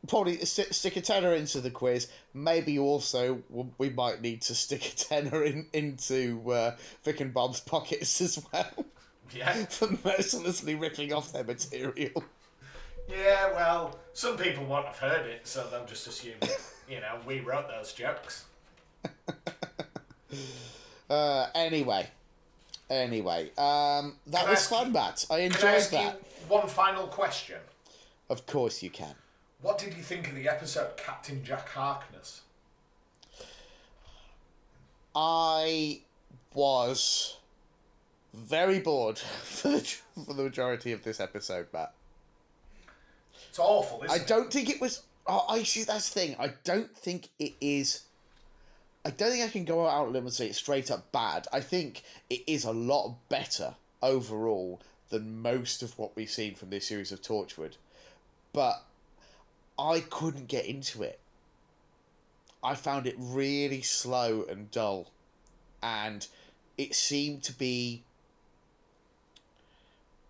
probably 0.08 0.38
st- 0.44 0.74
stick 0.74 0.96
a 0.96 1.00
tenner 1.00 1.34
into 1.34 1.60
the 1.60 1.70
quiz. 1.70 2.08
Maybe 2.34 2.78
also 2.78 3.42
we 3.78 3.90
might 3.90 4.20
need 4.20 4.42
to 4.42 4.54
stick 4.54 4.86
a 4.92 4.96
tenner 4.96 5.44
in 5.44 5.66
into 5.72 6.42
uh, 6.50 6.76
Vic 7.04 7.20
and 7.20 7.32
Bob's 7.32 7.60
pockets 7.60 8.20
as 8.20 8.44
well 8.52 8.84
Yeah. 9.34 9.52
for 9.70 9.88
mercilessly 10.04 10.74
ripping 10.74 11.12
off 11.12 11.32
their 11.32 11.44
material. 11.44 12.24
Yeah, 13.08 13.52
well, 13.52 13.98
some 14.12 14.36
people 14.36 14.64
won't 14.64 14.86
have 14.86 14.98
heard 14.98 15.26
it, 15.26 15.46
so 15.46 15.66
they'll 15.70 15.84
just 15.84 16.06
assume, 16.06 16.34
you 16.88 17.00
know, 17.00 17.18
we 17.26 17.40
wrote 17.40 17.68
those 17.68 17.92
jokes. 17.92 18.44
Uh, 21.10 21.46
anyway, 21.54 22.08
anyway, 22.88 23.50
um, 23.58 24.14
that 24.28 24.42
Can 24.44 24.48
was 24.50 24.66
fun, 24.66 24.92
Matt. 24.92 25.26
I 25.30 25.34
Can 25.34 25.42
I 25.42 25.44
enjoyed 25.44 25.64
ask 25.64 25.90
that. 25.90 26.14
you 26.14 26.20
one 26.48 26.66
final 26.68 27.06
question? 27.06 27.58
Of 28.30 28.46
course, 28.46 28.82
you 28.82 28.88
can. 28.88 29.14
What 29.62 29.78
did 29.78 29.94
you 29.94 30.02
think 30.02 30.28
of 30.28 30.34
the 30.34 30.48
episode 30.48 30.96
Captain 30.96 31.42
Jack 31.44 31.68
Harkness? 31.70 32.42
I 35.14 36.00
was 36.54 37.36
very 38.34 38.80
bored 38.80 39.18
for 39.42 39.68
the, 39.68 39.80
for 40.26 40.34
the 40.34 40.42
majority 40.42 40.92
of 40.92 41.04
this 41.04 41.20
episode, 41.20 41.66
Matt. 41.72 41.92
It's 43.48 43.58
awful, 43.58 44.02
isn't 44.04 44.18
I 44.18 44.22
it? 44.22 44.26
don't 44.28 44.52
think 44.52 44.70
it 44.70 44.80
was. 44.80 45.02
Oh, 45.26 45.44
I 45.48 45.62
see. 45.62 45.84
That's 45.84 46.08
the 46.12 46.20
thing. 46.20 46.36
I 46.38 46.54
don't 46.64 46.96
think 46.96 47.28
it 47.38 47.52
is. 47.60 48.02
I 49.04 49.10
don't 49.10 49.30
think 49.30 49.44
I 49.44 49.48
can 49.48 49.64
go 49.64 49.86
out 49.86 50.06
on 50.06 50.12
limb 50.12 50.24
and 50.24 50.32
say 50.32 50.46
it's 50.46 50.58
straight 50.58 50.90
up 50.90 51.12
bad. 51.12 51.46
I 51.52 51.60
think 51.60 52.02
it 52.30 52.40
is 52.46 52.64
a 52.64 52.72
lot 52.72 53.16
better 53.28 53.74
overall 54.02 54.80
than 55.10 55.42
most 55.42 55.82
of 55.82 55.98
what 55.98 56.16
we've 56.16 56.30
seen 56.30 56.54
from 56.54 56.70
this 56.70 56.86
series 56.86 57.12
of 57.12 57.20
Torchwood. 57.20 57.76
but 58.52 58.82
I 59.78 60.00
couldn't 60.00 60.48
get 60.48 60.66
into 60.66 61.02
it. 61.02 61.18
I 62.62 62.74
found 62.74 63.06
it 63.06 63.16
really 63.18 63.82
slow 63.82 64.44
and 64.48 64.70
dull, 64.70 65.08
and 65.82 66.26
it 66.78 66.94
seemed 66.94 67.42
to 67.44 67.52
be 67.52 68.04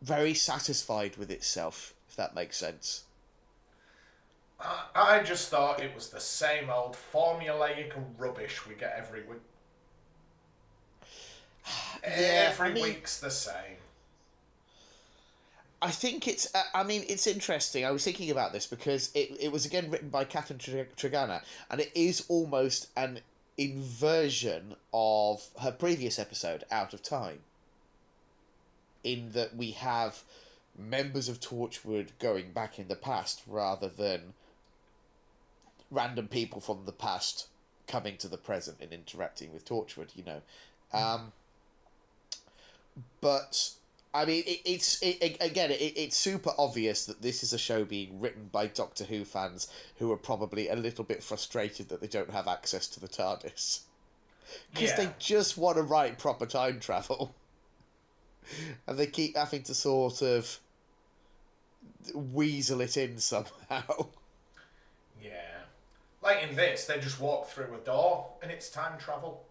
very 0.01 0.35
satisfied 0.35 1.17
with 1.17 1.31
itself, 1.31 1.95
if 2.09 2.17
that 2.17 2.35
makes 2.35 2.57
sense. 2.57 3.05
I, 4.95 5.23
just 5.25 5.49
thought 5.49 5.81
it 5.81 5.95
was 5.95 6.11
the 6.11 6.21
same 6.21 6.71
old 6.71 6.97
formulaic 7.13 7.93
rubbish 8.17 8.67
we 8.67 8.75
get 8.75 8.95
every 8.97 9.23
week. 9.25 9.39
Yeah, 12.05 12.49
every 12.51 12.71
I 12.71 12.73
mean- 12.73 12.83
week's 12.83 13.21
the 13.21 13.31
same. 13.31 13.77
I 15.83 15.91
think 15.91 16.29
it's. 16.29 16.55
Uh, 16.55 16.63
I 16.75 16.85
mean, 16.85 17.05
it's 17.09 17.27
interesting. 17.27 17.85
I 17.85 17.91
was 17.91 18.05
thinking 18.05 18.31
about 18.31 18.53
this 18.53 18.67
because 18.69 19.11
it, 19.15 19.37
it 19.41 19.51
was 19.51 19.67
again 19.67 19.91
written 19.91 20.11
by 20.11 20.25
Catherine 20.25 20.61
Tre- 20.61 20.87
Tregenna, 20.97 21.43
and 21.69 21.81
it 21.81 21.91
is 21.93 22.25
almost 22.29 22.89
an 22.97 23.21
inversion 23.59 24.77
of 24.95 25.49
her 25.61 25.73
previous 25.73 26.21
episode, 26.21 26.63
Out 26.71 26.95
of 26.95 27.03
Time. 27.03 27.41
In 29.03 29.33
that 29.33 29.57
we 29.57 29.73
have 29.73 30.23
members 30.79 31.29
of 31.29 31.41
Torchwood 31.41 32.11
going 32.21 32.53
back 32.53 32.79
in 32.79 32.87
the 32.87 32.95
past 32.95 33.43
rather 33.49 33.89
than 33.89 34.35
random 35.91 36.29
people 36.29 36.61
from 36.61 36.85
the 36.87 36.93
past 36.93 37.49
coming 37.89 38.17
to 38.19 38.29
the 38.29 38.39
present 38.39 38.79
and 38.81 38.93
interacting 38.93 39.53
with 39.53 39.65
Torchwood, 39.65 40.11
you 40.15 40.23
know. 40.23 40.43
Um, 40.93 41.33
but 43.21 43.73
I 44.15 44.25
mean, 44.27 44.43
it, 44.47 44.61
it's 44.65 45.01
it, 45.03 45.19
it- 45.23 45.37
again, 45.43 45.71
it, 45.71 45.95
it's 45.97 46.17
super 46.17 46.53
obvious 46.59 47.07
that 47.07 47.23
this 47.23 47.43
is 47.43 47.53
a 47.53 47.59
show 47.59 47.85
being 47.85 48.21
written 48.21 48.49
by 48.53 48.67
Doctor 48.67 49.05
Who 49.05 49.25
fans 49.25 49.69
who 49.97 50.13
are 50.13 50.17
probably 50.19 50.69
a 50.69 50.77
little 50.77 51.05
bit 51.05 51.23
frustrated 51.23 51.89
that 51.89 52.01
they 52.01 52.07
don't 52.09 52.31
have 52.31 52.47
access 52.49 52.87
to 52.89 53.01
the 53.01 53.09
TARDIS 53.09 53.81
because 54.75 54.91
Yeah. 54.91 54.97
they 54.97 55.11
just 55.19 55.57
want 55.57 55.77
to 55.79 55.83
write 55.83 56.19
proper 56.19 56.45
time 56.45 56.79
travel, 56.81 57.35
and 58.87 58.99
they 58.99 59.07
keep 59.07 59.37
having 59.37 59.63
to 59.63 59.75
sort 59.75 60.21
of 60.23 60.59
weasel 62.15 62.81
it 62.81 62.97
in 62.97 63.19
somehow. 63.19 64.07
Yeah. 65.23 65.31
Like 66.21 66.43
in 66.49 66.57
this, 66.57 66.87
they 66.87 66.99
just 66.99 67.21
walk 67.21 67.49
through 67.49 67.73
a 67.75 67.79
door 67.79 68.27
and 68.43 68.51
it's 68.51 68.69
time 68.71 68.99
travel. 68.99 69.45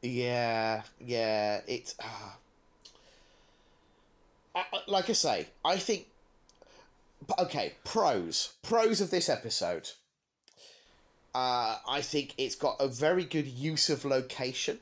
Yeah, 0.00 0.82
yeah, 0.98 1.60
it's 1.66 1.94
ah. 2.02 2.36
Like 4.86 5.08
I 5.10 5.12
say, 5.12 5.48
I 5.64 5.76
think. 5.76 6.06
Okay, 7.38 7.74
pros 7.84 8.54
pros 8.62 9.00
of 9.00 9.10
this 9.10 9.28
episode. 9.28 9.90
Uh, 11.34 11.76
I 11.88 12.00
think 12.00 12.34
it's 12.38 12.56
got 12.56 12.76
a 12.80 12.88
very 12.88 13.24
good 13.24 13.46
use 13.46 13.88
of 13.88 14.04
location, 14.04 14.80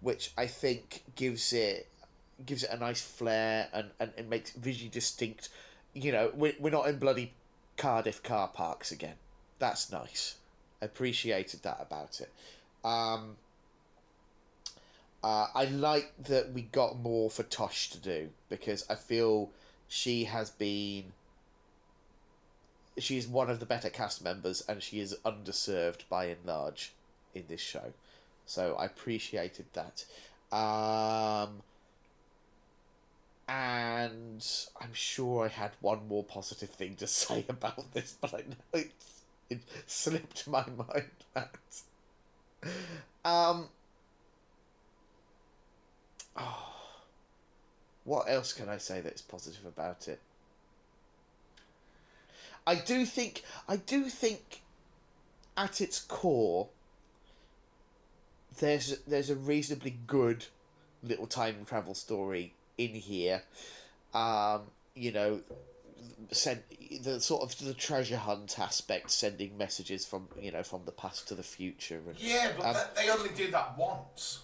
which 0.00 0.32
I 0.36 0.46
think 0.46 1.04
gives 1.14 1.52
it 1.52 1.88
gives 2.44 2.64
it 2.64 2.70
a 2.70 2.76
nice 2.76 3.00
flair 3.00 3.68
and, 3.72 3.90
and, 3.98 4.12
and 4.18 4.28
makes 4.28 4.50
visually 4.50 4.90
distinct. 4.90 5.48
You 5.94 6.12
know, 6.12 6.30
we're, 6.34 6.54
we're 6.58 6.70
not 6.70 6.88
in 6.88 6.98
bloody 6.98 7.32
Cardiff 7.76 8.22
car 8.22 8.48
parks 8.48 8.92
again. 8.92 9.14
That's 9.58 9.90
nice. 9.90 10.36
Appreciated 10.82 11.62
that 11.62 11.78
about 11.80 12.20
it. 12.20 12.30
Um, 12.84 13.36
uh, 15.22 15.48
I 15.54 15.64
like 15.66 16.12
that 16.24 16.52
we 16.52 16.62
got 16.62 16.98
more 16.98 17.30
for 17.30 17.42
Tosh 17.42 17.90
to 17.90 17.98
do 17.98 18.30
because 18.48 18.84
I 18.88 18.94
feel 18.94 19.50
she 19.88 20.24
has 20.24 20.50
been. 20.50 21.12
She 22.98 23.18
is 23.18 23.28
one 23.28 23.50
of 23.50 23.60
the 23.60 23.66
better 23.66 23.90
cast 23.90 24.24
members 24.24 24.64
and 24.66 24.82
she 24.82 25.00
is 25.00 25.16
underserved 25.24 26.08
by 26.08 26.26
and 26.26 26.44
large 26.46 26.92
in 27.34 27.44
this 27.48 27.60
show. 27.60 27.92
So 28.46 28.74
I 28.76 28.86
appreciated 28.86 29.66
that. 29.74 30.04
Um, 30.56 31.62
and 33.48 34.46
I'm 34.80 34.94
sure 34.94 35.44
I 35.44 35.48
had 35.48 35.72
one 35.80 36.08
more 36.08 36.24
positive 36.24 36.70
thing 36.70 36.94
to 36.96 37.06
say 37.08 37.44
about 37.48 37.92
this, 37.92 38.16
but 38.20 38.32
I 38.32 38.38
know 38.38 38.80
it's, 38.80 39.22
it 39.50 39.60
slipped 39.86 40.48
my 40.48 40.64
mind, 40.76 41.10
Matt. 41.34 41.82
Um, 43.24 43.68
oh, 46.36 46.72
what 48.04 48.28
else 48.28 48.52
can 48.52 48.68
I 48.68 48.78
say 48.78 49.00
that's 49.00 49.22
positive 49.22 49.66
about 49.66 50.08
it? 50.08 50.20
I 52.66 52.74
do 52.74 53.04
think 53.04 53.42
I 53.68 53.76
do 53.76 54.04
think 54.04 54.62
at 55.56 55.80
its 55.80 56.00
core 56.00 56.68
there's 58.58 58.98
there's 59.00 59.30
a 59.30 59.36
reasonably 59.36 59.96
good 60.06 60.46
little 61.02 61.26
time 61.26 61.64
travel 61.64 61.94
story 61.94 62.54
in 62.78 62.90
here. 62.90 63.42
Um, 64.14 64.62
you 64.94 65.12
know, 65.12 65.40
send 66.32 66.62
the 67.02 67.20
sort 67.20 67.42
of 67.42 67.58
the 67.64 67.74
treasure 67.74 68.16
hunt 68.16 68.58
aspect, 68.58 69.10
sending 69.10 69.56
messages 69.56 70.04
from 70.04 70.28
you 70.40 70.50
know 70.52 70.62
from 70.62 70.82
the 70.86 70.92
past 70.92 71.28
to 71.28 71.34
the 71.34 71.42
future. 71.42 72.00
And, 72.06 72.18
Yeah, 72.18 72.52
but 72.56 72.76
um, 72.76 72.82
they 72.96 73.10
only 73.10 73.30
do 73.30 73.50
that 73.50 73.76
once. 73.78 74.40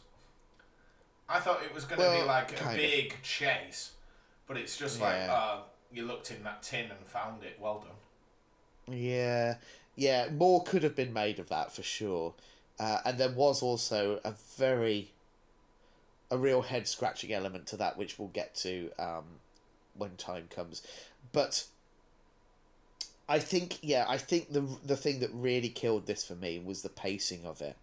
I 1.33 1.41
thought 1.41 1.63
it 1.65 1.75
was 1.75 1.85
going 1.85 2.01
to 2.01 2.21
be 2.21 2.27
like 2.27 2.53
a 2.53 2.57
kind 2.57 2.77
of. 2.77 2.77
big 2.77 3.17
chase, 3.23 3.93
but 4.47 4.59
it's 4.59 4.77
just 4.77 5.01
like, 5.01 5.29
uh, 5.29 5.61
you 5.91 6.05
looked 6.05 6.31
in 6.31 6.43
that 6.45 6.63
tin 6.63 6.91
and 6.91 7.07
found 7.07 7.43
it. 7.43 7.57
Well 7.59 7.79
done. 7.79 8.95
Yeah, 8.95 9.57
yeah, 9.97 10.29
more 10.31 10.63
could 10.63 10.83
have 10.83 10.95
been 10.95 11.13
made 11.13 11.39
of 11.39 11.49
that 11.49 11.73
for 11.73 11.83
sure. 11.83 12.35
Uh, 12.79 12.99
and 13.05 13.19
there 13.19 13.31
was 13.31 13.63
also 13.63 14.21
a 14.25 14.35
very, 14.57 15.13
a 16.31 16.37
real 16.37 16.63
head 16.63 16.87
scratching 16.87 17.33
element 17.33 17.67
to 17.69 17.77
that, 17.79 17.97
which 17.97 18.19
we'll 18.19 18.29
get 18.29 18.55
to 18.57 18.91
um, 18.99 19.25
when 19.97 20.17
time 20.17 20.49
comes. 20.51 20.83
But 21.33 21.65
I 23.29 23.39
think, 23.39 23.79
yeah, 23.83 24.05
I 24.09 24.19
think 24.19 24.53
the 24.53 24.67
the 24.85 24.97
thing 24.97 25.21
that 25.21 25.31
really 25.33 25.71
killed 25.71 26.07
this 26.07 26.25
for 26.25 26.35
me 26.35 26.59
was 26.59 26.83
the 26.83 26.89
pacing 26.91 27.47
of 27.47 27.63
it. 27.63 27.77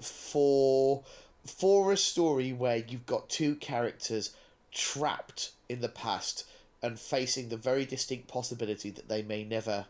For 0.00 1.02
for 1.48 1.92
a 1.92 1.96
story 1.96 2.52
where 2.52 2.76
you've 2.76 3.06
got 3.06 3.28
two 3.28 3.54
characters 3.56 4.34
trapped 4.72 5.52
in 5.68 5.80
the 5.80 5.88
past 5.88 6.44
and 6.82 6.98
facing 6.98 7.48
the 7.48 7.56
very 7.56 7.84
distinct 7.84 8.28
possibility 8.28 8.90
that 8.90 9.08
they 9.08 9.22
may 9.22 9.44
never 9.44 9.86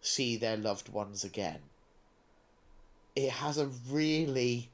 see 0.00 0.36
their 0.36 0.56
loved 0.56 0.88
ones 0.88 1.24
again. 1.24 1.60
It 3.16 3.30
has 3.30 3.58
a 3.58 3.66
really 3.66 4.70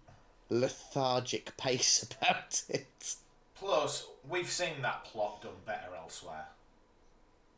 lethargic 0.49 1.57
pace 1.57 2.03
about 2.03 2.62
it. 2.68 3.14
Plus, 3.55 4.07
we've 4.29 4.51
seen 4.51 4.83
that 4.83 5.05
plot 5.05 5.43
done 5.43 5.53
better 5.66 5.95
elsewhere. 5.97 6.47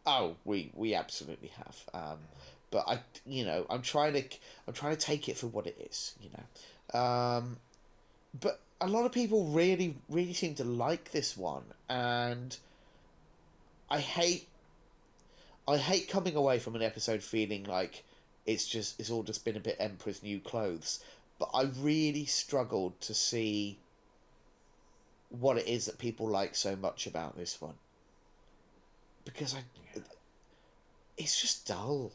Oh, 0.05 0.35
we 0.45 0.73
we 0.75 0.95
absolutely 0.95 1.53
have. 1.57 1.85
Um, 1.95 2.19
but 2.73 2.85
I, 2.89 3.01
you 3.25 3.45
know, 3.45 3.67
I'm 3.71 3.83
trying 3.83 4.15
to 4.15 4.25
I'm 4.67 4.75
trying 4.75 4.97
to 4.97 5.01
take 5.01 5.29
it 5.29 5.39
for 5.39 5.47
what 5.47 5.67
it 5.67 5.77
is. 5.79 6.15
You 6.21 6.31
know, 6.31 7.01
um, 7.01 7.59
but 8.39 8.61
a 8.81 8.87
lot 8.89 9.07
of 9.07 9.13
people 9.13 9.47
really 9.47 9.97
really 10.09 10.33
seem 10.33 10.55
to 10.57 10.65
like 10.65 11.13
this 11.13 11.37
one, 11.37 11.65
and 11.89 12.57
I 13.91 14.01
hate 14.01 14.49
I 15.69 15.77
hate 15.77 16.09
coming 16.09 16.35
away 16.37 16.59
from 16.59 16.75
an 16.75 16.83
episode 16.83 17.23
feeling 17.23 17.65
like 17.65 18.05
it's 18.47 18.67
just 18.67 18.99
it's 18.99 19.11
all 19.11 19.23
just 19.23 19.45
been 19.45 19.57
a 19.57 19.61
bit 19.61 19.77
Emperor's 19.79 20.23
New 20.23 20.41
Clothes. 20.41 21.01
But 21.39 21.51
I 21.55 21.63
really 21.79 22.25
struggled 22.25 23.01
to 23.03 23.15
see 23.15 23.79
what 25.29 25.57
it 25.57 25.67
is 25.67 25.87
that 25.87 25.99
people 25.99 26.29
like 26.29 26.55
so 26.55 26.77
much 26.77 27.07
about 27.07 27.37
this 27.37 27.61
one 27.61 27.75
because 29.25 29.55
I 29.55 29.63
it's 31.17 31.41
just 31.41 31.67
dull. 31.67 32.13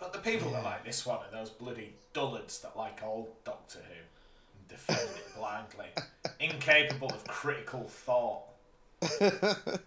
But 0.00 0.12
the 0.14 0.18
people 0.18 0.50
that 0.52 0.64
like 0.64 0.84
this 0.84 1.04
one 1.04 1.18
are 1.18 1.30
those 1.30 1.50
bloody 1.50 1.92
dullards 2.12 2.60
that 2.60 2.76
like 2.76 3.02
old 3.04 3.28
Doctor 3.44 3.80
Who 3.80 3.94
and 3.94 4.68
defend 4.68 5.10
it 5.16 5.36
blindly, 5.36 5.88
incapable 6.40 7.10
of 7.10 7.24
critical 7.24 7.84
thought. 7.84 8.44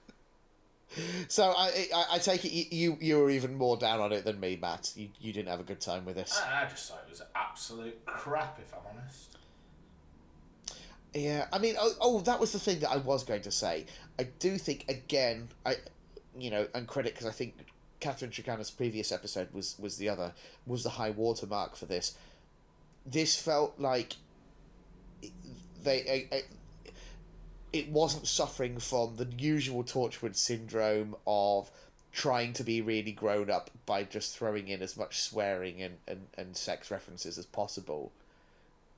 So 1.28 1.54
I, 1.58 1.88
I 1.94 2.06
I 2.12 2.18
take 2.20 2.46
it 2.46 2.52
you, 2.52 2.66
you 2.70 2.98
you 3.02 3.18
were 3.18 3.30
even 3.30 3.56
more 3.56 3.78
down 3.78 4.00
on 4.00 4.12
it 4.12 4.26
than 4.26 4.40
me, 4.40 4.58
Matt. 4.62 4.94
You 4.96 5.10
you 5.20 5.34
didn't 5.34 5.50
have 5.50 5.60
a 5.60 5.64
good 5.64 5.82
time 5.82 6.06
with 6.06 6.16
this. 6.16 6.40
I 6.40 6.64
I 6.64 6.70
just 6.70 6.90
thought 6.90 7.04
it 7.08 7.10
was 7.10 7.22
absolute 7.36 8.06
crap, 8.06 8.60
if 8.60 8.74
I'm 8.74 8.96
honest. 8.96 9.38
Yeah, 11.14 11.48
I 11.52 11.60
mean, 11.60 11.76
oh, 11.80 11.94
oh, 12.02 12.22
that 12.22 12.40
was 12.40 12.52
the 12.52 12.60
thing 12.60 12.80
that 12.80 12.90
I 12.90 12.98
was 12.98 13.24
going 13.24 13.42
to 13.44 13.52
say. 13.52 13.86
I 14.20 14.24
do 14.40 14.58
think 14.58 14.86
again, 14.90 15.50
I, 15.66 15.76
you 16.38 16.50
know, 16.50 16.68
and 16.74 16.88
credit 16.88 17.14
because 17.14 17.28
I 17.28 17.32
think 17.32 17.56
Catherine 18.04 18.32
Tregenna's 18.32 18.70
previous 18.70 19.14
episode 19.14 19.48
was 19.54 19.76
was 19.80 19.96
the 19.96 20.10
other 20.10 20.34
was 20.68 20.84
the 20.84 20.90
high 20.90 21.12
watermark 21.12 21.78
for 21.78 21.86
this. 21.86 22.18
This 23.06 23.42
felt 23.42 23.80
like 23.80 24.18
they. 25.82 26.28
I, 26.32 26.36
I, 26.36 26.44
it 27.72 27.88
wasn't 27.90 28.28
suffering 28.28 28.78
from 28.78 29.16
the 29.16 29.26
usual 29.38 29.86
Torchwood 29.86 30.36
syndrome 30.36 31.16
of 31.26 31.72
trying 32.12 32.52
to 32.54 32.64
be 32.64 32.82
really 32.82 33.14
grown 33.14 33.50
up 33.50 33.72
by 33.86 34.04
just 34.04 34.38
throwing 34.38 34.68
in 34.68 34.84
as 34.84 34.98
much 34.98 35.22
swearing 35.22 35.82
and, 35.82 35.98
and, 36.08 36.28
and 36.38 36.56
sex 36.56 36.92
references 36.92 37.38
as 37.38 37.46
possible. 37.46 38.12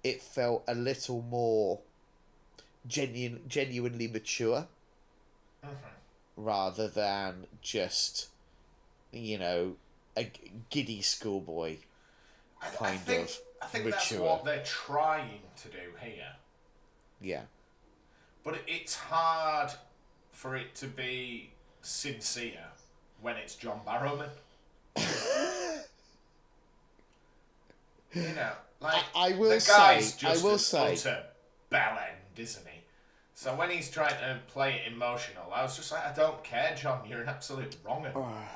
It 0.04 0.22
felt 0.22 0.64
a 0.68 0.76
little 0.76 1.22
more 1.22 1.80
genuine, 2.88 3.44
genuinely 3.48 4.08
mature 4.08 4.68
mm-hmm. 5.64 5.74
rather 6.36 6.90
than 6.90 7.46
just, 7.62 8.28
you 9.12 9.38
know, 9.38 9.76
a 10.18 10.32
giddy 10.70 11.02
schoolboy 11.02 11.78
I, 12.62 12.68
I 12.68 12.70
kind 12.76 13.00
think, 13.00 13.28
of 13.30 13.38
I 13.62 13.66
think 13.68 13.86
that's 13.86 14.12
what 14.14 14.46
they're 14.46 14.64
trying 14.64 15.42
to 15.64 15.68
do 15.70 15.78
here. 16.02 16.34
Yeah. 17.22 17.42
But 18.44 18.60
it's 18.68 18.96
hard 18.96 19.72
for 20.32 20.56
it 20.56 20.76
to 20.76 20.88
be 20.88 21.52
sincere 21.82 22.68
when 23.22 23.36
it's 23.38 23.56
John 23.56 23.80
Barrowman. 23.86 24.30
you 28.14 28.22
know, 28.36 28.52
like 28.80 29.04
I- 29.16 29.30
I 29.30 29.38
will 29.38 29.50
the 29.50 29.56
guy's 29.68 30.14
say- 30.14 30.28
I 30.28 30.32
just 30.32 30.44
will 30.44 30.54
an 30.54 30.60
say- 30.60 30.94
utter 30.94 31.24
bell 31.70 31.98
end, 31.98 32.18
isn't 32.38 32.66
he? 32.68 32.80
So 33.34 33.54
when 33.56 33.70
he's 33.70 33.90
trying 33.92 34.12
to 34.18 34.40
play 34.48 34.76
it 34.86 34.94
emotional, 34.94 35.52
I 35.54 35.62
was 35.64 35.76
just 35.76 35.92
like, 35.92 36.06
I 36.06 36.14
don't 36.14 36.42
care, 36.44 36.74
John. 36.76 37.06
You're 37.08 37.22
an 37.22 37.28
absolute 37.30 37.76
wrong. 37.86 38.06
Ah. 38.16 38.48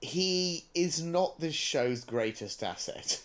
He 0.00 0.64
is 0.74 1.02
not 1.02 1.40
this 1.40 1.54
show's 1.54 2.04
greatest 2.04 2.62
asset. 2.62 3.20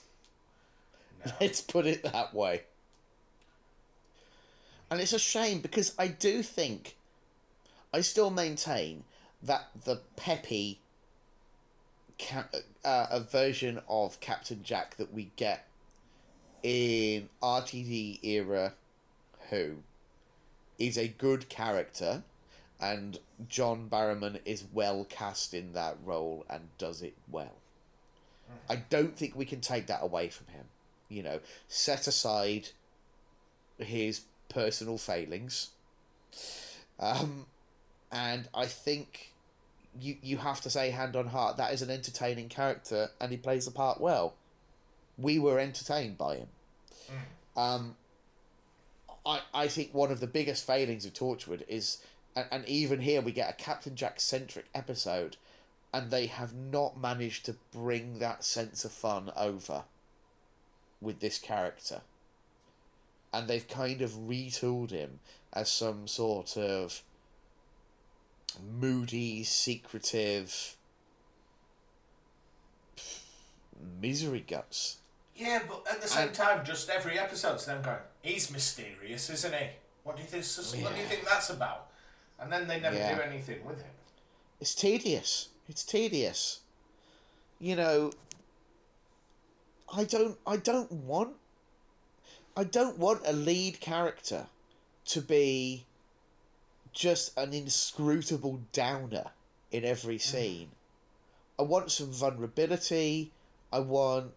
Let's 1.42 1.62
put 1.62 1.86
it 1.86 2.04
that 2.04 2.34
way. 2.34 2.64
And 4.90 5.02
it's 5.02 5.14
a 5.14 5.20
shame 5.20 5.62
because 5.62 5.94
I 5.98 6.08
do 6.08 6.44
think, 6.44 6.96
I 7.94 8.02
still 8.02 8.30
maintain 8.30 9.04
that 9.42 9.68
the 9.86 10.02
peppy 10.16 10.80
uh, 12.32 12.44
a 12.84 13.20
version 13.20 13.82
of 13.90 14.20
Captain 14.20 14.64
Jack 14.64 14.96
that 14.98 15.14
we 15.14 15.32
get 15.36 15.68
in 16.64 17.30
RTD 17.44 18.24
era 18.24 18.74
Who 19.50 19.78
is 20.80 20.98
a 20.98 21.08
good 21.08 21.50
character 21.50 22.24
and 22.80 23.20
John 23.48 23.88
Barrowman 23.90 24.40
is 24.46 24.66
well 24.74 25.06
cast 25.10 25.54
in 25.54 25.74
that 25.74 25.98
role 26.04 26.46
and 26.50 26.70
does 26.78 27.02
it 27.02 27.16
well. 27.30 27.56
I 28.70 28.76
don't 28.76 29.16
think 29.18 29.36
we 29.36 29.46
can 29.46 29.62
take 29.62 29.88
that 29.88 30.04
away 30.04 30.30
from 30.30 30.48
him. 30.48 30.66
You 31.10 31.24
know, 31.24 31.40
set 31.68 32.08
aside 32.08 32.70
his 33.78 34.22
personal 34.50 34.98
failings, 34.98 35.70
um, 37.00 37.46
and 38.12 38.48
I 38.54 38.66
think 38.66 39.34
you 40.00 40.18
you 40.22 40.38
have 40.38 40.62
to 40.62 40.70
say 40.70 40.90
hand 40.90 41.16
on 41.16 41.28
heart 41.28 41.58
that 41.58 41.74
is 41.74 41.82
an 41.82 41.90
entertaining 41.90 42.50
character 42.50 43.10
and 43.20 43.32
he 43.32 43.38
plays 43.38 43.66
the 43.66 43.72
part 43.72 44.00
well. 44.02 44.36
We 45.18 45.40
were 45.40 45.60
entertained 45.60 46.18
by 46.18 46.38
him. 46.38 46.48
Um, 47.56 47.96
I, 49.26 49.42
I 49.54 49.68
think 49.68 49.94
one 49.94 50.12
of 50.12 50.20
the 50.20 50.28
biggest 50.28 50.68
failings 50.68 51.06
of 51.06 51.14
Torchwood 51.14 51.64
is, 51.68 52.00
and, 52.36 52.46
and 52.52 52.68
even 52.68 53.00
here 53.00 53.22
we 53.22 53.32
get 53.32 53.50
a 53.50 53.64
Captain 53.64 53.96
Jack 53.96 54.20
centric 54.20 54.66
episode, 54.74 55.38
and 55.94 56.12
they 56.12 56.26
have 56.28 56.54
not 56.54 57.00
managed 57.00 57.46
to 57.46 57.56
bring 57.72 58.20
that 58.20 58.44
sense 58.44 58.84
of 58.84 58.92
fun 58.92 59.32
over 59.36 59.84
with 61.02 61.20
this 61.20 61.40
character. 61.40 62.02
And 63.34 63.48
they've 63.48 63.68
kind 63.68 64.02
of 64.02 64.12
retooled 64.12 64.92
him 64.92 65.20
as 65.54 65.72
some 65.72 66.08
sort 66.08 66.58
of 66.58 67.02
moody, 68.80 69.44
secretive 69.44 70.76
misery 74.02 74.44
guts. 74.48 74.98
Yeah, 75.36 75.64
but 75.68 75.86
at 75.92 76.02
the 76.02 76.08
same 76.08 76.32
time, 76.32 76.66
just 76.66 76.90
every 76.90 77.20
episode's 77.20 77.66
them 77.66 77.82
going, 77.82 77.98
he's 78.22 78.50
mysterious, 78.52 79.30
isn't 79.30 79.54
he? 79.54 79.68
What 80.04 80.16
do 80.16 80.22
you 80.22 80.28
think? 80.28 80.46
What 80.84 80.96
do 80.96 81.02
you 81.02 81.08
think 81.08 81.26
that's 81.26 81.50
about? 81.50 81.85
And 82.40 82.52
then 82.52 82.68
they 82.68 82.80
never 82.80 82.96
Yeah. 82.96 83.16
do 83.16 83.22
anything 83.22 83.66
with 83.66 83.82
him. 83.82 83.92
It's 84.60 84.76
tedious. 84.76 85.50
It's 85.68 85.84
tedious. 85.84 86.62
You 87.60 87.76
know, 87.76 88.12
I 89.92 90.04
don't 90.04 90.38
I 90.46 90.58
don't 90.58 90.92
want 90.92 91.36
I 92.58 92.64
don't 92.64 92.98
want 92.98 93.22
a 93.26 93.34
lead 93.34 93.80
character 93.80 94.48
to 95.06 95.22
be 95.22 95.86
just 96.92 97.38
an 97.38 97.54
inscrutable 97.54 98.62
downer 98.72 99.32
in 99.72 99.84
every 99.84 100.18
mm. 100.18 100.22
scene. 100.22 100.72
I 101.60 101.64
want 101.64 101.92
some 101.92 102.12
vulnerability. 102.12 103.32
I 103.72 103.80
want 103.80 104.32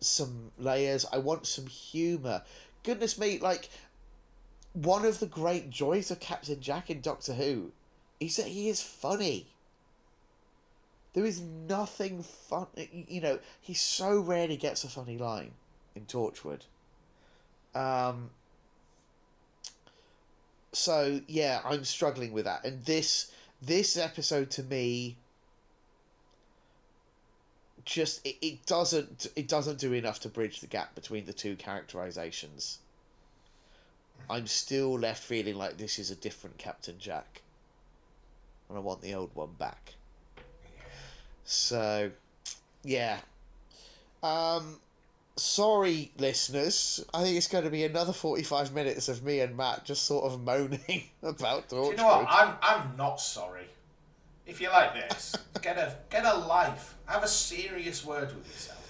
some 0.00 0.52
layers. 0.58 1.04
I 1.12 1.18
want 1.18 1.46
some 1.46 1.66
humor. 1.66 2.42
Goodness 2.82 3.18
me, 3.18 3.38
like 3.38 3.68
one 4.72 5.04
of 5.04 5.18
the 5.18 5.26
great 5.26 5.70
joys 5.70 6.10
of 6.10 6.20
Captain 6.20 6.60
Jack 6.60 6.90
in 6.90 7.00
Doctor 7.00 7.34
Who 7.34 7.72
is 8.20 8.36
that 8.36 8.46
he 8.46 8.68
is 8.68 8.82
funny. 8.82 9.46
There 11.12 11.24
is 11.24 11.40
nothing 11.40 12.22
fun. 12.22 12.68
You 12.76 13.20
know, 13.20 13.38
he 13.60 13.74
so 13.74 14.20
rarely 14.20 14.56
gets 14.56 14.84
a 14.84 14.88
funny 14.88 15.18
line 15.18 15.52
in 15.94 16.06
Torchwood. 16.06 16.62
Um. 17.74 18.30
So 20.72 21.20
yeah, 21.26 21.60
I'm 21.64 21.84
struggling 21.84 22.32
with 22.32 22.44
that, 22.44 22.64
and 22.64 22.84
this 22.84 23.32
this 23.60 23.96
episode 23.96 24.50
to 24.52 24.62
me 24.62 25.16
just 27.84 28.24
it, 28.24 28.36
it 28.40 28.66
doesn't 28.66 29.26
it 29.36 29.48
doesn't 29.48 29.78
do 29.78 29.92
enough 29.92 30.20
to 30.20 30.28
bridge 30.28 30.60
the 30.60 30.66
gap 30.66 30.94
between 30.94 31.24
the 31.24 31.32
two 31.32 31.56
characterizations. 31.56 32.79
I'm 34.28 34.46
still 34.46 34.98
left 34.98 35.22
feeling 35.22 35.56
like 35.56 35.76
this 35.76 35.98
is 35.98 36.10
a 36.10 36.16
different 36.16 36.58
Captain 36.58 36.96
Jack. 36.98 37.42
And 38.68 38.78
I 38.78 38.80
want 38.80 39.00
the 39.00 39.14
old 39.14 39.30
one 39.34 39.52
back. 39.58 39.94
So 41.44 42.10
yeah. 42.84 43.18
Um 44.22 44.78
sorry 45.36 46.12
listeners. 46.18 47.04
I 47.14 47.22
think 47.22 47.36
it's 47.36 47.48
going 47.48 47.64
to 47.64 47.70
be 47.70 47.84
another 47.84 48.12
45 48.12 48.74
minutes 48.74 49.08
of 49.08 49.24
me 49.24 49.40
and 49.40 49.56
Matt 49.56 49.84
just 49.84 50.04
sort 50.04 50.30
of 50.30 50.42
moaning 50.42 51.04
about 51.22 51.68
Torchwood. 51.68 51.84
Do 51.84 51.90
you 51.90 51.96
know 51.96 52.06
what? 52.06 52.26
I'm 52.28 52.54
I'm 52.62 52.96
not 52.96 53.20
sorry. 53.20 53.66
If 54.46 54.60
you 54.60 54.68
like 54.68 54.94
this, 54.94 55.36
get 55.62 55.78
a 55.78 55.96
get 56.10 56.24
a 56.24 56.36
life. 56.36 56.96
Have 57.06 57.24
a 57.24 57.28
serious 57.28 58.04
word 58.04 58.34
with 58.34 58.46
yourself. 58.46 58.80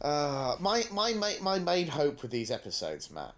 Uh, 0.00 0.56
my, 0.60 0.84
my, 0.90 1.12
my, 1.12 1.36
my 1.42 1.58
main 1.58 1.86
hope 1.86 2.22
with 2.22 2.30
these 2.30 2.50
episodes, 2.50 3.10
Matt, 3.10 3.34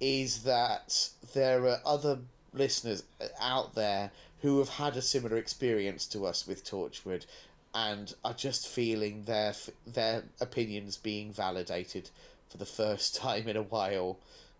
is 0.00 0.42
that 0.44 1.10
there 1.34 1.66
are 1.66 1.80
other 1.84 2.18
listeners 2.52 3.02
out 3.40 3.74
there 3.74 4.10
who 4.42 4.58
have 4.58 4.68
had 4.68 4.96
a 4.96 5.02
similar 5.02 5.36
experience 5.36 6.06
to 6.06 6.24
us 6.24 6.46
with 6.46 6.64
Torchwood 6.64 7.26
and 7.74 8.14
are 8.24 8.34
just 8.34 8.66
feeling 8.66 9.24
their 9.24 9.54
their 9.86 10.24
opinions 10.40 10.96
being 10.96 11.32
validated 11.32 12.10
for 12.48 12.56
the 12.56 12.66
first 12.66 13.14
time 13.26 13.48
in 13.48 13.56
a 13.56 13.62
while 13.62 14.18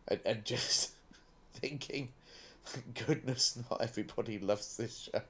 and, 0.08 0.20
and 0.24 0.44
just 0.44 0.92
thinking, 1.54 2.08
goodness 3.06 3.58
not 3.70 3.80
everybody 3.80 4.38
loves 4.38 4.76
this 4.76 5.08
show. 5.12 5.22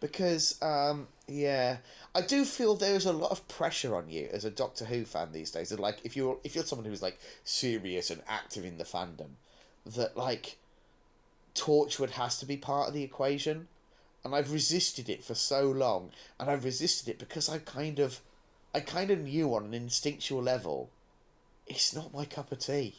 Because, 0.00 0.60
um, 0.62 1.08
yeah, 1.26 1.78
I 2.14 2.20
do 2.20 2.44
feel 2.44 2.74
there's 2.76 3.06
a 3.06 3.12
lot 3.12 3.32
of 3.32 3.46
pressure 3.48 3.96
on 3.96 4.08
you 4.08 4.28
as 4.32 4.44
a 4.44 4.50
Doctor 4.50 4.84
Who 4.84 5.04
fan 5.04 5.32
these 5.32 5.50
days. 5.50 5.70
That 5.70 5.80
like, 5.80 5.98
if 6.04 6.16
you're 6.16 6.38
if 6.44 6.54
you're 6.54 6.64
someone 6.64 6.86
who's 6.86 7.02
like 7.02 7.18
serious 7.44 8.10
and 8.10 8.22
active 8.28 8.64
in 8.64 8.78
the 8.78 8.84
fandom, 8.84 9.30
that 9.84 10.16
like 10.16 10.56
Torchwood 11.54 12.10
has 12.10 12.38
to 12.38 12.46
be 12.46 12.56
part 12.56 12.88
of 12.88 12.94
the 12.94 13.02
equation, 13.02 13.66
and 14.24 14.34
I've 14.34 14.52
resisted 14.52 15.08
it 15.08 15.24
for 15.24 15.34
so 15.34 15.68
long, 15.68 16.10
and 16.38 16.48
I've 16.48 16.64
resisted 16.64 17.08
it 17.08 17.18
because 17.18 17.48
I 17.48 17.58
kind 17.58 17.98
of, 17.98 18.20
I 18.74 18.80
kind 18.80 19.10
of 19.10 19.20
knew 19.20 19.52
on 19.54 19.64
an 19.64 19.74
instinctual 19.74 20.42
level, 20.42 20.90
it's 21.66 21.94
not 21.94 22.14
my 22.14 22.24
cup 22.24 22.52
of 22.52 22.60
tea. 22.60 22.94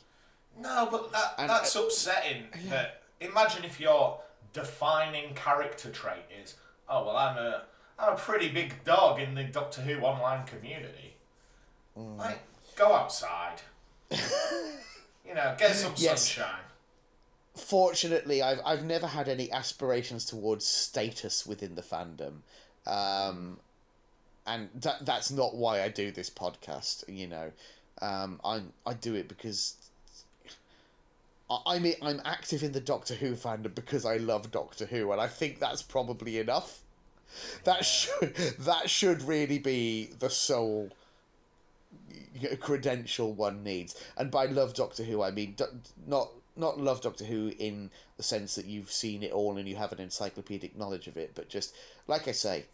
No, 0.57 0.87
but 0.91 1.11
that 1.13 1.35
And- 1.37 1.49
that's 1.49 1.73
upsetting. 1.75 2.47
That 2.69 3.03
imagine 3.21 3.63
if 3.63 3.79
your 3.79 4.19
defining 4.51 5.33
character 5.35 5.91
trait 5.91 6.23
is, 6.43 6.55
oh 6.89 7.05
well, 7.05 7.17
I'm 7.17 7.37
a 7.37 7.63
I'm 7.97 8.13
a 8.13 8.17
pretty 8.17 8.49
big 8.49 8.83
dog 8.83 9.19
in 9.19 9.35
the 9.35 9.43
Doctor 9.43 9.81
Who 9.81 9.99
online 10.01 10.45
community. 10.45 11.15
Mm. 11.97 12.17
Like, 12.17 12.39
go 12.75 12.93
outside. 12.93 13.61
you 14.11 15.33
know, 15.35 15.55
get 15.57 15.75
some 15.75 15.93
Yes. 15.97 16.25
sunshine. 16.31 16.61
fortunately, 17.55 18.41
I've 18.41 18.59
I've 18.65 18.83
never 18.85 19.07
had 19.07 19.27
any 19.27 19.51
aspirations 19.51 20.25
towards 20.25 20.65
status 20.65 21.45
within 21.45 21.75
the 21.75 21.81
fandom, 21.81 22.41
um, 22.87 23.59
and 24.45 24.69
that 24.75 25.05
that's 25.05 25.31
not 25.31 25.55
why 25.55 25.81
I 25.83 25.89
do 25.89 26.11
this 26.11 26.29
podcast. 26.29 27.03
You 27.07 27.27
know, 27.27 27.51
um, 28.01 28.39
I'm 28.43 28.73
I 28.85 28.93
do 28.93 29.15
it 29.15 29.27
because 29.27 29.75
I 31.49 31.79
mean, 31.79 31.95
I'm 32.01 32.21
active 32.25 32.61
in 32.61 32.73
the 32.73 32.79
Doctor 32.79 33.15
Who 33.15 33.33
fandom 33.33 33.73
because 33.73 34.05
I 34.05 34.17
love 34.17 34.51
Doctor 34.51 34.85
Who, 34.85 35.11
and 35.11 35.19
I 35.19 35.27
think 35.27 35.59
that's 35.59 35.81
probably 35.81 36.37
enough. 36.37 36.81
That 37.63 37.85
should 37.85 38.35
that 38.59 38.89
should 38.89 39.21
really 39.21 39.59
be 39.59 40.09
the 40.19 40.29
sole 40.29 40.89
credential 42.59 43.33
one 43.33 43.63
needs. 43.63 44.01
And 44.17 44.31
by 44.31 44.45
love 44.45 44.73
Doctor 44.73 45.03
Who, 45.03 45.21
I 45.21 45.31
mean 45.31 45.53
do- 45.53 45.79
not 46.05 46.29
not 46.55 46.79
love 46.79 47.01
Doctor 47.01 47.25
Who 47.25 47.53
in 47.57 47.89
the 48.17 48.23
sense 48.23 48.55
that 48.55 48.65
you've 48.65 48.91
seen 48.91 49.23
it 49.23 49.31
all 49.31 49.57
and 49.57 49.67
you 49.67 49.75
have 49.75 49.91
an 49.91 49.99
encyclopedic 49.99 50.77
knowledge 50.77 51.07
of 51.07 51.17
it, 51.17 51.31
but 51.33 51.49
just 51.49 51.73
like 52.07 52.27
I 52.27 52.31
say, 52.31 52.65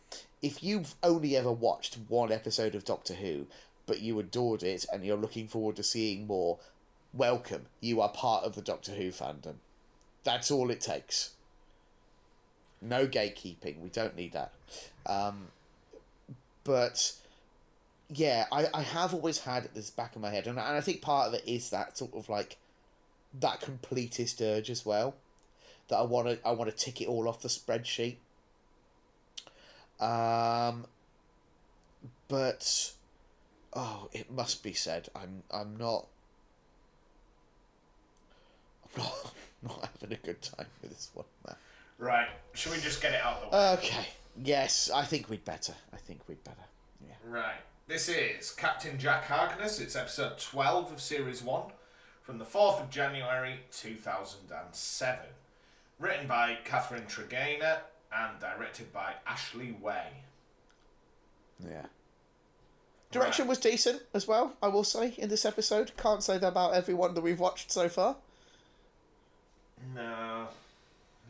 if 0.41 0.63
you've 0.63 0.95
only 1.03 1.35
ever 1.37 1.51
watched 1.51 1.97
one 2.07 2.31
episode 2.31 2.75
of 2.75 2.85
Doctor 2.85 3.13
Who, 3.13 3.47
but 3.85 4.01
you 4.01 4.19
adored 4.19 4.63
it 4.63 4.85
and 4.91 5.05
you're 5.05 5.17
looking 5.17 5.47
forward 5.47 5.75
to 5.75 5.83
seeing 5.83 6.27
more, 6.27 6.57
welcome. 7.15 7.67
You 7.81 8.01
are 8.01 8.09
part 8.09 8.43
of 8.43 8.55
the 8.55 8.61
Doctor 8.61 8.91
Who 8.91 9.09
fandom. 9.09 9.55
That's 10.23 10.51
all 10.51 10.69
it 10.69 10.81
takes. 10.81 11.31
No 12.81 13.07
gatekeeping. 13.07 13.79
We 13.79 13.89
don't 13.89 14.15
need 14.15 14.33
that. 14.33 14.53
Um, 15.05 15.47
but 16.63 17.13
yeah, 18.09 18.45
I, 18.51 18.67
I 18.73 18.81
have 18.81 19.13
always 19.13 19.39
had 19.39 19.69
this 19.73 19.89
back 19.89 20.15
of 20.15 20.21
my 20.21 20.29
head, 20.29 20.47
and, 20.47 20.59
and 20.59 20.77
I 20.77 20.81
think 20.81 21.01
part 21.01 21.27
of 21.27 21.33
it 21.33 21.43
is 21.47 21.69
that 21.69 21.97
sort 21.97 22.13
of 22.13 22.29
like 22.29 22.57
that 23.39 23.61
completist 23.61 24.41
urge 24.41 24.69
as 24.69 24.85
well. 24.85 25.15
That 25.87 25.97
I 25.97 26.01
want 26.03 26.27
to 26.27 26.47
I 26.47 26.51
want 26.51 26.69
to 26.69 26.75
tick 26.75 27.01
it 27.01 27.07
all 27.07 27.29
off 27.29 27.41
the 27.41 27.47
spreadsheet. 27.47 28.17
Um, 29.99 30.85
but 32.27 32.93
oh, 33.73 34.09
it 34.11 34.31
must 34.31 34.63
be 34.63 34.73
said, 34.73 35.09
I'm 35.15 35.43
I'm 35.51 35.77
not 35.77 36.07
not 38.97 39.33
not 39.63 39.89
having 40.01 40.15
a 40.17 40.25
good 40.25 40.41
time 40.41 40.67
with 40.81 40.91
this 40.91 41.09
one, 41.13 41.25
man. 41.47 41.55
Right. 41.97 42.27
Should 42.53 42.71
we 42.73 42.79
just 42.79 43.01
get 43.01 43.13
it 43.13 43.21
out 43.21 43.37
of 43.37 43.51
the 43.51 43.57
way? 43.57 43.73
Okay. 43.73 44.07
Yes, 44.43 44.89
I 44.93 45.03
think 45.05 45.29
we'd 45.29 45.45
better. 45.45 45.73
I 45.93 45.97
think 45.97 46.19
we'd 46.27 46.43
better. 46.43 46.57
Yeah. 47.07 47.13
Right. 47.27 47.61
This 47.87 48.09
is 48.09 48.51
Captain 48.51 48.97
Jack 48.99 49.25
Harkness. 49.25 49.79
It's 49.79 49.95
episode 49.95 50.37
12 50.39 50.91
of 50.93 51.01
Series 51.01 51.41
1 51.41 51.63
from 52.21 52.37
the 52.37 52.45
4th 52.45 52.81
of 52.81 52.89
January 52.89 53.59
2007. 53.71 55.19
Written 55.99 56.27
by 56.27 56.57
Catherine 56.65 57.05
Tregenna 57.07 57.77
and 58.13 58.39
directed 58.39 58.91
by 58.91 59.13
Ashley 59.25 59.71
Way. 59.81 60.07
Yeah. 61.63 61.85
Direction 63.11 63.43
Right. 63.45 63.49
was 63.49 63.59
decent 63.59 64.01
as 64.13 64.27
well, 64.27 64.53
I 64.61 64.67
will 64.67 64.83
say, 64.83 65.13
in 65.17 65.29
this 65.29 65.45
episode. 65.45 65.93
Can't 65.95 66.21
say 66.23 66.37
that 66.37 66.47
about 66.47 66.73
every 66.73 66.93
one 66.93 67.13
that 67.13 67.21
we've 67.21 67.39
watched 67.39 67.71
so 67.71 67.87
far. 67.87 68.17
No. 69.93 70.47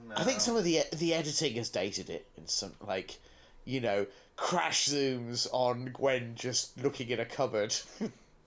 No. 0.08 0.16
I 0.16 0.24
think 0.24 0.39
some 0.39 0.56
of 0.56 0.64
the 0.64 0.84
the 0.93 1.14
editing 1.14 1.56
has 1.56 1.70
dated 1.70 2.10
it 2.10 2.26
in 2.38 2.48
some 2.48 2.74
like, 2.86 3.18
you 3.66 3.82
know, 3.82 4.06
crash 4.36 4.88
zooms 4.88 5.48
on 5.52 5.91
Gwen 5.93 6.34
just 6.36 6.82
looking 6.82 7.10
in 7.10 7.20
a 7.20 7.26
cupboard, 7.26 7.74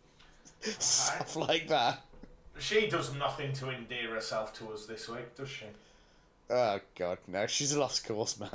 stuff 0.61 1.37
like 1.37 1.69
that. 1.69 2.03
She 2.59 2.89
does 2.89 3.15
nothing 3.15 3.53
to 3.55 3.71
endear 3.71 4.15
herself 4.15 4.53
to 4.59 4.73
us 4.73 4.87
this 4.87 5.09
week, 5.09 5.37
does 5.37 5.49
she? 5.49 5.67
Oh 6.51 6.81
god, 6.97 7.19
no, 7.27 7.47
she's 7.47 7.73
a 7.73 7.81
lost 7.81 8.07
cause, 8.07 8.39
man. 8.39 8.51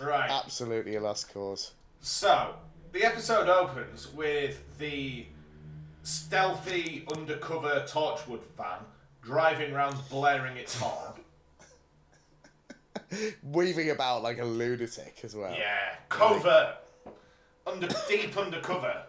Right. 0.00 0.30
Absolutely 0.30 0.96
a 0.96 1.00
lost 1.00 1.32
cause. 1.32 1.72
So, 2.00 2.54
the 2.92 3.04
episode 3.04 3.48
opens 3.48 4.12
with 4.12 4.62
the 4.78 5.26
stealthy 6.02 7.04
undercover 7.14 7.84
Torchwood 7.86 8.42
van 8.56 8.80
driving 9.22 9.72
around 9.72 9.96
blaring 10.10 10.56
its 10.56 10.76
horn. 10.80 11.12
Weaving 13.42 13.90
about 13.90 14.22
like 14.22 14.38
a 14.38 14.44
lunatic 14.44 15.20
as 15.22 15.34
well. 15.36 15.52
Yeah, 15.52 15.94
covert, 16.08 16.76
under 17.66 17.88
deep 18.08 18.36
undercover. 18.38 19.02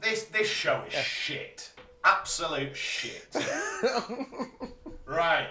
This 0.00 0.24
this 0.24 0.48
show 0.48 0.82
is 0.86 0.94
shit, 0.94 1.70
absolute 2.04 2.76
shit. 2.76 3.34
right. 5.06 5.48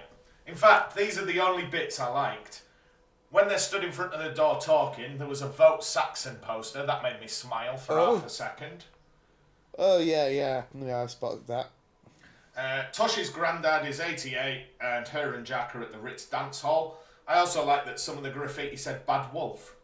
In 0.47 0.55
fact, 0.55 0.95
these 0.95 1.17
are 1.17 1.25
the 1.25 1.39
only 1.39 1.65
bits 1.65 1.99
I 1.99 2.07
liked. 2.07 2.61
When 3.29 3.47
they 3.47 3.57
stood 3.57 3.83
in 3.83 3.91
front 3.91 4.13
of 4.13 4.23
the 4.23 4.31
door 4.35 4.59
talking, 4.59 5.17
there 5.17 5.27
was 5.27 5.41
a 5.41 5.47
Vote 5.47 5.83
Saxon 5.83 6.35
poster 6.41 6.85
that 6.85 7.03
made 7.03 7.19
me 7.21 7.27
smile 7.27 7.77
for 7.77 7.97
Oh. 7.97 8.15
half 8.15 8.25
a 8.25 8.29
second. 8.29 8.85
Oh 9.77 9.99
yeah, 9.99 10.27
yeah, 10.27 10.63
yeah. 10.77 11.01
I 11.03 11.05
spotted 11.07 11.47
that. 11.47 11.71
Uh, 12.57 12.83
Tosh's 12.91 13.29
granddad 13.29 13.87
is 13.87 13.99
88, 13.99 14.65
and 14.81 15.07
her 15.07 15.33
and 15.33 15.45
Jack 15.45 15.75
are 15.75 15.81
at 15.81 15.91
the 15.91 15.97
Ritz 15.97 16.25
Dance 16.25 16.61
Hall. 16.61 17.01
I 17.27 17.39
also 17.39 17.65
like 17.65 17.85
that 17.85 17.99
some 17.99 18.17
of 18.17 18.23
the 18.23 18.29
graffiti 18.29 18.75
said 18.75 19.05
Bad 19.05 19.33
Wolf. 19.33 19.75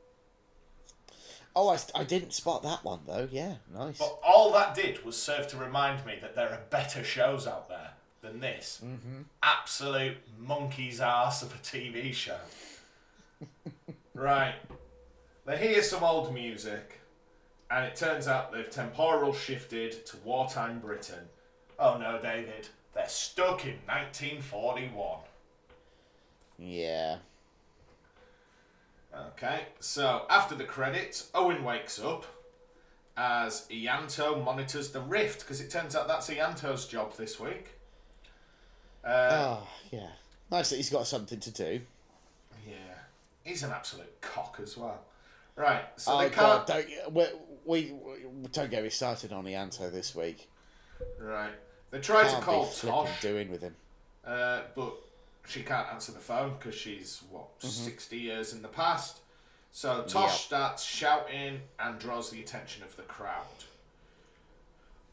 Oh, 1.56 1.70
I, 1.70 1.80
I 1.96 2.04
didn't 2.04 2.34
spot 2.34 2.62
that 2.64 2.84
one 2.84 3.00
though. 3.08 3.28
Yeah, 3.32 3.56
nice. 3.74 3.98
But 3.98 4.20
all 4.24 4.52
that 4.54 4.76
did 4.76 5.04
was 5.04 5.20
serve 5.20 5.48
to 5.48 5.58
remind 5.58 6.06
me 6.06 6.18
that 6.22 6.36
there 6.36 6.50
are 6.50 6.62
better 6.70 7.04
shows 7.04 7.48
out 7.48 7.68
there 7.68 7.94
than 8.22 8.40
this. 8.40 8.82
Mm-hmm. 8.86 9.22
Absolute 9.42 10.18
monkey's 10.38 11.02
ass 11.02 11.42
of 11.42 11.56
a 11.56 11.58
TV 11.58 12.14
show. 12.14 12.38
right. 14.14 14.54
They 15.46 15.58
hear 15.58 15.82
some 15.82 16.04
old 16.04 16.32
music, 16.32 17.00
and 17.72 17.86
it 17.86 17.96
turns 17.96 18.28
out 18.28 18.52
they've 18.52 18.70
temporal 18.70 19.34
shifted 19.34 20.06
to 20.08 20.18
wartime 20.18 20.80
Britain. 20.80 21.28
Oh 21.80 21.98
no, 21.98 22.20
David. 22.22 22.68
They're 22.94 23.08
stuck 23.08 23.66
in 23.66 23.76
1941. 23.86 25.20
Yeah. 26.60 27.18
Okay, 29.16 29.66
so 29.80 30.26
after 30.30 30.56
the 30.56 30.64
credits, 30.64 31.30
Owen 31.34 31.64
wakes 31.64 32.00
up 32.00 32.26
as 33.16 33.66
Ianto 33.72 34.44
monitors 34.44 34.92
the 34.92 35.02
rift 35.02 35.40
because 35.42 35.60
it 35.60 35.70
turns 35.72 35.96
out 35.96 36.08
that's 36.08 36.30
Ianto's 36.30 36.88
job 36.88 37.16
this 37.16 37.40
week. 37.40 37.70
Uh, 39.04 39.30
Oh, 39.32 39.68
yeah. 39.92 40.10
Nice 40.52 40.70
that 40.70 40.76
he's 40.76 40.90
got 40.90 41.08
something 41.08 41.40
to 41.40 41.52
do. 41.52 41.82
Yeah, 42.68 42.74
he's 43.44 43.64
an 43.64 43.72
absolute 43.72 44.22
cock 44.22 44.60
as 44.62 44.78
well. 44.78 45.02
Right, 45.56 45.84
so 45.96 46.14
oh 46.14 46.20
they 46.20 46.30
can't. 46.30 46.68
don't 46.68 46.88
we, 47.12 47.26
we, 47.66 47.92
we 47.92 48.48
don't 48.52 48.70
get 48.70 48.84
me 48.84 48.90
started 48.90 49.34
on 49.34 49.46
Ianto 49.46 49.92
this 49.92 50.14
week. 50.16 50.48
Right, 51.20 51.52
they 51.92 52.00
try 52.00 52.28
to 52.28 52.42
call 52.42 52.68
Tosh, 52.68 53.22
doing 53.22 53.50
with 53.52 53.62
him. 53.62 53.76
uh, 54.26 54.62
but 54.76 54.94
she 55.48 55.64
can't 55.64 55.88
answer 55.94 56.12
the 56.12 56.20
phone 56.20 56.56
because 56.60 56.76
she's 56.76 57.22
what 57.32 57.48
sixty 57.60 58.18
years 58.18 58.54
in 58.54 58.62
the 58.62 58.68
past. 58.68 59.20
So 59.72 60.04
Tosh 60.04 60.32
Yep. 60.32 60.40
starts 60.40 60.84
shouting 60.84 61.62
and 61.80 62.00
draws 62.00 62.30
the 62.32 62.42
attention 62.42 62.84
of 62.84 62.96
the 62.96 63.04
crowd. 63.04 63.46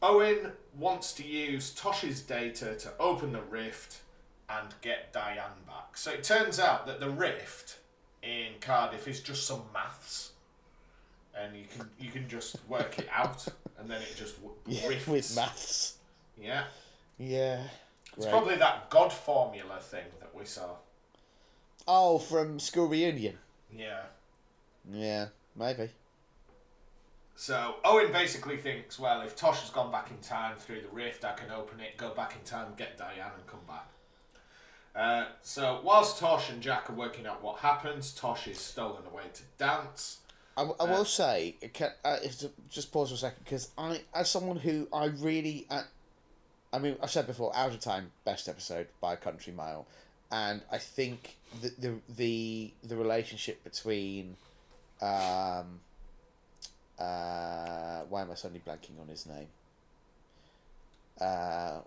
Owen 0.01 0.51
wants 0.77 1.13
to 1.13 1.23
use 1.25 1.71
Tosh's 1.73 2.21
data 2.21 2.75
to 2.75 2.91
open 2.99 3.31
the 3.31 3.41
rift 3.41 4.01
and 4.49 4.67
get 4.81 5.11
Diane 5.13 5.49
back. 5.65 5.97
So 5.97 6.11
it 6.11 6.23
turns 6.23 6.59
out 6.59 6.85
that 6.85 6.99
the 6.99 7.09
rift 7.09 7.77
in 8.21 8.53
Cardiff 8.59 9.07
is 9.07 9.21
just 9.21 9.47
some 9.47 9.63
maths, 9.73 10.31
and 11.35 11.55
you 11.55 11.65
can 11.75 11.89
you 11.99 12.11
can 12.11 12.27
just 12.27 12.57
work 12.67 12.99
it 12.99 13.07
out, 13.11 13.45
and 13.79 13.89
then 13.89 14.01
it 14.01 14.15
just 14.17 14.35
w- 14.41 14.55
Yeah, 14.67 14.87
rifts. 14.87 15.07
with 15.07 15.35
maths. 15.35 15.97
Yeah, 16.37 16.65
Yeah. 17.17 17.63
it's 18.15 18.25
Great. 18.25 18.29
probably 18.31 18.55
that 18.57 18.89
God 18.89 19.11
formula 19.11 19.79
thing 19.79 20.05
that 20.19 20.33
we 20.35 20.45
saw. 20.45 20.75
Oh, 21.87 22.19
from 22.19 22.59
school 22.59 22.87
reunion. 22.87 23.37
Yeah. 23.71 24.03
Yeah, 24.91 25.27
maybe. 25.55 25.89
So 27.35 27.75
Owen 27.83 28.11
basically 28.11 28.57
thinks, 28.57 28.97
well, 28.97 29.21
if 29.21 29.35
Tosh 29.35 29.59
has 29.61 29.69
gone 29.69 29.91
back 29.91 30.09
in 30.09 30.17
time 30.19 30.55
through 30.55 30.81
the 30.81 30.87
rift, 30.89 31.25
I 31.25 31.33
can 31.33 31.51
open 31.51 31.79
it, 31.79 31.97
go 31.97 32.11
back 32.11 32.35
in 32.35 32.41
time, 32.45 32.67
get 32.77 32.97
Diane, 32.97 33.31
and 33.35 33.45
come 33.47 33.59
back. 33.67 33.87
Uh, 34.95 35.25
so 35.41 35.81
whilst 35.83 36.17
Tosh 36.19 36.49
and 36.49 36.61
Jack 36.61 36.89
are 36.89 36.93
working 36.93 37.27
out 37.27 37.43
what 37.43 37.59
happens, 37.59 38.13
Tosh 38.13 38.47
is 38.47 38.57
stolen 38.57 39.03
away 39.11 39.23
to 39.33 39.43
dance. 39.57 40.19
I, 40.55 40.61
I 40.79 40.83
will 40.85 41.03
say, 41.03 41.57
can, 41.73 41.89
uh, 42.05 42.17
just 42.69 42.93
pause 42.93 43.09
for 43.09 43.15
a 43.15 43.17
second, 43.17 43.43
because 43.43 43.71
I, 43.77 43.99
as 44.13 44.29
someone 44.29 44.55
who 44.55 44.87
I 44.93 45.05
really, 45.07 45.67
uh, 45.69 45.83
I 46.75 46.79
mean, 46.79 46.97
I've 47.01 47.09
said 47.09 47.25
before, 47.25 47.55
Out 47.55 47.71
of 47.71 47.79
Time, 47.79 48.11
best 48.25 48.49
episode 48.49 48.87
by 48.99 49.13
a 49.13 49.17
country 49.17 49.53
mile, 49.53 49.87
and 50.29 50.61
I 50.69 50.77
think 50.77 51.37
the 51.61 51.71
the 51.79 51.93
the, 52.17 52.71
the 52.83 52.97
relationship 52.97 53.63
between, 53.63 54.35
um, 55.01 55.79
uh, 56.99 58.01
why 58.09 58.21
am 58.23 58.29
I 58.29 58.35
suddenly 58.35 58.61
blanking 58.67 58.99
on 58.99 59.07
his 59.07 59.25
name? 59.25 59.47
Uh, 61.21 61.79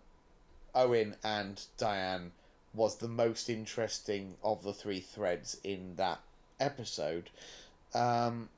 Owen 0.74 1.16
and 1.22 1.61
Diane 1.76 2.32
was 2.72 2.97
the 2.97 3.09
most 3.09 3.51
interesting 3.51 4.36
of 4.43 4.62
the 4.62 4.72
three 4.72 5.01
threads 5.01 5.61
in 5.64 5.97
that 5.97 6.20
episode. 6.61 7.28
Um, 7.93 8.49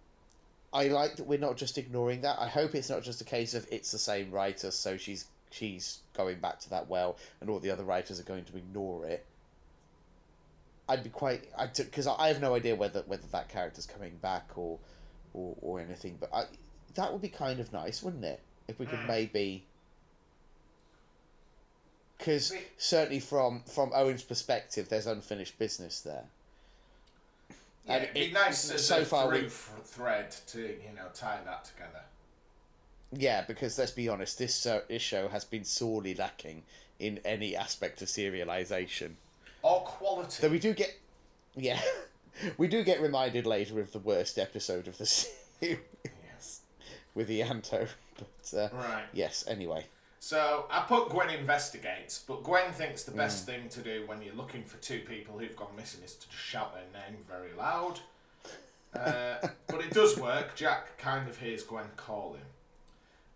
I 0.73 0.87
like 0.87 1.17
that 1.17 1.27
we're 1.27 1.41
not 1.41 1.57
just 1.57 1.77
ignoring 1.77 2.21
that. 2.21 2.39
I 2.39 2.47
hope 2.47 2.77
it's 2.77 2.89
not 2.89 3.03
just 3.03 3.21
a 3.21 3.25
case 3.25 3.55
of 3.55 3.67
it's 3.73 3.91
the 3.91 3.99
same 3.99 4.31
writer, 4.31 4.71
so 4.71 4.97
she's 4.97 5.25
she's 5.51 5.99
going 6.25 6.39
back 6.39 6.61
to 6.61 6.71
that 6.71 6.89
well, 6.89 7.17
and 7.41 7.49
all 7.51 7.59
the 7.59 7.71
other 7.71 7.85
writers 7.85 8.21
are 8.21 8.25
going 8.25 8.45
to 8.45 8.57
ignore 8.57 9.07
it. 9.07 9.25
I'd 10.89 11.05
be 11.05 11.11
quite 11.11 11.49
I 11.57 11.67
because 11.67 12.07
I 12.07 12.29
have 12.29 12.41
no 12.41 12.55
idea 12.55 12.75
whether 12.75 13.03
whether 13.07 13.27
that 13.33 13.49
character's 13.49 13.87
coming 13.87 14.17
back 14.21 14.51
or 14.57 14.79
or, 15.33 15.57
or 15.63 15.81
anything, 15.81 16.17
but 16.21 16.31
I, 16.35 16.45
that 16.95 17.13
would 17.13 17.23
be 17.23 17.29
kind 17.29 17.61
of 17.61 17.73
nice, 17.73 18.03
wouldn't 18.03 18.25
it? 18.25 18.41
If 18.69 18.79
we 18.79 18.87
could 18.87 18.99
mm. 18.99 19.09
maybe 19.09 19.65
because 22.19 22.53
certainly 22.77 23.21
from 23.21 23.63
from 23.67 23.93
Owen's 23.95 24.23
perspective, 24.23 24.89
there's 24.89 25.07
unfinished 25.07 25.59
business 25.59 26.01
there. 26.01 26.25
Yeah, 27.87 27.95
And 27.95 28.03
it'd 28.03 28.15
be 28.15 28.21
it- 28.23 28.33
nice 28.33 28.71
as 28.71 28.87
so 28.87 29.01
a 29.01 29.05
far 29.05 29.29
through 29.29 29.43
we- 29.45 29.49
thread 29.49 30.31
to 30.49 30.61
you 30.61 30.93
know 30.97 31.07
tie 31.15 31.39
that 31.45 31.65
together. 31.65 32.03
Yeah, 33.13 33.43
because 33.47 33.77
let's 33.79 33.91
be 33.91 34.09
honest, 34.09 34.39
this 34.39 34.67
uh, 34.67 34.81
this 34.89 35.03
show 35.03 35.29
has 35.29 35.45
been 35.45 35.65
sorely 35.65 36.15
lacking 36.15 36.63
in 36.99 37.19
any 37.25 37.57
aspect 37.57 38.03
of 38.03 38.09
serialization. 38.09 39.13
Or 39.63 39.81
quality. 39.81 40.41
Though 40.43 40.49
we 40.51 40.59
do 40.59 40.73
get, 40.73 40.97
yeah, 41.57 41.81
we 42.59 42.69
do 42.69 42.85
get 42.85 43.01
reminded 43.03 43.47
later 43.47 43.81
of 43.81 43.93
the 43.93 43.99
worst 43.99 44.39
episode 44.39 44.87
of 44.89 44.97
the 44.99 45.07
series 45.07 45.79
Yes. 46.05 46.61
with 47.15 47.29
Ianto. 47.29 47.89
But 48.17 48.59
uh, 48.59 48.69
Right. 48.77 49.05
yes, 49.13 49.45
anyway, 49.49 49.87
So 50.21 50.67
I 50.71 50.83
put 50.83 51.09
Gwen 51.09 51.31
investigates, 51.31 52.19
but 52.27 52.43
Gwen 52.45 52.73
thinks 52.73 53.03
the 53.03 53.13
Mm. 53.13 53.17
best 53.17 53.45
thing 53.47 53.69
to 53.71 53.81
do 53.81 54.07
when 54.07 54.23
you're 54.23 54.35
looking 54.35 54.63
for 54.65 54.77
two 54.79 55.01
people 55.01 55.39
who've 55.39 55.57
gone 55.57 55.75
missing 55.77 56.03
is 56.05 56.15
to 56.15 56.29
just 56.29 56.41
shout 56.43 56.75
their 56.75 56.85
name 57.03 57.25
very 57.29 57.53
loud. 57.55 58.01
Uh, 58.93 59.37
but 59.69 59.81
it 59.81 59.93
does 59.93 60.17
work. 60.19 60.57
Jack 60.57 60.99
kind 60.99 61.29
of 61.29 61.39
hears 61.39 61.63
Gwen 61.63 61.87
calling. 61.97 62.41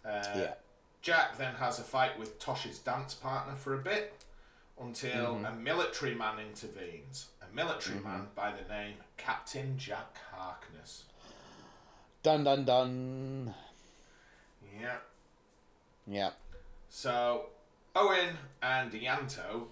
Uh, 0.05 0.22
Yeah. 0.36 0.55
Jack 1.02 1.36
then 1.36 1.55
has 1.57 1.78
a 1.78 1.82
fight 1.82 2.18
with 2.18 2.38
Tosh's 2.38 2.78
dance 2.78 3.14
partner 3.14 3.55
for 3.57 3.74
a 3.74 3.78
bit 3.82 4.24
until 4.80 5.34
Mm-hmm. 5.36 5.44
a 5.44 5.52
military 5.52 6.14
man 6.14 6.38
intervenes. 6.38 7.28
A 7.42 7.55
military 7.55 8.00
man 8.00 8.28
by 8.34 8.52
the 8.52 8.66
name 8.68 8.94
Captain 9.16 9.76
Jack 9.78 10.16
Harkness. 10.32 11.05
dun 12.22 12.42
dun 12.44 12.64
dun. 12.64 13.55
Yeah. 14.80 14.96
Yeah, 16.07 16.30
So 16.90 17.46
Owen 17.96 18.36
and 18.62 18.92
Ianto 18.92 19.66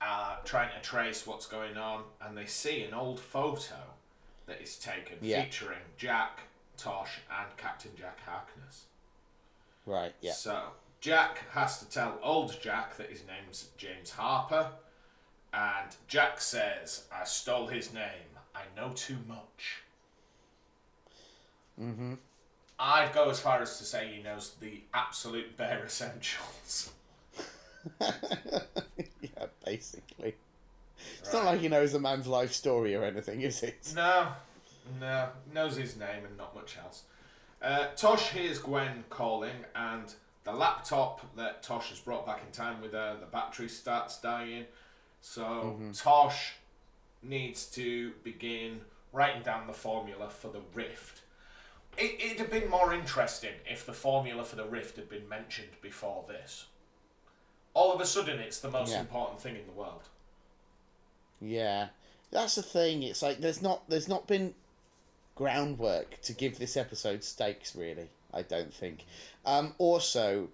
are 0.00 0.38
trying 0.44 0.70
to 0.74 0.80
trace 0.80 1.26
what's 1.26 1.46
going 1.46 1.76
on, 1.76 2.04
and 2.22 2.36
they 2.38 2.46
see 2.46 2.84
an 2.84 2.94
old 2.94 3.20
photo 3.20 3.76
that 4.46 4.60
is 4.62 4.78
taken 4.78 5.18
Yeah. 5.20 5.42
featuring 5.44 5.80
Jack, 5.98 6.40
Tosh, 6.78 7.18
and 7.30 7.54
Captain 7.58 7.94
Jack 7.96 8.18
Harkness. 8.24 8.84
Right. 9.88 10.12
Yeah, 10.20 10.32
So 10.32 10.60
Jack 11.00 11.50
has 11.52 11.78
to 11.80 11.88
tell 11.88 12.18
old 12.22 12.60
Jack 12.60 12.96
that 12.96 13.10
his 13.10 13.22
name's 13.26 13.68
James 13.76 14.10
Harper, 14.10 14.70
and 15.52 15.96
Jack 16.06 16.40
says, 16.40 17.04
"I 17.12 17.24
stole 17.24 17.66
his 17.66 17.92
name. 17.92 18.36
I 18.54 18.62
know 18.76 18.92
too 18.94 19.18
much." 19.26 19.82
Mm-hmm. 21.80 22.14
I'd 22.80 23.12
go 23.12 23.30
as 23.30 23.40
far 23.40 23.60
as 23.60 23.78
to 23.78 23.84
say 23.84 24.12
he 24.14 24.22
knows 24.22 24.54
the 24.60 24.82
absolute 24.94 25.56
bare 25.56 25.84
essentials. 25.86 26.90
yeah. 28.00 29.46
Basically, 29.64 30.34
it's 31.20 31.32
not 31.32 31.44
like 31.44 31.60
he 31.60 31.68
knows 31.68 31.94
a 31.94 32.00
man's 32.00 32.26
life 32.26 32.52
story 32.52 32.94
or 32.94 33.04
anything, 33.04 33.42
is 33.42 33.62
it? 33.62 33.92
No, 33.94 34.28
no, 35.00 35.28
knows 35.52 35.76
his 35.76 35.96
name 35.96 36.24
and 36.24 36.36
not 36.36 36.54
much 36.54 36.76
else. 36.82 37.02
Uh, 37.60 37.86
Tosh 37.96 38.30
hears 38.30 38.58
Gwen 38.58 39.04
calling, 39.10 39.64
and 39.74 40.14
the 40.44 40.52
laptop 40.52 41.34
that 41.36 41.62
Tosh 41.62 41.90
has 41.90 41.98
brought 41.98 42.24
back 42.26 42.42
in 42.46 42.52
time 42.52 42.80
with 42.80 42.92
her, 42.92 43.16
the 43.18 43.26
battery 43.26 43.68
starts 43.68 44.20
dying. 44.20 44.64
So 45.20 45.78
Tosh 45.94 46.54
needs 47.22 47.66
to 47.72 48.12
begin 48.22 48.80
writing 49.12 49.42
down 49.42 49.66
the 49.66 49.72
formula 49.72 50.28
for 50.30 50.48
the 50.48 50.60
rift. 50.72 51.22
It, 51.96 52.20
it'd 52.20 52.38
have 52.38 52.50
been 52.50 52.70
more 52.70 52.94
interesting 52.94 53.54
if 53.68 53.84
the 53.84 53.92
formula 53.92 54.44
for 54.44 54.54
the 54.54 54.64
rift 54.66 54.96
had 54.96 55.08
been 55.08 55.28
mentioned 55.28 55.70
before 55.82 56.24
this. 56.28 56.66
All 57.74 57.92
of 57.92 58.00
a 58.00 58.06
sudden, 58.06 58.38
it's 58.38 58.60
the 58.60 58.70
most 58.70 58.92
Yeah. 58.92 59.00
important 59.00 59.40
thing 59.40 59.56
in 59.56 59.66
the 59.66 59.72
world. 59.72 60.02
Yeah, 61.40 61.88
that's 62.30 62.54
the 62.54 62.62
thing. 62.62 63.02
It's 63.02 63.22
like 63.22 63.38
there's 63.40 63.62
not 63.62 63.88
there's 63.88 64.08
not 64.08 64.26
been 64.26 64.54
groundwork 65.38 66.20
to 66.20 66.32
give 66.32 66.58
this 66.58 66.76
episode 66.76 67.22
stakes. 67.22 67.76
Really, 67.76 68.08
I 68.34 68.42
don't 68.42 68.74
think. 68.74 69.06
Um, 69.46 69.72
also, 69.78 70.48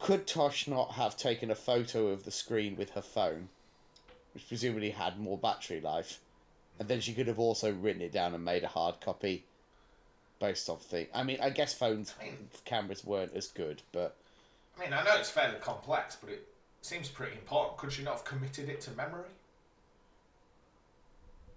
could 0.00 0.26
Tosh 0.26 0.66
not 0.66 0.92
have 0.92 1.16
taken 1.16 1.48
a 1.50 1.54
photo 1.54 2.08
of 2.08 2.24
the 2.24 2.32
screen 2.32 2.74
with 2.76 2.90
her 2.90 3.02
phone, 3.02 3.48
which 4.34 4.48
presumably 4.48 4.90
had 4.90 5.20
more 5.20 5.38
battery 5.38 5.80
life, 5.80 6.18
and 6.80 6.88
then 6.88 7.00
she 7.00 7.12
could 7.14 7.28
have 7.28 7.38
also 7.38 7.72
written 7.72 8.02
it 8.02 8.10
down 8.10 8.34
and 8.34 8.44
made 8.44 8.64
a 8.64 8.68
hard 8.68 9.00
copy 9.00 9.44
based 10.40 10.68
off 10.68 10.88
the. 10.90 11.06
I 11.16 11.22
mean, 11.22 11.38
I 11.40 11.50
guess 11.50 11.72
phones 11.72 12.12
I 12.20 12.24
mean- 12.24 12.48
cameras 12.64 13.04
weren't 13.04 13.34
as 13.36 13.46
good, 13.46 13.80
but 13.92 14.16
I 14.76 14.82
mean, 14.82 14.92
I 14.92 15.04
know 15.04 15.14
it's 15.18 15.30
fairly 15.30 15.58
complex, 15.60 16.16
but 16.20 16.30
it 16.30 16.48
seems 16.82 17.08
pretty 17.08 17.34
important. 17.34 17.76
Could 17.76 17.92
she 17.92 18.02
not 18.02 18.14
have 18.14 18.24
committed 18.24 18.68
it 18.68 18.80
to 18.82 18.90
memory? 18.90 19.30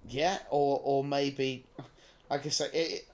Yeah, 0.07 0.37
or 0.51 0.81
or 0.83 1.03
maybe, 1.03 1.65
like 2.33 2.45
I 2.47 2.49
say, 2.49 2.65
it 2.73 3.07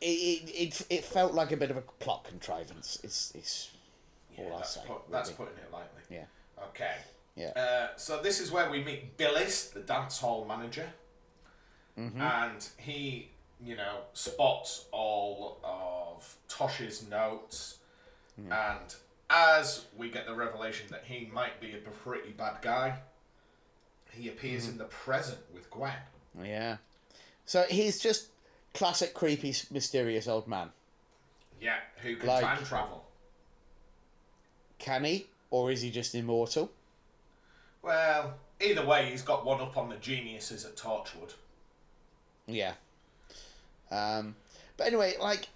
it, 0.00 0.06
it, 0.06 0.50
it, 0.50 0.86
it 0.90 1.04
felt 1.04 1.32
like 1.32 1.52
a 1.52 1.56
bit 1.56 1.70
of 1.70 1.76
a 1.78 1.80
plot 1.80 2.24
contrivance. 2.24 2.98
It's 3.02 3.32
it's 3.34 3.70
all 4.36 4.52
I 4.52 4.56
that's, 4.58 4.74
say. 4.74 4.80
put, 4.86 5.10
that's 5.10 5.30
really. 5.30 5.36
putting 5.50 5.64
it 5.64 5.72
lightly. 5.72 6.02
Yeah, 6.10 6.24
Okay. 6.68 6.96
yeah, 7.36 7.52
Uh, 7.56 7.96
so 7.96 8.20
this 8.20 8.40
is 8.40 8.50
where 8.52 8.68
we 8.70 8.82
meet 8.84 9.16
Bilis, 9.16 9.72
the 9.72 9.80
dance 9.80 10.18
hall 10.18 10.44
manager, 10.44 10.88
Mm-hmm. 11.98 12.20
and 12.20 12.68
he, 12.76 13.30
you 13.64 13.76
know, 13.76 13.98
spots 14.14 14.86
all 14.90 15.58
of 15.64 16.36
Tosh's 16.48 17.08
notes, 17.08 17.78
Hmm. 18.36 18.52
and 18.52 18.94
as 19.30 19.86
we 19.96 20.10
get 20.10 20.26
the 20.26 20.34
revelation 20.34 20.86
that 20.90 21.04
he 21.04 21.30
might 21.32 21.60
be 21.60 21.72
a 21.72 21.78
pretty 22.02 22.30
bad 22.32 22.60
guy, 22.60 22.98
he 24.10 24.28
appears 24.28 24.62
Mm-hmm. 24.64 24.72
in 24.72 24.78
the 24.78 24.84
present 24.86 25.38
with 25.54 25.70
Gwen. 25.70 25.94
yeah. 26.42 26.76
So 27.46 27.62
he's 27.64 28.00
just 28.00 28.28
classic 28.72 29.14
creepy, 29.14 29.54
mysterious 29.70 30.26
old 30.28 30.48
man. 30.48 30.70
Yeah, 31.60 31.78
who 32.02 32.16
can 32.16 32.28
Like- 32.28 32.44
time 32.44 32.64
travel? 32.64 33.04
Can 34.78 35.04
he, 35.04 35.28
or 35.50 35.70
is 35.70 35.80
he 35.82 35.90
just 35.90 36.14
immortal? 36.14 36.70
Well, 37.82 38.34
either 38.60 38.84
way, 38.84 39.10
he's 39.10 39.22
got 39.22 39.44
one 39.44 39.60
up 39.60 39.76
on 39.76 39.88
the 39.88 39.96
geniuses 39.96 40.64
at 40.64 40.76
Torchwood. 40.76 41.34
Yeah. 42.46 42.74
Um, 43.90 44.36
but 44.76 44.86
anyway, 44.86 45.14
like, 45.18 45.48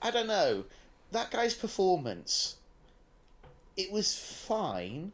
I 0.00 0.10
don't 0.10 0.26
know. 0.26 0.64
That 1.12 1.30
guy's 1.30 1.54
performance, 1.54 2.56
it 3.76 3.90
was 3.90 4.16
fine. 4.16 5.12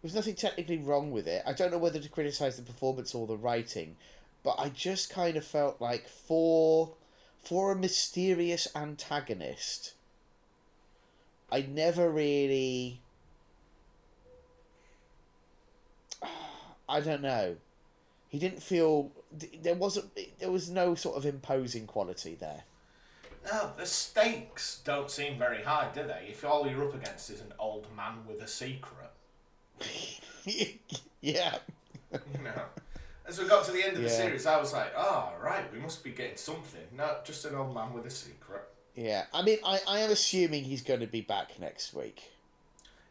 There 0.00 0.08
was 0.08 0.14
nothing 0.14 0.34
technically 0.34 0.78
wrong 0.78 1.10
with 1.10 1.26
it. 1.26 1.42
I 1.46 1.52
don't 1.52 1.72
know 1.72 1.78
whether 1.78 1.98
to 1.98 2.08
criticize 2.08 2.56
the 2.56 2.62
performance 2.62 3.14
or 3.14 3.26
the 3.26 3.36
writing, 3.36 3.96
but 4.42 4.56
I 4.58 4.68
just 4.68 5.10
kind 5.10 5.36
of 5.36 5.44
felt 5.44 5.80
like 5.80 6.08
for 6.08 6.94
for 7.42 7.72
a 7.72 7.76
mysterious 7.76 8.68
antagonist, 8.74 9.94
I 11.50 11.62
never 11.62 12.10
really. 12.10 13.00
I 16.88 17.00
don't 17.00 17.22
know. 17.22 17.56
He 18.28 18.38
didn't 18.38 18.62
feel 18.62 19.10
there 19.62 19.74
wasn't 19.74 20.16
there 20.38 20.50
was 20.50 20.70
no 20.70 20.94
sort 20.94 21.16
of 21.16 21.26
imposing 21.26 21.86
quality 21.86 22.34
there. 22.34 22.64
No, 23.50 23.70
the 23.76 23.86
stakes 23.86 24.80
don't 24.84 25.10
seem 25.10 25.38
very 25.38 25.62
high, 25.62 25.88
do 25.94 26.02
they? 26.02 26.26
If 26.28 26.44
all 26.44 26.66
you're 26.66 26.86
up 26.86 26.94
against 26.94 27.30
is 27.30 27.40
an 27.40 27.54
old 27.58 27.86
man 27.96 28.18
with 28.26 28.42
a 28.42 28.48
secret, 28.48 29.10
yeah. 31.20 31.58
you 32.12 32.42
know. 32.42 32.62
As 33.28 33.38
we 33.38 33.46
got 33.46 33.62
to 33.66 33.72
the 33.72 33.82
end 33.84 33.96
of 33.96 34.02
the 34.02 34.08
Yeah. 34.08 34.16
series, 34.16 34.46
I 34.46 34.56
was 34.58 34.72
like, 34.72 34.90
oh, 34.96 35.34
right, 35.42 35.70
we 35.70 35.78
must 35.78 36.02
be 36.02 36.10
getting 36.10 36.38
something. 36.38 36.80
No, 36.96 37.18
just 37.24 37.44
an 37.44 37.54
old 37.54 37.74
man 37.74 37.92
with 37.92 38.06
a 38.06 38.10
secret. 38.10 38.62
Yeah. 38.94 39.26
I 39.32 39.42
mean 39.42 39.58
I, 39.64 39.80
I 39.86 40.00
am 40.00 40.10
assuming 40.10 40.64
he's 40.64 40.82
going 40.82 41.00
to 41.00 41.06
be 41.06 41.20
back 41.20 41.60
next 41.60 41.92
week. 41.94 42.32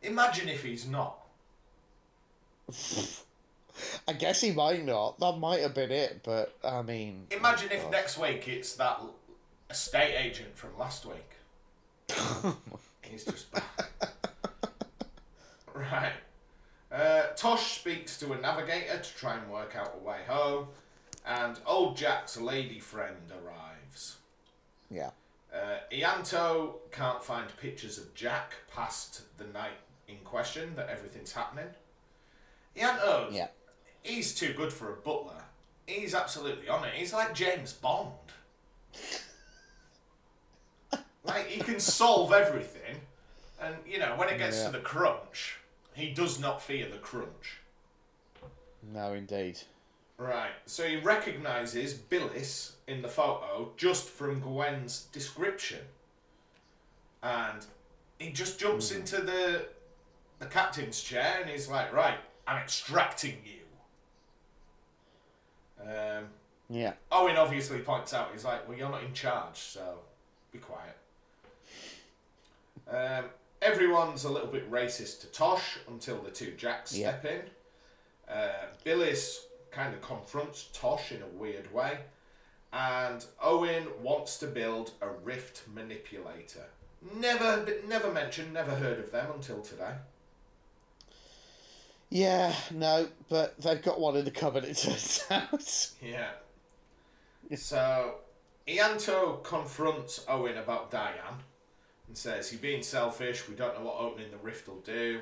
Imagine 0.01 0.49
if 0.49 0.63
he's 0.63 0.85
not. 0.87 1.19
I 4.07 4.13
guess 4.13 4.41
he 4.41 4.51
might 4.51 4.83
not. 4.83 5.19
That 5.19 5.37
might 5.37 5.61
have 5.61 5.75
been 5.75 5.91
it, 5.91 6.21
but 6.23 6.57
I 6.63 6.81
mean 6.81 7.27
Imagine 7.31 7.69
oh 7.71 7.75
if 7.75 7.89
next 7.91 8.17
week 8.17 8.47
it's 8.47 8.75
that 8.75 8.97
l- 8.99 9.15
estate 9.69 10.15
agent 10.17 10.57
from 10.57 10.77
last 10.77 11.05
week. 11.05 11.29
Oh 12.19 12.57
he's 13.01 13.23
just 13.23 13.49
back. 13.51 13.89
right. 15.73 16.11
Uh, 16.91 17.23
Tosh 17.35 17.79
speaks 17.79 18.17
to 18.19 18.31
a 18.33 18.37
navigator 18.39 18.97
to 18.97 19.13
try 19.15 19.35
and 19.35 19.51
work 19.51 19.75
out 19.75 19.95
a 19.99 20.03
way 20.07 20.19
home, 20.27 20.67
and 21.25 21.59
old 21.65 21.97
Jack's 21.97 22.39
lady 22.39 22.79
friend 22.79 23.17
arrives. 23.43 24.17
Yeah. 24.89 25.09
Uh, 25.53 25.79
Ianto 25.91 26.75
can't 26.91 27.23
find 27.23 27.45
pictures 27.57 27.97
of 27.97 28.13
Jack 28.15 28.53
past 28.73 29.21
the 29.37 29.45
night 29.45 29.77
in 30.07 30.17
question 30.23 30.73
that 30.75 30.89
everything's 30.89 31.33
happening. 31.33 31.67
Ianto, 32.75 33.31
Yeah. 33.33 33.47
he's 34.03 34.33
too 34.33 34.53
good 34.53 34.71
for 34.71 34.93
a 34.93 34.95
butler. 34.95 35.43
He's 35.87 36.13
absolutely 36.15 36.69
on 36.69 36.85
it. 36.85 36.93
He's 36.93 37.13
like 37.13 37.33
James 37.33 37.73
Bond. 37.73 38.11
like 41.23 41.47
he 41.47 41.59
can 41.61 41.79
solve 41.79 42.31
everything, 42.31 43.01
and 43.59 43.75
you 43.85 43.99
know 43.99 44.15
when 44.15 44.29
it 44.29 44.37
gets 44.37 44.57
Yeah. 44.57 44.67
to 44.67 44.71
the 44.73 44.79
crunch, 44.79 45.57
he 45.97 46.11
does 46.11 46.39
not 46.39 46.61
fear 46.61 46.87
the 46.87 46.97
crunch. 46.97 47.57
No, 48.93 49.13
indeed. 49.13 49.59
Right, 50.19 50.51
so 50.67 50.83
he 50.85 50.97
recognises 50.97 51.95
Bilis 51.95 52.73
in 52.87 53.01
the 53.01 53.07
photo 53.07 53.71
just 53.77 54.07
from 54.07 54.39
Gwen's 54.39 55.07
description. 55.11 55.79
And 57.23 57.65
he 58.19 58.31
just 58.31 58.59
jumps 58.59 58.91
into 58.91 59.17
the 59.21 59.65
the 60.39 60.45
captain's 60.45 61.01
chair 61.01 61.39
and 61.41 61.49
he's 61.49 61.67
like, 61.67 61.91
Right, 61.91 62.17
I'm 62.47 62.57
extracting 62.57 63.37
you. 63.43 63.63
Um, 65.83 66.25
Yeah. 66.69 66.93
Owen 67.11 67.37
obviously 67.37 67.79
points 67.79 68.13
out, 68.13 68.29
he's 68.33 68.45
like, 68.45 68.67
Well, 68.67 68.77
you're 68.77 68.89
not 68.89 69.03
in 69.03 69.13
charge, 69.13 69.57
so 69.57 69.99
be 70.51 70.59
quiet. 70.59 70.95
Um, 72.89 73.25
everyone's 73.61 74.23
a 74.23 74.29
little 74.29 74.47
bit 74.49 74.69
racist 74.71 75.21
to 75.21 75.27
Tosh 75.27 75.77
until 75.87 76.21
the 76.21 76.31
two 76.31 76.51
Jacks 76.51 76.91
step 76.91 77.25
in. 77.25 77.41
Uh, 78.31 78.67
Bilis 78.85 79.39
kind 79.71 79.93
of 79.93 80.01
confronts 80.01 80.69
Tosh 80.73 81.11
in 81.11 81.21
a 81.21 81.27
weird 81.27 81.73
way, 81.73 81.99
and 82.73 83.25
Owen 83.41 83.87
wants 84.01 84.37
to 84.39 84.47
build 84.47 84.91
a 85.01 85.09
rift 85.09 85.63
manipulator. 85.73 86.65
Never, 87.15 87.65
never 87.87 88.11
mentioned, 88.11 88.53
never 88.53 88.71
heard 88.71 88.99
of 88.99 89.11
them 89.11 89.31
until 89.35 89.61
today. 89.61 89.93
Yeah, 92.09 92.53
no, 92.71 93.07
but 93.29 93.59
they've 93.61 93.81
got 93.81 93.99
one 93.99 94.15
in 94.15 94.25
the 94.25 94.31
cupboard, 94.31 94.63
it 94.63 94.77
turns 94.77 95.25
out. 95.29 95.91
Yeah. 96.01 96.29
So, 97.55 98.15
Ianto 98.67 99.43
confronts 99.43 100.25
Owen 100.27 100.57
about 100.57 100.89
Diane 100.89 101.43
and 102.07 102.17
says, 102.17 102.51
You're 102.51 102.61
being 102.61 102.83
selfish, 102.83 103.47
we 103.47 103.55
don't 103.55 103.77
know 103.77 103.85
what 103.85 103.99
opening 103.99 104.31
the 104.31 104.37
rift 104.37 104.67
will 104.67 104.79
do. 104.81 105.21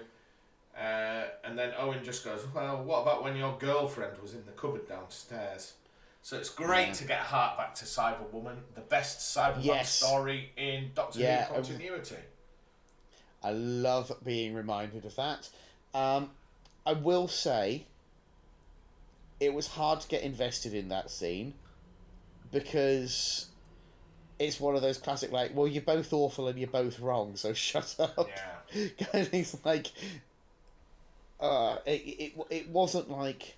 Uh, 0.78 1.26
and 1.44 1.58
then 1.58 1.74
Owen 1.78 2.04
just 2.04 2.24
goes, 2.24 2.46
Well, 2.54 2.84
what 2.84 3.02
about 3.02 3.24
when 3.24 3.36
your 3.36 3.58
girlfriend 3.58 4.22
was 4.22 4.34
in 4.34 4.46
the 4.46 4.52
cupboard 4.52 4.88
downstairs? 4.88 5.74
So 6.22 6.38
it's 6.38 6.50
great 6.50 6.88
Yeah. 6.88 6.94
to 6.94 7.04
get 7.06 7.20
a 7.22 7.24
heart 7.24 7.58
back 7.58 7.76
to 7.76 7.86
Cyberwoman, 7.86 8.58
the 8.74 8.82
best 8.82 9.20
Cyberman 9.36 9.64
Yes. 9.64 9.92
story 9.94 10.52
in 10.58 10.92
Doctor 10.96 11.20
Yeah, 11.20 11.46
Who 11.46 11.54
continuity. 11.56 12.18
I 13.44 13.52
love 13.52 14.12
being 14.24 14.56
reminded 14.56 15.06
of 15.06 15.16
that. 15.18 15.50
Um, 15.94 16.32
I 16.86 16.94
will 16.94 17.28
say, 17.28 17.86
it 19.40 19.54
was 19.54 19.68
hard 19.68 20.02
to 20.02 20.08
get 20.08 20.24
invested 20.24 20.74
in 20.74 20.90
that 20.90 21.12
scene 21.12 21.54
because 22.52 23.48
it's 24.40 24.60
one 24.60 24.76
of 24.76 24.82
those 24.82 24.98
classic, 24.98 25.32
like, 25.32 25.56
well, 25.56 25.68
you're 25.68 25.82
both 25.82 26.12
awful 26.14 26.48
and 26.48 26.58
you're 26.60 26.68
both 26.68 27.00
wrong, 27.00 27.36
so 27.36 27.54
shut 27.54 27.96
up. 28.00 28.30
Yeah. 28.74 28.88
kind 29.12 29.30
of 29.34 29.66
like, 29.66 29.92
uh, 31.40 31.78
it, 31.86 31.92
it, 31.92 32.34
it 32.50 32.70
wasn't 32.70 33.10
like, 33.10 33.56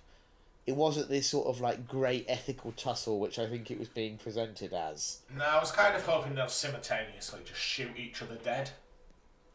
it 0.66 0.76
wasn't 0.76 1.08
this 1.08 1.26
sort 1.26 1.46
of 1.48 1.60
like 1.60 1.88
great 1.88 2.26
ethical 2.28 2.72
tussle, 2.72 3.18
which 3.18 3.38
I 3.38 3.46
think 3.48 3.70
it 3.70 3.78
was 3.78 3.88
being 3.88 4.18
presented 4.18 4.72
as. 4.72 5.20
No, 5.34 5.44
I 5.44 5.58
was 5.58 5.72
kind 5.72 5.96
of 5.96 6.04
hoping 6.04 6.34
they'll 6.34 6.48
simultaneously 6.48 7.40
just 7.44 7.60
shoot 7.60 7.96
each 7.96 8.20
other 8.22 8.36
dead. 8.36 8.70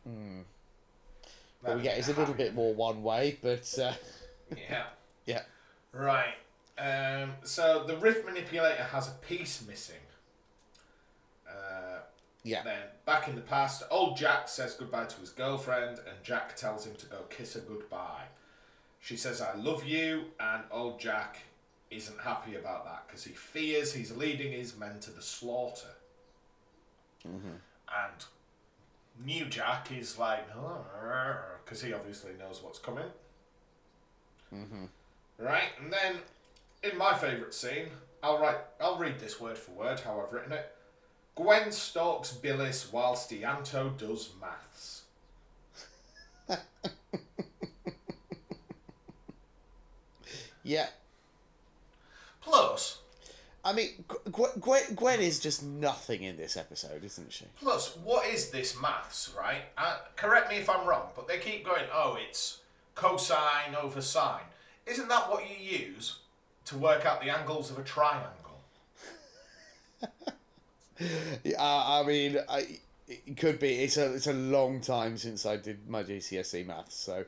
Hmm. 0.04 0.42
But 1.64 1.84
yeah, 1.84 1.92
it's 1.92 2.10
a 2.10 2.14
little 2.14 2.34
bit 2.34 2.54
more 2.54 2.74
one 2.74 3.04
way, 3.04 3.38
but 3.42 3.78
uh, 3.80 3.94
Yeah. 4.70 4.84
yeah. 5.26 5.42
Right. 5.92 6.36
Um, 6.78 7.34
so 7.44 7.84
the 7.86 7.98
rift 7.98 8.26
manipulator 8.26 8.84
has 8.84 9.08
a 9.08 9.12
piece 9.12 9.64
missing. 9.68 9.96
Uh, 11.54 12.00
Yeah. 12.44 12.64
then 12.64 12.88
back 13.06 13.28
in 13.28 13.36
the 13.36 13.42
past, 13.42 13.84
old 13.90 14.18
Jack 14.18 14.50
says 14.50 14.74
goodbye 14.74 15.06
to 15.06 15.20
his 15.22 15.30
girlfriend, 15.30 16.00
and 16.00 16.24
Jack 16.24 16.56
tells 16.56 16.86
him 16.86 16.96
to 16.96 17.06
go 17.06 17.24
kiss 17.30 17.54
her 17.54 17.62
goodbye. 17.62 18.26
She 19.00 19.16
says, 19.18 19.40
"I 19.42 19.54
love 19.54 19.84
you," 19.86 20.32
and 20.40 20.64
old 20.72 21.00
Jack 21.00 21.38
isn't 21.90 22.20
happy 22.22 22.56
about 22.56 22.86
that 22.86 23.08
because 23.08 23.24
he 23.24 23.34
fears 23.34 23.94
he's 23.94 24.12
leading 24.12 24.52
his 24.52 24.76
men 24.76 25.00
to 25.02 25.12
the 25.12 25.22
slaughter. 25.22 25.96
And 27.24 28.26
new 29.20 29.46
Jack 29.46 29.92
is 29.92 30.18
like, 30.18 30.46
because 31.64 31.82
he 31.82 31.94
obviously 31.94 32.34
knows 32.34 32.62
what's 32.62 32.80
coming. 32.80 33.12
Right, 35.38 35.70
and 35.80 35.92
then 35.94 36.18
in 36.84 36.98
my 36.98 37.14
favourite 37.18 37.54
scene, 37.54 37.90
I'll 38.22 38.40
write, 38.40 38.58
I'll 38.82 38.98
read 38.98 39.20
this 39.20 39.40
word 39.40 39.58
for 39.58 39.72
word 39.72 40.00
how 40.00 40.20
I've 40.22 40.32
written 40.34 40.52
it. 40.52 40.76
Gwen 41.36 41.72
stalks 41.72 42.32
Bilis 42.32 42.92
whilst 42.92 43.32
Ianto 43.32 43.98
does 43.98 44.30
maths. 44.40 45.02
Yeah. 50.64 50.88
Plus, 52.42 53.00
I 53.66 53.74
mean, 53.74 54.06
Gwen, 54.32 54.52
Gwen, 54.60 54.96
Gwen 54.96 55.20
is 55.20 55.40
just 55.40 55.64
nothing 55.64 56.24
in 56.24 56.38
this 56.38 56.58
episode, 56.58 57.04
isn't 57.04 57.32
she? 57.32 57.46
plus, 57.62 57.96
what 57.98 58.26
is 58.28 58.50
this 58.50 58.80
maths, 58.82 59.34
right? 59.38 59.64
Uh, 59.78 59.98
correct 60.16 60.50
me 60.50 60.58
if 60.58 60.70
I'm 60.70 60.88
wrong, 60.88 61.10
but 61.16 61.28
they 61.28 61.38
keep 61.40 61.66
going, 61.66 61.84
oh, 61.94 62.18
it's 62.20 62.60
cosine 62.96 63.76
over 63.82 64.02
sine. 64.02 64.44
Isn't 64.86 65.08
that 65.10 65.30
what 65.30 65.44
you 65.50 65.56
use 65.56 66.20
to 66.66 66.78
work 66.78 67.06
out 67.06 67.22
the 67.22 67.30
angles 67.30 67.72
of 67.72 67.78
a 67.80 67.84
triangle? 67.84 68.62
Yeah, 71.44 71.56
I, 71.60 72.04
mean, 72.06 72.38
I, 72.50 72.80
it 73.08 73.38
could 73.38 73.60
be. 73.60 73.84
It's 73.84 73.98
a 73.98 74.14
it's 74.14 74.28
a 74.28 74.34
long 74.34 74.82
time 74.82 75.18
since 75.18 75.46
I 75.46 75.58
did 75.58 75.90
my 75.90 76.04
GCSE 76.04 76.66
maths, 76.66 76.96
so 76.96 77.26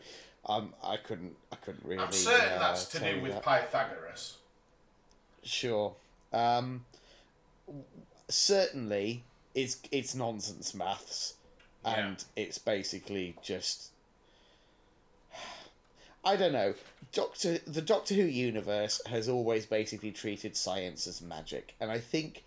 um, 0.48 0.74
I 0.84 0.98
couldn't 0.98 1.36
I 1.52 1.56
couldn't 1.58 1.84
really. 1.86 2.02
I'm 2.02 2.12
certain 2.12 2.54
uh, 2.54 2.60
that's 2.60 2.86
to 2.90 3.00
do 3.00 3.22
with 3.22 3.34
that. 3.34 3.44
Pythagoras. 3.44 4.38
Sure. 5.44 5.94
Um, 6.34 6.86
certainly, 8.30 9.24
it's 9.54 9.80
it's 9.92 10.16
nonsense 10.16 10.74
maths, 10.74 11.36
Yeah. 11.84 12.08
and 12.08 12.24
it's 12.36 12.58
basically 12.58 13.36
just. 13.44 13.92
I 16.24 16.36
don't 16.36 16.54
know. 16.54 16.74
Doctor 17.12 17.60
the 17.68 17.82
Doctor 17.82 18.14
Who 18.16 18.24
universe 18.24 19.02
has 19.08 19.30
always 19.30 19.66
basically 19.66 20.12
treated 20.12 20.56
science 20.58 21.08
as 21.08 21.22
magic, 21.22 21.76
and 21.80 21.92
I 21.92 22.00
think 22.00 22.44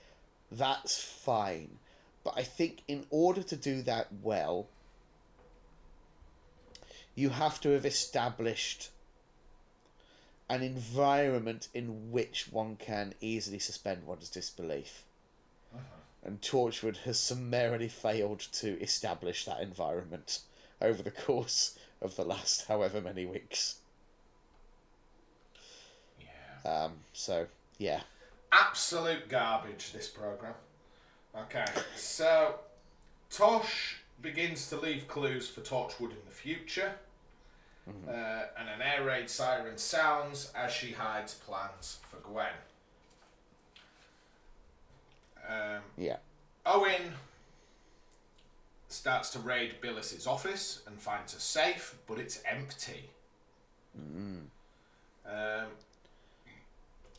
that's 0.51 1.03
fine. 1.03 1.79
But 2.25 2.35
I 2.37 2.43
think 2.43 2.83
in 2.89 3.07
order 3.11 3.43
to 3.43 3.57
do 3.57 3.83
that 3.83 4.09
well, 4.23 4.67
you 7.15 7.31
have 7.31 7.61
to 7.63 7.71
have 7.71 7.85
established 7.85 8.91
an 10.49 10.63
environment 10.63 11.69
in 11.75 12.11
which 12.11 12.49
one 12.51 12.77
can 12.77 13.15
easily 13.21 13.59
suspend 13.59 14.07
one's 14.07 14.29
disbelief. 14.31 15.05
And 16.25 16.41
Torchwood 16.41 16.99
has 16.99 17.19
summarily 17.19 17.89
failed 17.89 18.41
to 18.53 18.81
establish 18.81 19.45
that 19.45 19.61
environment 19.61 20.41
over 20.81 21.03
the 21.03 21.11
course 21.11 21.79
of 22.01 22.17
the 22.17 22.25
last 22.25 22.67
however 22.67 23.01
many 23.01 23.27
weeks. 23.27 23.77
Yeah. 26.21 26.71
Um, 26.71 26.93
so, 27.13 27.47
yeah. 27.79 28.03
Absolute 28.53 29.29
garbage 29.29 29.93
this 29.93 30.09
program. 30.09 30.55
Okay 31.37 31.65
so 31.97 32.57
tosh 33.31 33.97
begins 34.23 34.69
to 34.71 34.77
leave 34.81 35.07
clues 35.07 35.49
for 35.49 35.61
torchwood 35.61 36.11
in 36.11 36.17
the 36.27 36.35
future. 36.35 36.93
Uh, 38.07 38.43
and 38.59 38.69
an 38.69 38.83
air 38.83 39.03
raid 39.05 39.31
siren 39.31 39.79
sounds 39.79 40.53
as 40.55 40.71
she 40.71 40.93
hides 40.93 41.33
plans 41.35 41.99
for 42.11 42.17
gwen. 42.19 42.53
Um, 45.49 45.83
Yeah. 45.97 46.17
owen 46.67 47.15
starts 48.89 49.31
to 49.31 49.39
raid 49.39 49.81
bilis's 49.81 50.27
office 50.27 50.83
and 50.87 51.01
finds 51.01 51.35
a 51.35 51.41
safe 51.41 51.95
but 52.07 52.19
it's 52.19 52.43
empty. 52.45 53.11
Um, 55.27 55.69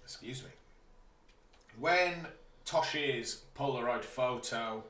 excuse 0.03 0.43
me 0.43 0.49
when 1.79 2.27
Tosh's 2.65 3.43
Polaroid 3.57 4.03
photo 4.03 4.83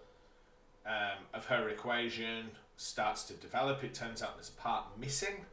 um, 0.86 1.26
of 1.34 1.46
her 1.46 1.70
equation 1.70 2.52
starts 2.78 3.24
to 3.24 3.34
develop, 3.34 3.84
it 3.84 3.94
turns 3.94 4.22
out 4.22 4.36
there's 4.36 4.50
a 4.50 4.62
part 4.62 4.86
missing. 5.00 5.46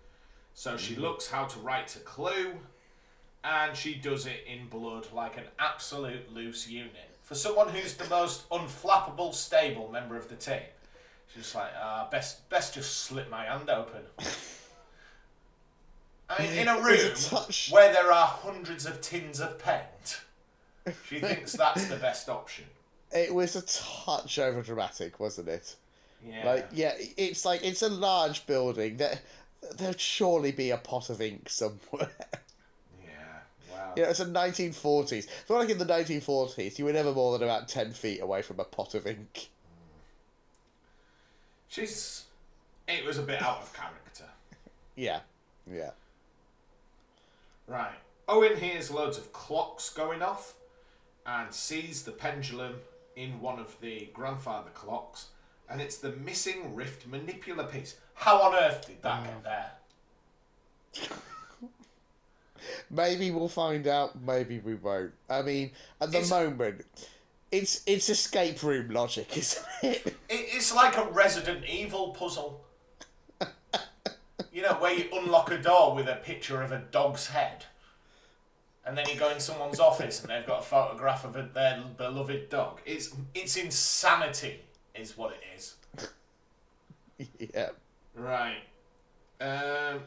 So 0.55 0.77
she 0.77 0.97
looks 0.97 1.29
how 1.29 1.45
to 1.45 1.59
write 1.59 1.95
a 1.97 2.01
clue, 2.01 2.55
and 3.45 3.77
she 3.77 3.95
does 3.95 4.27
it 4.27 4.45
in 4.47 4.69
blood 4.69 5.07
like 5.13 5.37
an 5.37 5.45
absolute 5.59 6.33
loose 6.33 6.69
unit. 6.69 7.11
For 7.23 7.35
someone 7.35 7.69
who's 7.69 7.95
the 7.95 8.09
most 8.09 8.49
unflappable, 8.51 9.35
stable 9.35 9.91
member 9.91 10.17
of 10.17 10.29
the 10.29 10.37
team, 10.37 10.61
she's 11.29 11.43
just 11.43 11.55
like, 11.55 11.73
ah, 11.79 12.09
best, 12.11 12.49
best 12.49 12.75
just 12.75 13.01
slip 13.01 13.29
my 13.31 13.45
hand 13.45 13.69
open. 13.69 14.03
I 16.29 16.43
mean, 16.43 16.53
in 16.53 16.69
a 16.69 16.77
It 16.79 17.11
was 17.13 17.33
a 17.33 17.37
room 17.37 17.75
where 17.75 17.93
there 17.93 18.11
are 18.11 18.27
hundreds 18.27 18.87
of 18.87 19.01
tins 19.01 19.41
of 19.41 19.59
paint, 19.59 20.21
she 21.09 21.21
thinks 21.21 21.53
that's 21.53 21.87
the 21.87 21.97
best 21.97 22.29
option. 22.29 22.65
It 23.13 23.35
was 23.35 23.57
a 23.57 23.63
touch 23.63 24.39
over 24.39 24.63
dramatic, 24.63 25.21
wasn't 25.21 25.49
it? 25.49 25.77
Yeah. 26.27 26.45
Like, 26.45 26.69
yeah, 26.73 26.93
it's 27.17 27.45
like 27.45 27.65
it's 27.65 27.83
a 27.83 27.89
large 27.89 28.47
building. 28.47 28.97
There, 28.97 29.19
there'd 29.77 30.01
surely 30.01 30.53
be 30.53 30.71
a 30.71 30.77
pot 30.77 31.11
of 31.11 31.21
ink 31.21 31.49
somewhere. 31.49 32.11
yeah. 33.03 33.09
Wow. 33.73 33.93
you 33.97 34.03
know, 34.03 34.09
it's 34.11 34.19
the 34.19 34.25
1940s. 34.25 35.29
I 35.29 35.31
feel 35.47 35.57
like 35.59 35.71
in 35.71 35.79
the 35.79 35.87
1940s, 35.87 36.79
you 36.79 36.85
were 36.85 36.93
never 36.93 37.13
more 37.13 37.39
than 37.39 37.47
about 37.47 37.69
10 37.69 37.93
feet 37.93 38.21
away 38.21 38.43
from 38.43 38.61
a 38.61 38.65
pot 38.65 38.95
of 38.95 39.07
ink. 39.07 39.49
She's. 41.69 42.25
It 42.89 43.05
was 43.05 43.19
a 43.19 43.23
bit 43.23 43.43
out 43.43 43.63
of 43.63 43.73
character. 43.73 44.25
Yeah, 44.95 45.21
yeah. 45.71 45.91
Right. 47.67 47.93
Owen 48.29 48.57
hears 48.57 48.91
loads 48.91 49.19
of 49.19 49.33
clocks 49.33 49.91
going 49.91 50.23
off 50.23 50.55
and 51.27 51.53
sees 51.53 52.03
the 52.03 52.13
pendulum 52.13 52.77
in 53.17 53.41
one 53.41 53.59
of 53.59 53.77
the 53.81 54.09
grandfather 54.13 54.71
clocks, 54.75 55.27
and 55.69 55.81
it's 55.81 55.99
the 55.99 56.13
missing 56.13 56.75
rift 56.75 57.07
manipulator 57.07 57.69
piece. 57.69 57.97
How 58.15 58.41
on 58.43 58.55
earth 58.55 58.87
did 58.87 59.03
that 59.03 59.25
get 59.25 59.41
mm. 59.41 59.45
there? 59.45 59.73
Maybe 62.91 63.31
we'll 63.31 63.49
find 63.49 63.87
out. 63.87 64.21
Maybe 64.21 64.61
we 64.61 64.75
won't. 64.75 65.13
I 65.29 65.43
mean, 65.43 65.73
at 66.01 66.11
the 66.11 66.19
It's- 66.19 66.31
moment, 66.31 66.85
it's 67.53 67.83
it's 67.87 68.09
escape 68.09 68.63
room 68.63 68.91
logic, 68.91 69.37
isn't 69.37 69.65
it? 69.83 70.07
It, 70.07 70.15
it's 70.29 70.75
like 70.75 70.97
a 70.97 71.05
Resident 71.05 71.65
Evil 71.65 72.09
puzzle. 72.09 72.65
you 74.53 74.63
know, 74.63 74.75
where 74.75 74.93
you 74.93 75.09
unlock 75.13 75.51
a 75.51 75.59
door 75.59 75.95
with 75.95 76.09
a 76.09 76.17
picture 76.17 76.63
of 76.63 76.73
a 76.73 76.79
dog's 76.91 77.29
head. 77.29 77.65
And 78.87 78.97
then 78.97 79.09
you 79.09 79.19
go 79.19 79.31
in 79.31 79.41
someone's 79.41 79.81
office 79.81 80.23
and 80.23 80.31
they've 80.31 80.47
got 80.47 80.61
a 80.61 80.65
photograph 80.65 81.25
of 81.25 81.35
a, 81.37 81.49
their 81.53 81.83
beloved 81.97 82.49
dog. 82.49 82.81
It's 82.87 83.15
it's 83.35 83.57
insanity, 83.57 84.61
is 84.95 85.17
what 85.17 85.33
it 85.33 85.41
is. 85.57 85.75
yeah. 87.55 87.71
Right. 88.15 88.63
Um, 89.41 90.01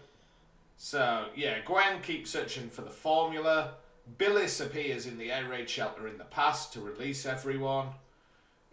so, 0.77 1.25
yeah, 1.35 1.59
Gwen 1.65 2.01
keeps 2.01 2.31
searching 2.31 2.69
for 2.69 2.81
the 2.81 2.89
formula. 2.89 3.73
Bilis 4.17 4.65
appears 4.65 5.05
in 5.05 5.17
the 5.17 5.31
air 5.31 5.47
raid 5.47 5.69
shelter 5.69 6.07
in 6.07 6.17
the 6.17 6.23
past 6.23 6.73
to 6.73 6.79
release 6.79 7.25
everyone. 7.25 7.89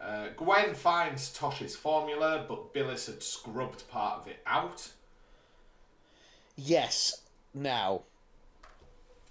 Uh, 0.01 0.29
Gwen 0.37 0.75
finds 0.75 1.33
Tosh's 1.33 1.75
formula, 1.75 2.45
but 2.49 2.73
Bilis 2.73 3.07
had 3.07 3.23
scrubbed 3.23 3.89
part 3.89 4.21
of 4.21 4.29
it 4.29 4.39
out. 4.47 4.89
Yes. 6.57 7.23
Now, 7.55 8.03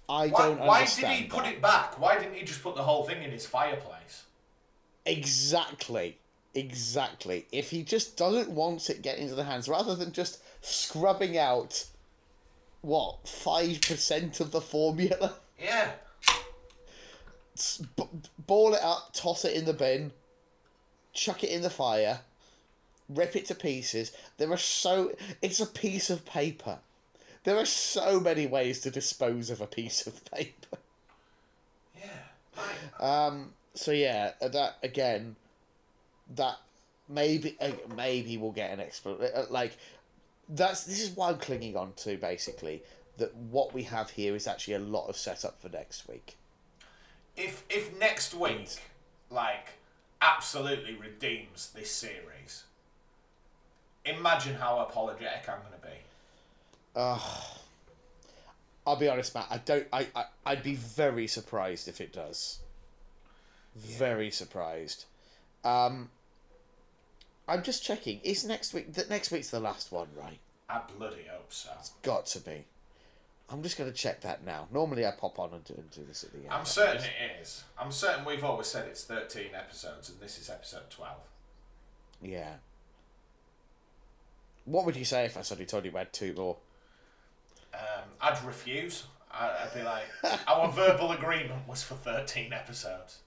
I 0.08 0.28
Why, 0.28 0.42
don't 0.42 0.58
why 0.60 0.84
did 0.84 1.04
he 1.06 1.24
put 1.24 1.44
that. 1.44 1.54
it 1.54 1.62
back? 1.62 1.98
Why 1.98 2.18
didn't 2.18 2.34
he 2.34 2.44
just 2.44 2.62
put 2.62 2.76
the 2.76 2.82
whole 2.82 3.04
thing 3.04 3.22
in 3.22 3.30
his 3.30 3.44
fireplace? 3.46 4.24
Exactly. 5.04 6.18
Exactly. 6.54 7.46
If 7.52 7.70
he 7.70 7.82
just 7.82 8.16
doesn't 8.16 8.48
want 8.50 8.88
it 8.88 9.02
getting 9.02 9.24
into 9.24 9.34
the 9.34 9.44
hands, 9.44 9.68
rather 9.68 9.94
than 9.94 10.12
just 10.12 10.42
scrubbing 10.62 11.36
out, 11.36 11.86
what, 12.82 13.24
5% 13.24 14.40
of 14.40 14.52
the 14.52 14.60
formula? 14.60 15.34
Yeah. 15.62 15.92
B- 17.96 18.04
ball 18.38 18.74
it 18.74 18.82
up, 18.82 19.10
toss 19.12 19.44
it 19.44 19.54
in 19.56 19.64
the 19.64 19.72
bin, 19.72 20.12
chuck 21.12 21.42
it 21.42 21.50
in 21.50 21.62
the 21.62 21.70
fire, 21.70 22.20
rip 23.08 23.34
it 23.34 23.46
to 23.46 23.54
pieces. 23.54 24.12
There 24.36 24.52
are 24.52 24.58
so. 24.58 25.12
It's 25.40 25.60
a 25.60 25.66
piece 25.66 26.10
of 26.10 26.26
paper. 26.26 26.78
There 27.46 27.56
are 27.56 27.64
so 27.64 28.18
many 28.18 28.48
ways 28.48 28.80
to 28.80 28.90
dispose 28.90 29.50
of 29.50 29.60
a 29.60 29.68
piece 29.68 30.04
of 30.04 30.24
paper. 30.32 30.78
Yeah. 31.96 32.58
Um. 32.98 33.52
So 33.74 33.92
yeah, 33.92 34.32
uh, 34.42 34.48
that 34.48 34.78
again, 34.82 35.36
that 36.34 36.56
maybe 37.08 37.56
uh, 37.60 37.70
maybe 37.94 38.36
we'll 38.36 38.50
get 38.50 38.72
an 38.72 38.80
explanation. 38.80 39.46
Like 39.48 39.76
that's 40.48 40.82
this 40.82 41.00
is 41.00 41.10
what 41.10 41.34
I'm 41.34 41.38
clinging 41.38 41.76
on 41.76 41.92
to 41.98 42.16
basically. 42.16 42.82
That 43.18 43.32
what 43.36 43.72
we 43.72 43.84
have 43.84 44.10
here 44.10 44.34
is 44.34 44.48
actually 44.48 44.74
a 44.74 44.80
lot 44.80 45.06
of 45.06 45.16
setup 45.16 45.62
for 45.62 45.68
next 45.68 46.08
week. 46.08 46.36
If 47.36 47.62
if 47.70 47.96
next 47.96 48.34
week, 48.34 48.82
like, 49.30 49.68
absolutely 50.20 50.96
redeems 50.96 51.70
this 51.72 51.92
series, 51.92 52.64
imagine 54.04 54.56
how 54.56 54.80
apologetic 54.80 55.48
I'm 55.48 55.60
going 55.60 55.80
to 55.80 55.86
be. 55.86 56.05
I'll 58.86 58.96
be 58.98 59.08
honest, 59.08 59.34
Matt. 59.34 59.46
I 59.50 59.58
don't. 59.58 59.86
I, 59.92 60.06
I 60.14 60.24
I'd 60.44 60.62
be 60.62 60.74
very 60.74 61.26
surprised 61.26 61.88
if 61.88 62.00
it 62.00 62.12
does. 62.12 62.60
Very 63.74 64.30
surprised. 64.30 65.06
Um. 65.64 66.10
I'm 67.48 67.62
just 67.62 67.84
checking. 67.84 68.20
Is 68.24 68.44
next 68.44 68.74
week? 68.74 68.92
That 68.94 69.08
next 69.08 69.30
week's 69.30 69.50
the 69.50 69.60
last 69.60 69.92
one, 69.92 70.08
right? 70.16 70.38
I 70.68 70.80
bloody 70.98 71.26
hope 71.30 71.52
so. 71.52 71.70
It's 71.78 71.90
got 72.02 72.26
to 72.26 72.40
be. 72.40 72.64
I'm 73.48 73.62
just 73.62 73.78
going 73.78 73.90
to 73.90 73.96
check 73.96 74.22
that 74.22 74.44
now. 74.44 74.66
Normally, 74.72 75.06
I 75.06 75.12
pop 75.12 75.38
on 75.38 75.52
and 75.52 75.62
do, 75.62 75.74
and 75.74 75.88
do 75.90 76.04
this 76.04 76.24
at 76.24 76.32
the 76.32 76.38
end. 76.38 76.48
I'm 76.50 76.64
certain 76.64 77.04
it 77.04 77.40
is. 77.40 77.62
I'm 77.78 77.92
certain 77.92 78.24
we've 78.24 78.42
always 78.42 78.66
said 78.66 78.88
it's 78.88 79.04
13 79.04 79.50
episodes 79.54 80.08
and 80.08 80.18
this 80.18 80.38
is 80.38 80.50
episode 80.50 80.90
12. 80.90 81.12
Yeah. 82.22 82.54
What 84.64 84.84
would 84.84 84.96
you 84.96 85.04
say 85.04 85.26
if 85.26 85.36
I 85.36 85.42
suddenly 85.42 85.66
told 85.66 85.84
you 85.84 85.92
we 85.92 85.98
had 85.98 86.12
two 86.12 86.32
more? 86.32 86.56
Um, 87.76 88.04
I'd 88.20 88.42
refuse. 88.44 89.04
I'd 89.30 89.70
be 89.74 89.82
like, 89.82 90.04
our 90.48 90.70
verbal 90.70 91.12
agreement 91.12 91.68
was 91.68 91.82
for 91.82 91.94
13 91.94 92.52
episodes. 92.52 93.18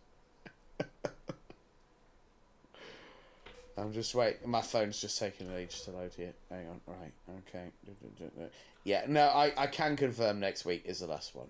I'm 3.78 3.94
just 3.94 4.14
wait. 4.14 4.46
My 4.46 4.62
phone's 4.62 5.00
just 5.00 5.18
taking 5.20 5.48
an 5.48 5.56
age 5.56 5.84
to 5.84 5.92
load 5.92 6.12
here. 6.14 6.34
Hang 6.50 6.68
on. 6.68 6.82
Right. 6.86 7.14
Okay. 7.48 7.70
Yeah. 8.84 9.04
No, 9.08 9.28
I, 9.28 9.54
I 9.58 9.68
can 9.68 9.96
confirm 9.96 10.40
next 10.40 10.66
week 10.66 10.84
is 10.86 11.00
the 11.00 11.08
last 11.08 11.34
one. 11.36 11.48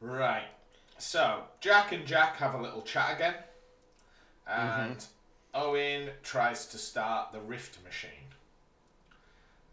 Right. 0.00 0.44
So, 0.98 1.42
Jack 1.60 1.92
and 1.92 2.06
Jack 2.06 2.36
have 2.36 2.54
a 2.54 2.62
little 2.62 2.82
chat 2.82 3.16
again. 3.16 3.34
And 4.46 5.04
Owen 5.54 6.10
tries 6.22 6.66
to 6.66 6.78
start 6.78 7.32
the 7.32 7.40
rift 7.40 7.82
machine. 7.82 8.23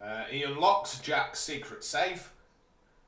Uh, 0.02 0.24
he 0.24 0.42
unlocks 0.42 0.98
Jack's 0.98 1.38
secret 1.38 1.84
safe, 1.84 2.32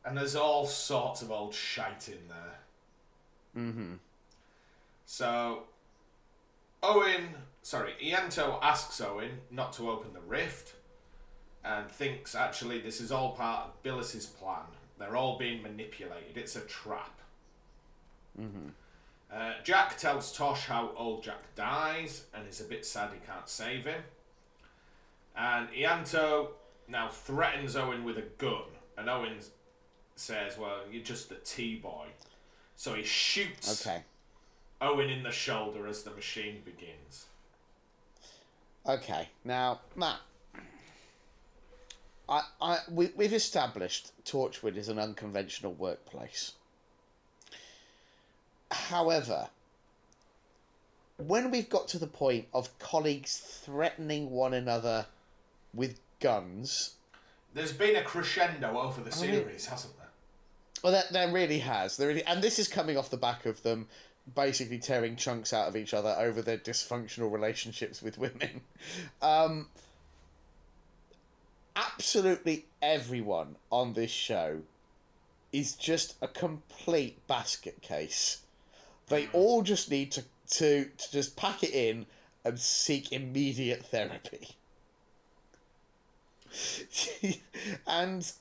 and 0.05 0.16
there's 0.16 0.37
all 0.37 0.66
sorts 0.66 1.23
of 1.23 1.31
old 1.31 1.55
shite 1.55 2.09
in 2.09 2.29
there. 2.29 3.62
Mm-hmm. 3.65 3.95
So, 5.07 5.65
Owen, 6.83 7.35
sorry, 7.62 7.95
Ianto 8.03 8.59
asks 8.62 9.01
Owen 9.01 9.41
not 9.51 9.73
to 9.75 9.91
open 9.91 10.12
the 10.12 10.21
rift 10.21 10.75
and 11.65 11.89
thinks 11.91 12.35
actually 12.35 12.81
this 12.81 13.01
is 13.01 13.11
all 13.11 13.33
part 13.33 13.66
of 13.66 13.83
Bilis's 13.83 14.27
plan. 14.27 14.65
They're 14.99 15.16
all 15.16 15.39
being 15.39 15.62
manipulated. 15.62 16.37
It's 16.37 16.57
a 16.57 16.61
trap. 16.61 17.19
Uh, 19.35 19.53
Jack 19.65 19.97
tells 19.99 20.33
Tosh 20.33 20.66
how 20.66 20.93
old 20.97 21.23
Jack 21.23 21.55
dies 21.57 22.25
and 22.35 22.47
is 22.47 22.61
a 22.61 22.65
bit 22.65 22.85
sad 22.85 23.11
he 23.12 23.19
can't 23.27 23.49
save 23.49 23.87
him. 23.87 24.03
And 25.37 25.69
Ianto 25.71 26.49
now 26.89 27.09
threatens 27.09 27.77
Owen 27.77 28.05
with 28.05 28.19
a 28.19 28.24
gun, 28.39 28.65
and 28.97 29.09
Owen 29.09 29.39
says, 30.16 30.59
Well, 30.59 30.81
you're 30.90 31.02
just 31.02 31.31
a 31.32 31.36
T 31.36 31.77
boy. 31.77 32.06
So 32.77 32.94
he 32.94 33.02
shoots 33.02 33.86
Okay. 33.86 34.02
Owen 34.81 35.09
in 35.09 35.23
the 35.23 35.31
shoulder 35.31 35.86
as 35.86 36.02
the 36.02 36.11
machine 36.11 36.62
begins. 36.65 37.27
Okay. 38.86 39.28
Now, 39.44 39.81
Matt. 39.97 40.19
I, 42.28 42.43
I, 42.61 42.78
we, 42.90 43.11
we've 43.16 43.35
established 43.35 44.12
Torchwood 44.24 44.77
is 44.77 44.89
an 44.89 44.98
unconventional 44.98 45.74
workplace. 45.74 46.52
However, 48.70 49.48
when 51.19 51.51
we've 51.51 51.69
got 51.69 51.86
to 51.89 51.98
the 51.98 52.06
point 52.06 52.47
of 52.55 52.77
colleagues 52.78 53.36
threatening 53.36 54.31
one 54.31 54.55
another 54.55 55.06
with 55.74 56.01
guns, 56.20 56.95
There's 57.53 57.73
been 57.73 57.97
a 57.97 58.03
crescendo 58.03 58.78
over 58.78 59.01
the 59.01 59.12
series, 59.12 59.66
hasn't 59.66 59.97
there? 59.97 60.09
Well, 60.82 60.93
that 60.93 61.12
there 61.12 61.32
really 61.32 61.61
has. 61.61 61.97
There 61.97 62.09
really, 62.09 62.24
and 62.24 62.43
this 62.43 62.59
is 62.59 62.69
coming 62.69 62.97
off 62.97 63.11
the 63.11 63.16
back 63.16 63.47
of 63.47 63.62
them 63.62 63.89
basically 64.35 64.78
tearing 64.78 65.16
chunks 65.16 65.53
out 65.53 65.69
of 65.69 65.77
each 65.77 65.93
other 65.93 66.15
over 66.19 66.41
their 66.41 66.57
dysfunctional 66.59 67.31
relationships 67.31 68.03
with 68.03 68.19
women. 68.19 68.62
Um, 69.23 69.69
absolutely 71.77 72.66
everyone 72.82 73.57
on 73.70 73.95
this 73.95 74.11
show 74.11 74.61
is 75.53 75.74
just 75.74 76.16
a 76.20 76.28
complete 76.28 77.27
basket 77.27 77.81
case 77.81 78.43
They 79.09 79.28
all 79.32 79.62
just 79.62 79.91
need 79.91 80.12
to, 80.12 80.24
to, 80.51 80.85
to 80.85 81.12
just 81.12 81.36
pack 81.36 81.62
it 81.62 81.70
in 81.70 82.07
and 82.45 82.59
seek 82.59 83.12
immediate 83.12 83.85
therapy. 83.86 84.57
and 87.86 88.32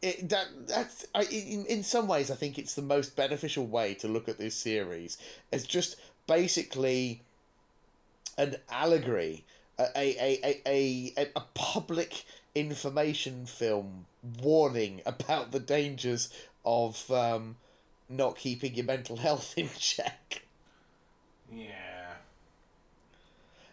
it 0.00 0.28
that 0.28 0.48
that's 0.66 1.06
I, 1.14 1.22
in 1.22 1.64
in 1.66 1.82
some 1.82 2.08
ways 2.08 2.30
I 2.30 2.34
think 2.34 2.58
it's 2.58 2.74
the 2.74 2.82
most 2.82 3.16
beneficial 3.16 3.66
way 3.66 3.94
to 3.94 4.08
look 4.08 4.28
at 4.28 4.38
this 4.38 4.54
series 4.54 5.18
as 5.52 5.64
just 5.64 5.96
basically 6.26 7.22
an 8.38 8.56
allegory, 8.70 9.44
a 9.78 9.84
a 9.96 10.62
a 10.66 11.14
a, 11.16 11.30
a, 11.36 11.40
public 11.54 12.24
information 12.54 13.46
film 13.46 14.06
warning 14.40 15.02
about 15.06 15.52
the 15.52 15.60
dangers 15.60 16.28
of 16.64 17.10
um, 17.10 17.56
not 18.08 18.36
keeping 18.36 18.74
your 18.74 18.84
mental 18.84 19.16
health 19.26 19.54
in 19.56 19.68
check. 19.78 20.42
Yeah. 21.52 21.91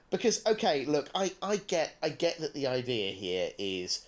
Because 0.09 0.45
okay, 0.45 0.85
look, 0.85 1.09
I, 1.13 1.31
I 1.41 1.57
get 1.57 1.95
I 2.01 2.09
get 2.09 2.39
that 2.39 2.53
the 2.53 2.67
idea 2.67 3.11
here 3.11 3.51
is 3.57 4.05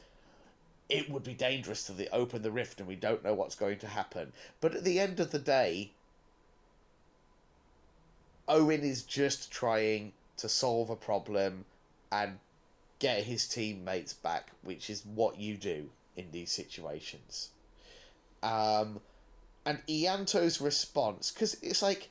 it 0.90 1.10
would 1.10 1.24
be 1.24 1.34
dangerous 1.34 1.86
to 1.86 1.94
the, 1.94 2.14
open 2.14 2.42
the 2.42 2.52
rift 2.52 2.80
and 2.80 2.88
we 2.88 2.96
don't 2.96 3.24
know 3.24 3.34
what's 3.34 3.56
going 3.56 3.80
to 3.80 3.88
happen. 3.88 4.34
But 4.60 4.76
at 4.76 4.84
the 4.84 5.00
end 5.00 5.22
of 5.22 5.32
the 5.32 5.40
day, 5.40 5.92
Owen 8.48 8.82
is 8.82 9.04
just 9.04 9.50
trying 9.52 10.12
to 10.36 10.50
solve 10.50 10.90
a 10.90 10.96
problem 10.98 11.64
and 12.12 12.40
get 13.00 13.24
his 13.24 13.48
teammates 13.48 14.14
back, 14.14 14.52
which 14.64 14.90
is 14.90 15.06
what 15.06 15.40
you 15.40 15.56
do 15.56 15.90
in 16.18 16.30
these 16.32 16.52
situations. 16.52 17.52
Um, 18.44 19.00
and 19.66 19.80
Ianto's 19.88 20.60
response, 20.60 21.32
because 21.32 21.54
it's 21.62 21.82
like, 21.82 22.10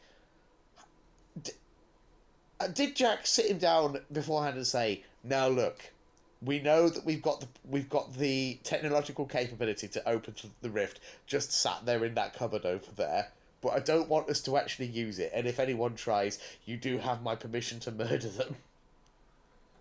Uh, 2.61 2.67
did 2.69 2.95
Jack 2.95 3.27
sit 3.27 3.47
him 3.47 3.59
down 3.59 4.01
beforehand 4.13 4.57
and 4.57 4.67
say, 4.67 5.03
"Now 5.25 5.49
look, 5.49 5.93
we 6.43 6.61
know 6.61 6.91
that 6.91 7.07
we've 7.07 7.23
got 7.23 7.41
the 7.41 7.49
we've 7.65 7.89
got 7.89 8.15
the 8.15 8.61
technological 8.63 9.25
capability 9.25 9.89
to 9.89 10.09
open 10.09 10.35
the 10.61 10.71
rift, 10.71 11.01
just 11.27 11.53
sat 11.53 11.87
there 11.87 12.05
in 12.05 12.15
that 12.15 12.35
cupboard 12.35 12.67
over 12.67 12.93
there." 12.97 13.33
But 13.63 13.71
I 13.71 13.81
don't 13.81 14.09
want 14.09 14.29
us 14.29 14.41
to 14.43 14.57
actually 14.57 14.87
use 14.87 15.19
it, 15.19 15.33
and 15.35 15.47
if 15.47 15.59
anyone 15.59 15.95
tries, 15.95 16.39
you 16.67 16.77
do 16.77 16.99
have 16.99 17.23
my 17.23 17.35
permission 17.35 17.81
to 17.81 17.91
murder 17.91 18.29
them. 18.29 18.57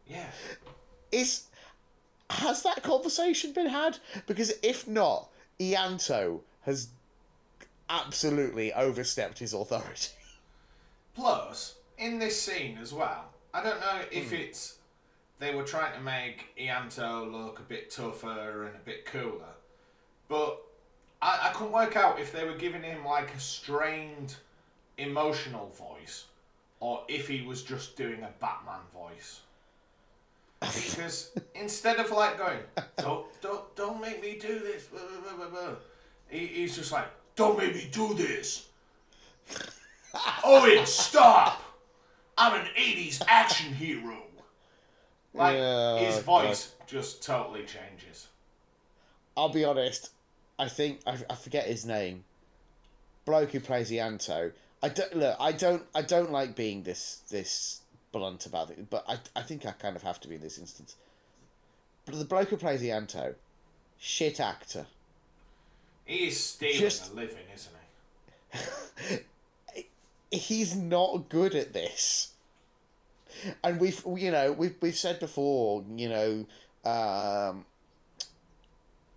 Yeah. 0.07 0.31
Is 1.11 1.43
has 2.30 2.64
that 2.64 2.84
conversation 2.84 3.51
been 3.51 3.68
had? 3.68 3.97
Because 4.26 4.53
if 4.64 4.88
not, 4.88 5.30
Ianto 5.60 6.41
has 6.61 6.89
absolutely 7.89 8.72
overstepped 8.73 9.39
his 9.39 9.53
authority. 9.53 10.14
Plus, 11.15 11.76
in 11.99 12.17
this 12.17 12.41
scene 12.41 12.77
as 12.81 12.93
well, 12.93 13.26
I 13.53 13.63
don't 13.63 13.80
know 13.80 14.01
if 14.11 14.30
hmm. 14.30 14.35
it's 14.35 14.77
they 15.39 15.55
were 15.55 15.63
trying 15.63 15.93
to 15.93 16.01
make 16.01 16.55
Ianto 16.59 17.31
look 17.31 17.59
a 17.59 17.63
bit 17.63 17.91
tougher 17.91 18.65
and 18.65 18.76
a 18.76 18.80
bit 18.85 19.05
cooler, 19.05 19.53
but 20.27 20.61
I, 21.21 21.49
I 21.49 21.53
couldn't 21.53 21.73
work 21.73 21.95
out 21.95 22.19
if 22.19 22.31
they 22.31 22.45
were 22.45 22.55
giving 22.55 22.84
him 22.84 23.05
like 23.05 23.34
a 23.34 23.39
strained 23.39 24.35
emotional 24.97 25.69
voice 25.69 26.26
or 26.80 27.03
if 27.07 27.27
he 27.27 27.41
was 27.41 27.63
just 27.63 27.95
doing 27.95 28.23
a 28.23 28.30
Batman 28.39 28.81
voice. 28.93 29.41
Because 30.59 31.31
instead 31.55 31.99
of 31.99 32.11
like 32.11 32.38
going, 32.38 32.59
don't 32.97 33.26
don't 33.41 33.76
don't 33.76 34.01
make 34.01 34.21
me 34.21 34.38
do 34.39 34.59
this, 34.59 34.85
blah, 34.85 35.01
blah, 35.38 35.47
blah," 35.47 35.76
he, 36.27 36.45
he's 36.47 36.76
just 36.76 36.91
like, 36.91 37.07
don't 37.35 37.57
make 37.57 37.73
me 37.73 37.88
do 37.91 38.13
this. 38.13 38.67
Owen, 40.43 40.85
stop! 40.85 41.69
I'm 42.40 42.60
an 42.61 42.68
'80s 42.76 43.22
action 43.28 43.74
hero. 43.74 44.24
Like 45.34 45.57
Yeah, 45.57 45.99
his 45.99 46.20
voice 46.20 46.74
just 46.88 47.22
totally 47.24 47.66
changes. 47.66 48.28
I'll 49.38 49.49
be 49.49 49.64
honest. 49.64 50.10
I 50.57 50.68
think 50.68 51.02
I, 51.06 51.18
I 51.30 51.36
forget 51.36 51.68
his 51.68 51.86
name. 51.86 52.24
Bloke 53.26 53.52
who 53.52 53.60
plays 53.60 53.91
Ianto. 53.91 54.52
I 54.82 54.90
don't 54.90 55.16
look. 55.16 55.36
I 55.40 55.52
don't. 55.52 55.84
I 55.94 56.02
don't 56.02 56.32
like 56.32 56.56
being 56.56 56.84
this 56.84 57.22
this 57.30 57.82
blunt 58.11 58.45
about 58.45 58.72
it, 58.72 58.90
but 58.90 59.03
I 59.07 59.20
I 59.36 59.44
think 59.44 59.66
I 59.66 59.72
kind 59.72 59.95
of 59.95 60.03
have 60.03 60.20
to 60.22 60.28
be 60.28 60.36
in 60.36 60.41
this 60.41 60.57
instance. 60.57 60.95
But 62.06 62.18
the 62.18 62.26
bloke 62.26 62.49
who 62.49 62.57
plays 62.57 62.82
Ianto, 62.82 63.36
shit 63.99 64.40
actor. 64.40 64.88
He 66.06 66.28
is 66.28 66.44
stealing 66.44 66.80
Just- 66.80 67.11
a 67.11 67.16
living, 67.16 67.45
isn't 67.53 67.74
he? 69.11 69.18
he's 70.31 70.76
not 70.76 71.30
good 71.30 71.56
at 71.56 71.73
this. 71.73 72.34
And 73.64 73.80
we've 73.80 74.03
you 74.18 74.31
know 74.31 74.51
we've 74.51 74.76
we've 74.81 74.97
said 74.97 75.19
before 75.19 75.84
you 75.95 76.10
know 76.10 76.45
um, 76.84 77.65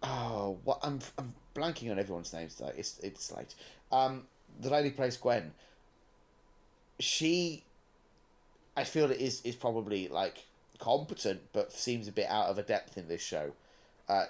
oh 0.03 0.59
what 0.65 0.81
I'm 0.83 1.01
I'm 1.19 1.35
blanking 1.55 1.91
on 1.91 1.99
everyone's 1.99 2.33
names 2.33 2.57
though. 2.57 2.73
It's 2.77 2.99
it's 3.01 3.33
late. 3.33 3.55
Um, 3.91 4.25
the 4.61 4.71
lady 4.71 4.91
plays 4.91 5.17
Gwen 5.17 5.53
she 7.03 7.65
I 8.77 8.85
feel 8.85 9.11
it 9.11 9.21
is 9.21 9.43
is 9.45 9.57
probably 9.57 10.09
like 10.09 10.45
competent 10.79 11.41
but 11.53 11.73
seems 11.73 12.09
a 12.09 12.13
bit 12.13 12.27
out 12.29 12.47
of 12.47 12.59
a 12.59 12.63
depth 12.63 12.97
in 12.97 13.09
this 13.09 13.23
show. 13.23 13.53
Uh, 14.09 14.27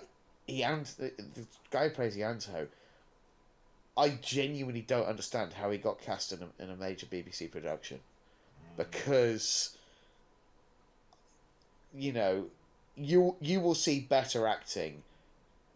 Ian 0.49 0.85
the, 0.99 1.13
the 1.35 1.47
guy 1.71 1.89
who 1.89 1.95
plays 1.95 2.17
Ianto 2.17 2.67
I 3.97 4.11
genuinely 4.23 4.81
don't 4.81 5.07
understand 5.07 5.53
how 5.53 5.71
he 5.71 5.79
got 5.79 6.01
cast 6.01 6.33
in 6.33 6.41
a, 6.43 6.63
in 6.63 6.71
a 6.71 6.77
major 6.77 7.07
BBC 7.07 7.51
production 7.51 7.99
mm. 7.99 8.77
because 8.77 9.77
you 11.95 12.13
know 12.13 12.47
you 12.97 13.37
you 13.41 13.61
will 13.61 13.75
see 13.75 14.01
better 14.01 14.47
acting 14.47 15.03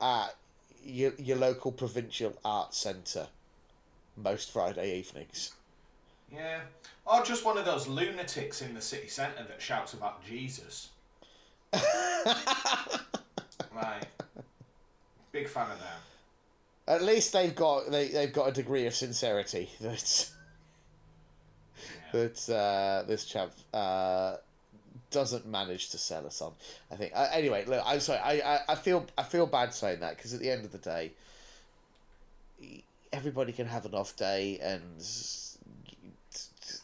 at 0.00 0.34
your, 0.82 1.12
your 1.18 1.36
local 1.36 1.72
provincial 1.72 2.34
arts 2.44 2.78
centre 2.78 3.28
most 4.16 4.52
Friday 4.52 4.98
evenings. 4.98 5.52
Yeah. 6.32 6.60
Or 7.04 7.22
just 7.22 7.44
one 7.44 7.58
of 7.58 7.64
those 7.64 7.86
lunatics 7.86 8.62
in 8.62 8.74
the 8.74 8.80
city 8.80 9.08
centre 9.08 9.44
that 9.44 9.60
shouts 9.60 9.94
about 9.94 10.24
Jesus. 10.24 10.88
right. 11.72 11.84
Big 15.32 15.48
fan 15.48 15.70
of 15.70 15.78
them. 15.78 15.88
At 16.88 17.02
least 17.02 17.32
they've 17.32 17.54
got 17.54 17.90
they 17.90 18.08
they've 18.08 18.32
got 18.32 18.48
a 18.48 18.52
degree 18.52 18.86
of 18.86 18.94
sincerity 18.94 19.70
that 19.80 20.30
that 22.12 22.50
uh, 22.50 23.06
this 23.06 23.24
chap 23.24 23.50
uh, 23.74 24.36
doesn't 25.10 25.46
manage 25.46 25.90
to 25.90 25.98
sell 25.98 26.26
us 26.26 26.40
on. 26.40 26.52
I 26.90 26.96
think. 26.96 27.12
Uh, 27.14 27.28
anyway, 27.32 27.64
look, 27.66 27.82
I'm 27.84 28.00
sorry. 28.00 28.20
I, 28.20 28.54
I, 28.54 28.60
I 28.70 28.74
feel 28.74 29.06
I 29.18 29.22
feel 29.22 29.46
bad 29.46 29.74
saying 29.74 30.00
that 30.00 30.16
because 30.16 30.32
at 30.32 30.40
the 30.40 30.50
end 30.50 30.64
of 30.64 30.72
the 30.72 30.78
day, 30.78 31.12
everybody 33.12 33.52
can 33.52 33.66
have 33.66 33.84
an 33.84 33.94
off 33.94 34.16
day 34.16 34.58
and 34.62 34.82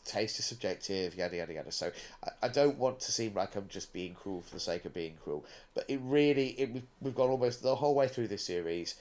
taste 0.05 0.39
is 0.39 0.45
subjective, 0.45 1.15
yada 1.15 1.37
yada 1.37 1.55
yada. 1.55 1.73
So 1.73 1.91
I, 2.25 2.47
I 2.47 2.49
don't 2.49 2.79
want 2.79 3.01
to 3.01 3.13
seem 3.13 3.35
like 3.35 3.57
I'm 3.57 3.69
just 3.69 3.93
being 3.93 4.15
cruel 4.15 4.43
for 4.43 4.55
the 4.55 4.61
sake 4.61 4.85
of 4.85 4.95
being 4.95 5.15
cruel, 5.23 5.45
but 5.75 5.85
it 5.89 6.01
really 6.03 6.49
it 6.59 6.73
we've, 6.73 6.87
we've 7.01 7.15
gone 7.15 7.31
almost 7.31 7.63
the 7.63 7.75
whole 7.75 7.95
way 7.95 8.09
through 8.09 8.29
this 8.29 8.45
series, 8.45 8.97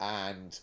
and 0.00 0.58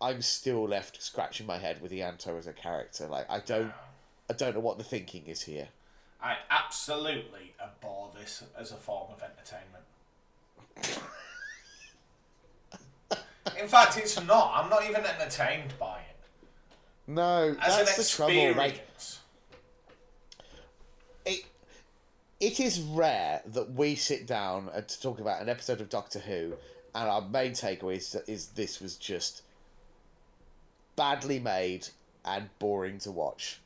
I'm 0.00 0.22
still 0.22 0.66
left 0.68 1.02
scratching 1.02 1.46
my 1.46 1.58
head 1.58 1.80
with 1.80 1.92
Ianto 1.92 2.38
as 2.38 2.46
a 2.46 2.52
character. 2.52 3.06
Like 3.06 3.30
I 3.30 3.40
don't 3.40 3.72
I 4.28 4.32
don't 4.32 4.54
know 4.54 4.60
what 4.60 4.78
the 4.78 4.84
thinking 4.84 5.24
is 5.26 5.42
here. 5.42 5.68
I 6.22 6.36
absolutely 6.50 7.54
abhor 7.62 8.10
this 8.18 8.42
as 8.58 8.72
a 8.72 8.76
form 8.76 9.10
of 9.12 9.22
entertainment. 9.22 9.84
In 13.60 13.68
fact, 13.68 13.98
it's 13.98 14.20
not. 14.24 14.52
I'm 14.54 14.70
not 14.70 14.84
even 14.88 15.04
entertained 15.04 15.74
by 15.78 15.98
it. 15.98 16.16
No, 17.06 17.54
As 17.60 17.76
that's 17.76 17.98
an 17.98 18.02
the 18.02 18.32
trouble. 18.32 18.54
Like 18.56 18.86
it, 21.26 21.44
it 22.40 22.60
is 22.60 22.80
rare 22.80 23.42
that 23.46 23.72
we 23.72 23.94
sit 23.94 24.26
down 24.26 24.70
and 24.74 24.88
to 24.88 25.00
talk 25.00 25.20
about 25.20 25.42
an 25.42 25.48
episode 25.50 25.82
of 25.82 25.90
Doctor 25.90 26.18
Who, 26.20 26.54
and 26.94 27.08
our 27.08 27.22
main 27.22 27.52
takeaway 27.52 27.96
is, 27.96 28.14
is 28.26 28.48
this 28.48 28.80
was 28.80 28.96
just 28.96 29.42
badly 30.96 31.40
made 31.40 31.88
and 32.24 32.48
boring 32.58 32.98
to 32.98 33.10
watch. 33.10 33.60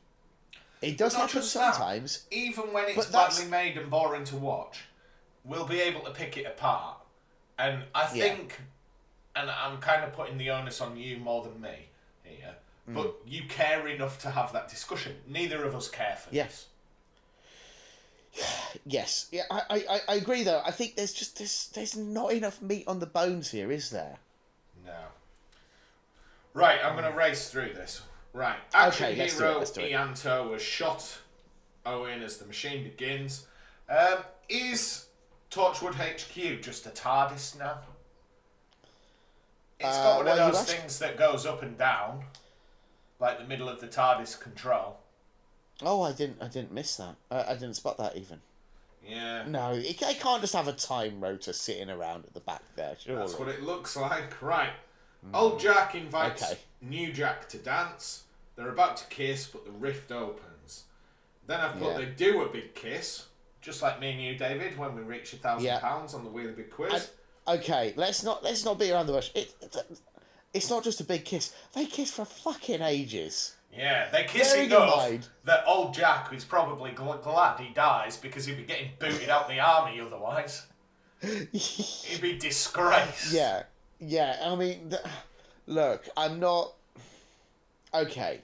It 0.81 0.97
does 0.97 1.13
Not 1.13 1.23
happen 1.23 1.41
just 1.41 1.53
that, 1.53 1.75
sometimes. 1.75 2.25
even 2.31 2.73
when 2.73 2.85
it's 2.85 2.95
But 2.95 3.11
that's- 3.11 3.37
badly 3.37 3.51
made 3.51 3.77
and 3.77 3.89
boring 3.89 4.23
to 4.25 4.37
watch, 4.37 4.85
we'll 5.43 5.65
be 5.65 5.79
able 5.81 6.01
to 6.01 6.11
pick 6.11 6.37
it 6.37 6.45
apart. 6.45 6.97
And 7.57 7.83
I 7.93 8.03
Yeah. 8.13 8.23
think, 8.23 8.61
and 9.35 9.51
I'm 9.51 9.79
kind 9.79 10.03
of 10.03 10.13
putting 10.13 10.37
the 10.37 10.49
onus 10.49 10.79
on 10.81 10.95
you 10.97 11.17
more 11.17 11.43
than 11.43 11.59
me 11.61 11.89
here, 12.23 12.55
Mm. 12.87 12.95
but 12.95 13.15
you 13.27 13.45
care 13.47 13.87
enough 13.87 14.19
to 14.21 14.31
have 14.31 14.53
that 14.53 14.69
discussion. 14.69 15.21
Neither 15.27 15.63
of 15.65 15.75
us 15.75 15.89
care 15.89 16.15
for 16.15 16.33
Yes. 16.33 16.67
Yes, 18.85 19.27
yeah, 19.31 19.43
I, 19.51 19.61
I, 19.69 20.01
I- 20.07 20.15
agree. 20.15 20.43
Though 20.43 20.61
I 20.65 20.71
think 20.71 20.95
there's 20.95 21.13
just 21.13 21.37
there's 21.37 21.69
there's 21.73 21.95
not 21.95 22.33
enough 22.33 22.61
meat 22.61 22.85
on 22.87 22.99
the 22.99 23.05
bones 23.05 23.51
here, 23.51 23.71
is 23.71 23.89
there? 23.89 24.17
No. 24.85 24.93
Right, 26.53 26.79
I'm 26.83 26.93
going 26.97 27.09
to 27.09 27.17
race 27.17 27.49
through 27.49 27.73
this. 27.73 28.01
Right. 28.33 28.57
Action 28.73 29.05
Okay, 29.07 29.15
let's 29.15 29.37
do 29.37 29.43
it, 29.43 29.47
hero 29.47 29.59
let's 29.59 29.71
do 29.71 29.81
it. 29.81 29.91
Ianto 29.91 30.49
was 30.49 30.61
shot 30.61 31.19
Owen 31.85 32.21
as 32.21 32.37
the 32.37 32.45
machine 32.45 32.83
begins. 32.83 33.45
Um, 33.89 34.19
is 34.47 35.05
Torchwood 35.51 35.95
HQ 35.95 36.61
just 36.61 36.85
a 36.85 36.89
TARDIS 36.89 37.57
now? 37.57 37.79
It's 39.79 39.97
got 39.97 40.17
one 40.17 40.27
of 40.27 40.53
those 40.53 40.63
things 40.63 40.99
that 40.99 41.17
goes 41.17 41.45
up 41.45 41.63
and 41.63 41.77
down, 41.77 42.23
like 43.19 43.39
the 43.39 43.45
middle 43.45 43.69
of 43.69 43.79
the 43.79 43.87
TARDIS 43.87 44.39
control. 44.39 44.97
Oh, 45.81 46.01
I 46.01 46.11
didn't. 46.11 46.41
I 46.41 46.47
didn't 46.47 46.71
miss 46.73 46.97
that. 46.97 47.15
I, 47.31 47.43
I 47.51 47.53
didn't 47.53 47.75
spot 47.75 47.97
that 47.97 48.17
even. 48.17 48.39
Yeah. 49.07 49.45
No, 49.47 49.71
it, 49.73 50.01
it 50.01 50.19
can't 50.19 50.41
just 50.41 50.53
have 50.53 50.67
a 50.67 50.73
time 50.73 51.21
rotor 51.21 51.53
sitting 51.53 51.89
around 51.89 52.25
at 52.25 52.33
the 52.33 52.41
back 52.41 52.61
there. 52.75 52.95
Surely. 52.99 53.19
That's 53.21 53.39
what 53.39 53.47
it 53.47 53.63
looks 53.63 53.95
like. 53.95 54.41
Right. 54.41 54.73
Hmm. 55.25 55.35
Old 55.35 55.59
Jack 55.59 55.95
invites 55.95 56.43
Okay. 56.43 56.59
new 56.81 57.11
Jack 57.11 57.47
to 57.49 57.57
dance. 57.57 58.23
They're 58.55 58.69
about 58.69 58.97
to 58.97 59.05
kiss, 59.07 59.47
but 59.47 59.65
the 59.65 59.71
rift 59.71 60.11
opens. 60.11 60.83
Then 61.47 61.59
I've 61.61 61.79
put 61.79 61.91
Yeah. 61.91 61.97
they 61.97 62.05
do 62.05 62.41
a 62.43 62.49
big 62.49 62.75
kiss, 62.75 63.25
just 63.61 63.81
like 63.81 63.99
me 63.99 64.11
and 64.11 64.21
you, 64.21 64.35
David, 64.35 64.77
when 64.77 64.95
we 64.95 65.01
reach 65.01 65.33
a 65.33 65.37
thousand 65.37 65.65
Yeah. 65.65 65.79
pounds 65.79 66.13
on 66.13 66.23
the 66.23 66.29
Wheelie 66.29 66.55
Big 66.55 66.69
Quiz. 66.69 67.09
Okay, 67.47 67.93
let's 67.95 68.21
not 68.23 68.43
let's 68.43 68.63
not 68.65 68.77
beat 68.77 68.91
around 68.91 69.07
the 69.07 69.13
bush. 69.13 69.31
It, 69.33 69.53
it, 69.61 69.75
it's 70.53 70.69
not 70.69 70.83
just 70.83 70.99
a 71.01 71.03
big 71.03 71.25
kiss. 71.25 71.53
They 71.73 71.85
kiss 71.85 72.11
for 72.11 72.25
fucking 72.25 72.81
ages. 72.81 73.55
Yeah, 73.75 74.09
they 74.11 74.23
kiss 74.25 74.53
Bearing 74.53 74.71
in 74.71 74.75
enough 74.75 74.97
mind- 74.97 75.27
that 75.45 75.63
old 75.67 75.93
Jack 75.93 76.33
is 76.33 76.43
probably 76.45 76.91
gl- 76.91 77.21
glad 77.23 77.59
he 77.59 77.73
dies 77.73 78.17
because 78.17 78.45
he'd 78.45 78.57
be 78.57 78.63
getting 78.63 78.91
booted 78.99 79.29
out 79.29 79.47
the 79.47 79.59
army 79.59 79.99
otherwise. 79.99 80.65
He'd 81.51 82.21
be 82.21 82.37
disgraced. 82.37 83.33
Yeah, 83.33 83.63
yeah. 83.99 84.37
I 84.41 84.55
mean, 84.55 84.89
th- 84.91 85.01
look, 85.67 86.07
I'm 86.15 86.39
not. 86.39 86.73
Okay. 87.93 88.39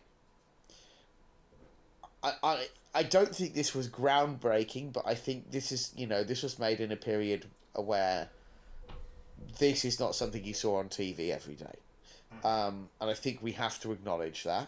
I, 2.21 2.33
I 2.43 2.67
I 2.93 3.03
don't 3.03 3.33
think 3.33 3.53
this 3.53 3.73
was 3.73 3.87
groundbreaking, 3.87 4.91
but 4.91 5.07
I 5.07 5.15
think 5.15 5.51
this 5.51 5.71
is 5.71 5.93
you 5.95 6.05
know 6.07 6.23
this 6.25 6.43
was 6.43 6.59
made 6.59 6.81
in 6.81 6.91
a 6.91 6.97
period 6.97 7.45
where 7.75 8.27
this 9.59 9.85
is 9.85 9.99
not 9.99 10.15
something 10.15 10.43
you 10.43 10.53
saw 10.53 10.77
on 10.79 10.89
TV 10.89 11.29
every 11.29 11.55
day, 11.55 11.75
um, 12.43 12.89
and 12.99 13.09
I 13.09 13.13
think 13.13 13.41
we 13.41 13.53
have 13.53 13.79
to 13.81 13.91
acknowledge 13.93 14.43
that. 14.43 14.67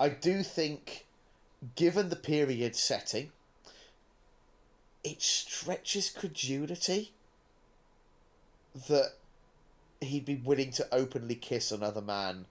I 0.00 0.08
do 0.08 0.42
think, 0.42 1.06
given 1.76 2.08
the 2.08 2.16
period 2.16 2.74
setting, 2.76 3.30
it 5.04 5.22
stretches 5.22 6.10
credulity 6.10 7.12
that 8.88 9.12
he'd 10.00 10.24
be 10.24 10.36
willing 10.36 10.70
to 10.72 10.86
openly 10.92 11.34
kiss 11.34 11.70
another 11.70 12.00
man 12.00 12.46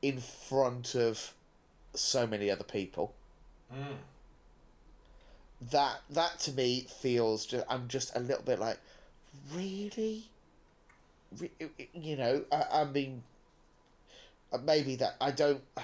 in 0.00 0.20
front 0.20 0.94
of 0.94 1.32
so 1.94 2.26
many 2.26 2.50
other 2.50 2.64
people. 2.64 3.14
That 5.70 6.02
that 6.10 6.38
to 6.40 6.52
me 6.52 6.86
feels 7.00 7.46
just 7.46 7.64
I'm 7.68 7.88
just 7.88 8.14
a 8.16 8.20
little 8.20 8.42
bit 8.42 8.58
like 8.58 8.78
really, 9.54 10.24
Re- 11.38 11.50
you 11.94 12.16
know. 12.16 12.44
I, 12.50 12.80
I 12.80 12.84
mean, 12.84 13.22
uh, 14.52 14.58
maybe 14.58 14.96
that 14.96 15.16
I 15.20 15.30
don't. 15.30 15.62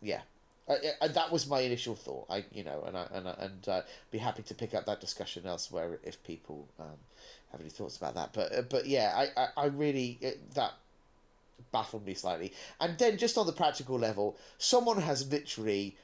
Yeah, 0.00 0.20
I, 0.68 0.76
I, 1.00 1.08
that 1.08 1.32
was 1.32 1.46
my 1.46 1.60
initial 1.60 1.94
thought. 1.94 2.26
I 2.28 2.44
you 2.52 2.64
know, 2.64 2.84
and 2.86 2.96
I 2.96 3.06
and 3.12 3.28
I, 3.28 3.34
and 3.38 3.68
uh, 3.68 3.82
be 4.10 4.18
happy 4.18 4.42
to 4.42 4.54
pick 4.54 4.74
up 4.74 4.86
that 4.86 5.00
discussion 5.00 5.46
elsewhere 5.46 5.98
if 6.02 6.22
people 6.24 6.68
um, 6.78 6.98
have 7.52 7.60
any 7.60 7.70
thoughts 7.70 7.96
about 7.96 8.14
that. 8.14 8.32
But 8.32 8.54
uh, 8.54 8.62
but 8.62 8.86
yeah, 8.86 9.12
I 9.14 9.42
I, 9.42 9.48
I 9.56 9.66
really 9.66 10.18
that 10.54 10.74
baffled 11.72 12.06
me 12.06 12.14
slightly. 12.14 12.52
And 12.80 12.98
then 12.98 13.18
just 13.18 13.38
on 13.38 13.46
the 13.46 13.52
practical 13.52 13.98
level, 13.98 14.36
someone 14.58 15.00
has 15.00 15.30
literally. 15.30 15.96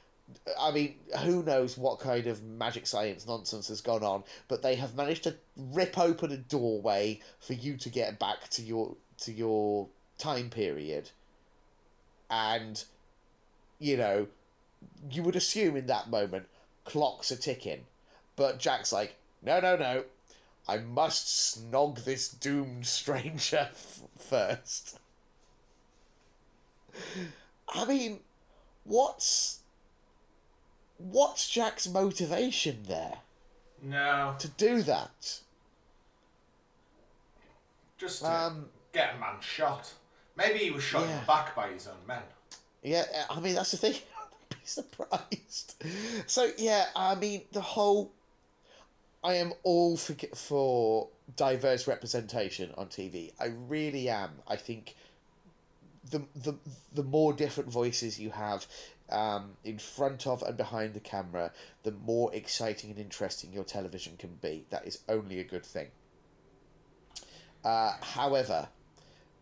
I 0.59 0.71
mean, 0.71 0.95
who 1.23 1.43
knows 1.43 1.77
what 1.77 2.01
kind 2.01 2.27
of 2.27 2.43
magic 2.43 2.87
science 2.87 3.27
nonsense 3.27 3.69
has 3.69 3.83
gone 3.83 4.03
on, 4.03 4.25
but 4.49 4.63
they 4.63 4.75
have 4.77 4.95
managed 4.95 5.25
to 5.25 5.37
rip 5.55 5.99
open 5.99 6.33
a 6.33 6.39
doorway 6.39 7.21
for 7.41 7.53
you 7.53 7.77
to 7.77 7.91
get 7.91 8.19
back 8.19 8.49
to 8.51 8.63
your 8.63 8.97
to 9.19 9.33
your 9.33 9.87
time 10.17 10.49
period. 10.49 11.11
And 12.31 12.83
you 13.79 13.99
know, 13.99 14.27
you 15.11 15.23
would 15.23 15.37
assume 15.37 15.77
in 15.77 15.87
that 15.87 16.09
moment 16.11 16.47
clocks 16.85 17.31
are 17.33 17.37
ticking. 17.37 17.85
But 18.37 18.59
Jack's 18.59 18.93
like, 18.93 19.17
no, 19.43 19.61
no, 19.61 19.77
no. 19.77 20.05
I 20.67 20.79
must 20.79 21.27
snog 21.71 22.05
this 22.05 22.29
doomed 22.29 22.87
stranger 22.87 23.69
f- 23.73 24.03
first. 24.19 24.99
I 27.75 27.85
mean, 27.85 28.21
what's 28.85 29.61
what's 30.99 31.49
Jack's 31.51 31.89
motivation 31.89 32.85
there 32.87 33.19
No, 33.83 34.37
to 34.39 34.49
do 34.49 34.83
that? 34.83 35.41
just 37.99 38.21
to 38.23 38.31
Um, 38.31 38.69
get 38.93 39.15
a 39.15 39.19
man 39.19 39.41
shot. 39.41 39.93
Maybe 40.37 40.59
he 40.61 40.71
was 40.71 40.83
shot 40.83 41.03
in 41.05 41.11
Yeah. 41.11 41.21
the 41.21 41.27
back 41.27 41.55
by 41.55 41.69
his 41.69 41.87
own 41.87 42.07
men. 42.07 42.23
Yeah, 42.83 43.27
I 43.31 43.41
mean 43.41 43.55
that's 43.55 43.71
the 43.71 43.77
thing. 43.77 43.95
Surprised. 44.65 45.75
So 46.27 46.51
yeah, 46.57 46.87
I 46.97 47.15
mean 47.15 47.43
the 47.53 47.61
whole. 47.61 48.13
I 49.23 49.35
am 49.35 49.53
all 49.63 49.97
for 49.97 50.15
for 50.35 51.09
diverse 51.37 51.87
representation 51.87 52.73
on 52.77 52.89
TV. 52.89 53.33
I 53.39 53.53
really 53.69 54.09
am. 54.09 54.31
I 54.49 54.57
think 54.57 54.97
the 56.11 56.23
the 56.35 56.55
the 56.93 57.03
more 57.03 57.33
different 57.33 57.71
voices 57.71 58.19
you 58.19 58.31
have 58.31 58.67
um, 59.11 59.57
in 59.65 59.79
front 59.79 60.27
of 60.27 60.43
and 60.43 60.57
behind 60.57 60.95
the 60.95 61.01
camera, 61.01 61.53
the 61.83 61.93
more 61.93 62.35
exciting 62.35 62.91
and 62.91 62.99
interesting 62.99 63.53
your 63.53 63.65
television 63.65 64.17
can 64.17 64.35
be. 64.41 64.65
That 64.71 64.87
is 64.87 65.01
only 65.09 65.41
a 65.41 65.45
good 65.45 65.65
thing. 65.65 65.89
Uh, 67.65 67.97
however, 68.01 68.69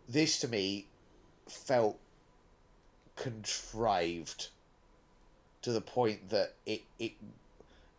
this 0.08 0.38
to 0.40 0.48
me 0.48 0.86
felt 1.48 1.98
contrived 3.16 4.48
to 5.62 5.72
the 5.72 5.80
point 5.80 6.30
that 6.30 6.54
it 6.66 6.82
it 6.98 7.12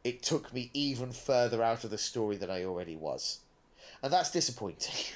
it 0.04 0.22
took 0.22 0.54
me 0.54 0.70
even 0.74 1.12
further 1.12 1.64
out 1.64 1.84
of 1.84 1.90
the 1.90 1.98
story 1.98 2.36
than 2.38 2.50
I 2.50 2.64
already 2.66 2.96
was, 2.96 3.40
and 4.02 4.12
that's 4.12 4.32
disappointing. 4.32 4.94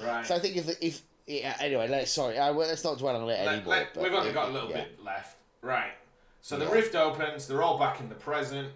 Yeah. 0.00 0.06
Right. 0.06 0.26
so 0.26 0.34
I 0.34 0.38
think 0.38 0.56
if 0.56 0.66
the, 0.66 0.86
if 0.86 1.02
yeah, 1.26 1.56
anyway, 1.60 1.88
let's 1.88 2.10
sorry, 2.12 2.38
I, 2.38 2.50
let's 2.50 2.84
not 2.84 2.98
dwell 2.98 3.16
on 3.16 3.22
it 3.22 3.26
Let- 3.26 3.48
anymore. 3.48 3.74
let- 3.74 3.94
but 3.94 4.02
we've 4.02 4.12
only 4.12 4.30
it- 4.30 4.34
got 4.34 4.48
a 4.48 4.52
little 4.52 4.70
yeah. 4.70 4.76
bit 4.84 5.04
left. 5.04 5.36
Right. 5.62 5.92
So 6.40 6.56
the 6.58 6.66
rift 6.68 6.94
opens, 6.94 7.46
they're 7.48 7.62
all 7.62 7.78
back 7.78 8.00
in 8.00 8.08
the 8.08 8.14
present. 8.14 8.68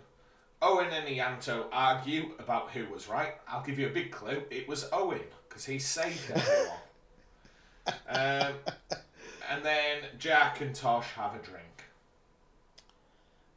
Owen 0.60 0.88
and 0.92 1.08
Ianto 1.08 1.64
argue 1.72 2.32
about 2.38 2.70
who 2.70 2.84
was 2.92 3.08
right. 3.08 3.34
I'll 3.48 3.64
give 3.64 3.78
you 3.78 3.86
a 3.86 3.90
big 3.90 4.10
clue. 4.10 4.42
It 4.50 4.68
was 4.68 4.88
Owen, 4.92 5.20
because 5.48 5.64
he 5.64 5.78
saved 5.78 6.30
everyone. 6.30 6.78
um, 8.08 8.52
and 9.52 9.64
then 9.64 9.98
Jack 10.18 10.60
and 10.60 10.74
Tosh 10.74 11.06
have 11.16 11.34
a 11.34 11.38
drink. 11.38 11.84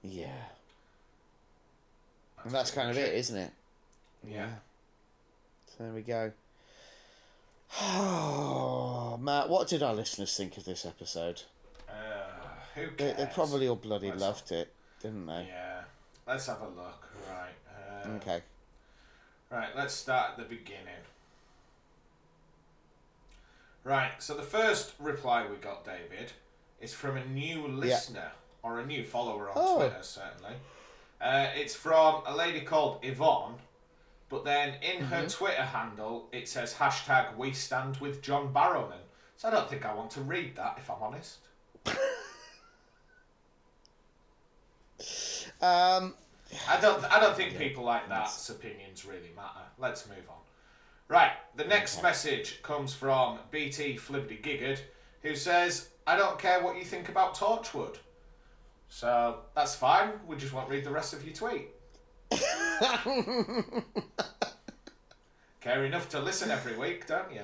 Yeah, 0.03 0.27
and 2.43 2.51
that's 2.53 2.69
kind 2.71 2.89
of 2.91 2.97
it, 2.97 3.13
isn't 3.15 3.37
it? 3.37 3.51
Yeah. 4.27 4.49
So 5.77 5.83
there 5.83 5.93
we 5.93 6.01
go. 6.01 6.31
Oh, 7.81 9.17
Matt, 9.21 9.49
what 9.49 9.67
did 9.67 9.81
our 9.83 9.93
listeners 9.93 10.35
think 10.37 10.57
of 10.57 10.65
this 10.65 10.85
episode? 10.85 11.41
Uh, 11.89 11.93
who 12.75 12.87
cares? 12.91 13.17
they 13.17 13.25
probably 13.33 13.67
all 13.67 13.75
bloody 13.75 14.09
Let's- 14.09 14.21
loved 14.21 14.51
it, 14.51 14.71
didn't 15.01 15.25
they? 15.25 15.47
Yeah. 15.49 15.81
Let's 16.27 16.45
have 16.47 16.61
a 16.61 16.65
look. 16.67 17.07
Right. 17.29 18.05
Uh, 18.05 18.09
Okay. 18.17 18.41
Right, 19.51 19.69
let's 19.75 19.93
start 19.93 20.31
at 20.31 20.37
the 20.37 20.43
beginning. 20.55 21.01
Right, 23.85 24.11
so 24.17 24.33
the 24.33 24.41
first 24.43 24.93
reply 24.99 25.45
we 25.47 25.55
got, 25.57 25.85
David, 25.85 26.31
is 26.81 26.91
from 26.93 27.15
a 27.17 27.25
new 27.25 27.67
listener, 27.67 28.31
or 28.63 28.79
a 28.79 28.85
new 28.85 29.03
follower 29.03 29.47
on 29.49 29.53
Oh. 29.55 29.75
Twitter, 29.77 30.01
certainly. 30.01 30.55
Uh, 31.21 31.47
it's 31.55 31.75
from 31.75 32.23
a 32.25 32.35
lady 32.35 32.61
called 32.61 32.99
Yvonne, 33.03 33.55
but 34.27 34.43
then 34.43 34.75
in 34.81 34.97
Mm-hmm. 35.03 35.05
her 35.13 35.27
Twitter 35.29 35.61
handle 35.63 36.27
it 36.31 36.49
says 36.49 36.73
hashtag 36.73 37.37
we 37.37 37.53
stand 37.53 37.97
with 37.97 38.21
John 38.23 38.51
Barrowman. 38.51 39.03
So 39.37 39.47
I 39.49 39.51
don't 39.51 39.69
think 39.69 39.85
I 39.85 39.93
want 39.93 40.09
to 40.11 40.21
read 40.21 40.55
that, 40.55 40.75
if 40.79 40.89
I'm 40.89 41.01
honest. 41.01 41.37
Um, 45.61 46.13
I 46.69 46.79
don't. 46.81 47.03
I 47.05 47.19
don't 47.19 47.35
think 47.35 47.57
people 47.57 47.83
like 47.83 48.07
that's 48.09 48.49
opinions 48.49 49.05
really 49.05 49.31
matter. 49.35 49.65
Let's 49.77 50.07
move 50.07 50.23
on. 50.29 50.35
Right. 51.07 51.31
The 51.55 51.65
next 51.65 52.01
message 52.01 52.61
comes 52.63 52.93
from 52.93 53.39
BT 53.51 53.95
Flibbity 53.95 54.41
Giggard, 54.41 54.79
who 55.21 55.35
says, 55.35 55.89
"I 56.07 56.15
don't 56.15 56.39
care 56.39 56.61
what 56.63 56.77
you 56.77 56.83
think 56.83 57.09
about 57.09 57.35
Torchwood." 57.35 57.97
So 58.89 59.39
that's 59.55 59.75
fine. 59.75 60.13
We 60.27 60.35
just 60.35 60.53
won't 60.53 60.69
read 60.69 60.83
the 60.83 60.91
rest 60.91 61.13
of 61.13 61.23
your 61.25 61.33
tweet. 61.33 61.69
care 65.61 65.85
enough 65.85 66.09
to 66.09 66.19
listen 66.19 66.51
every 66.51 66.77
week, 66.77 67.07
don't 67.07 67.31
you? 67.31 67.41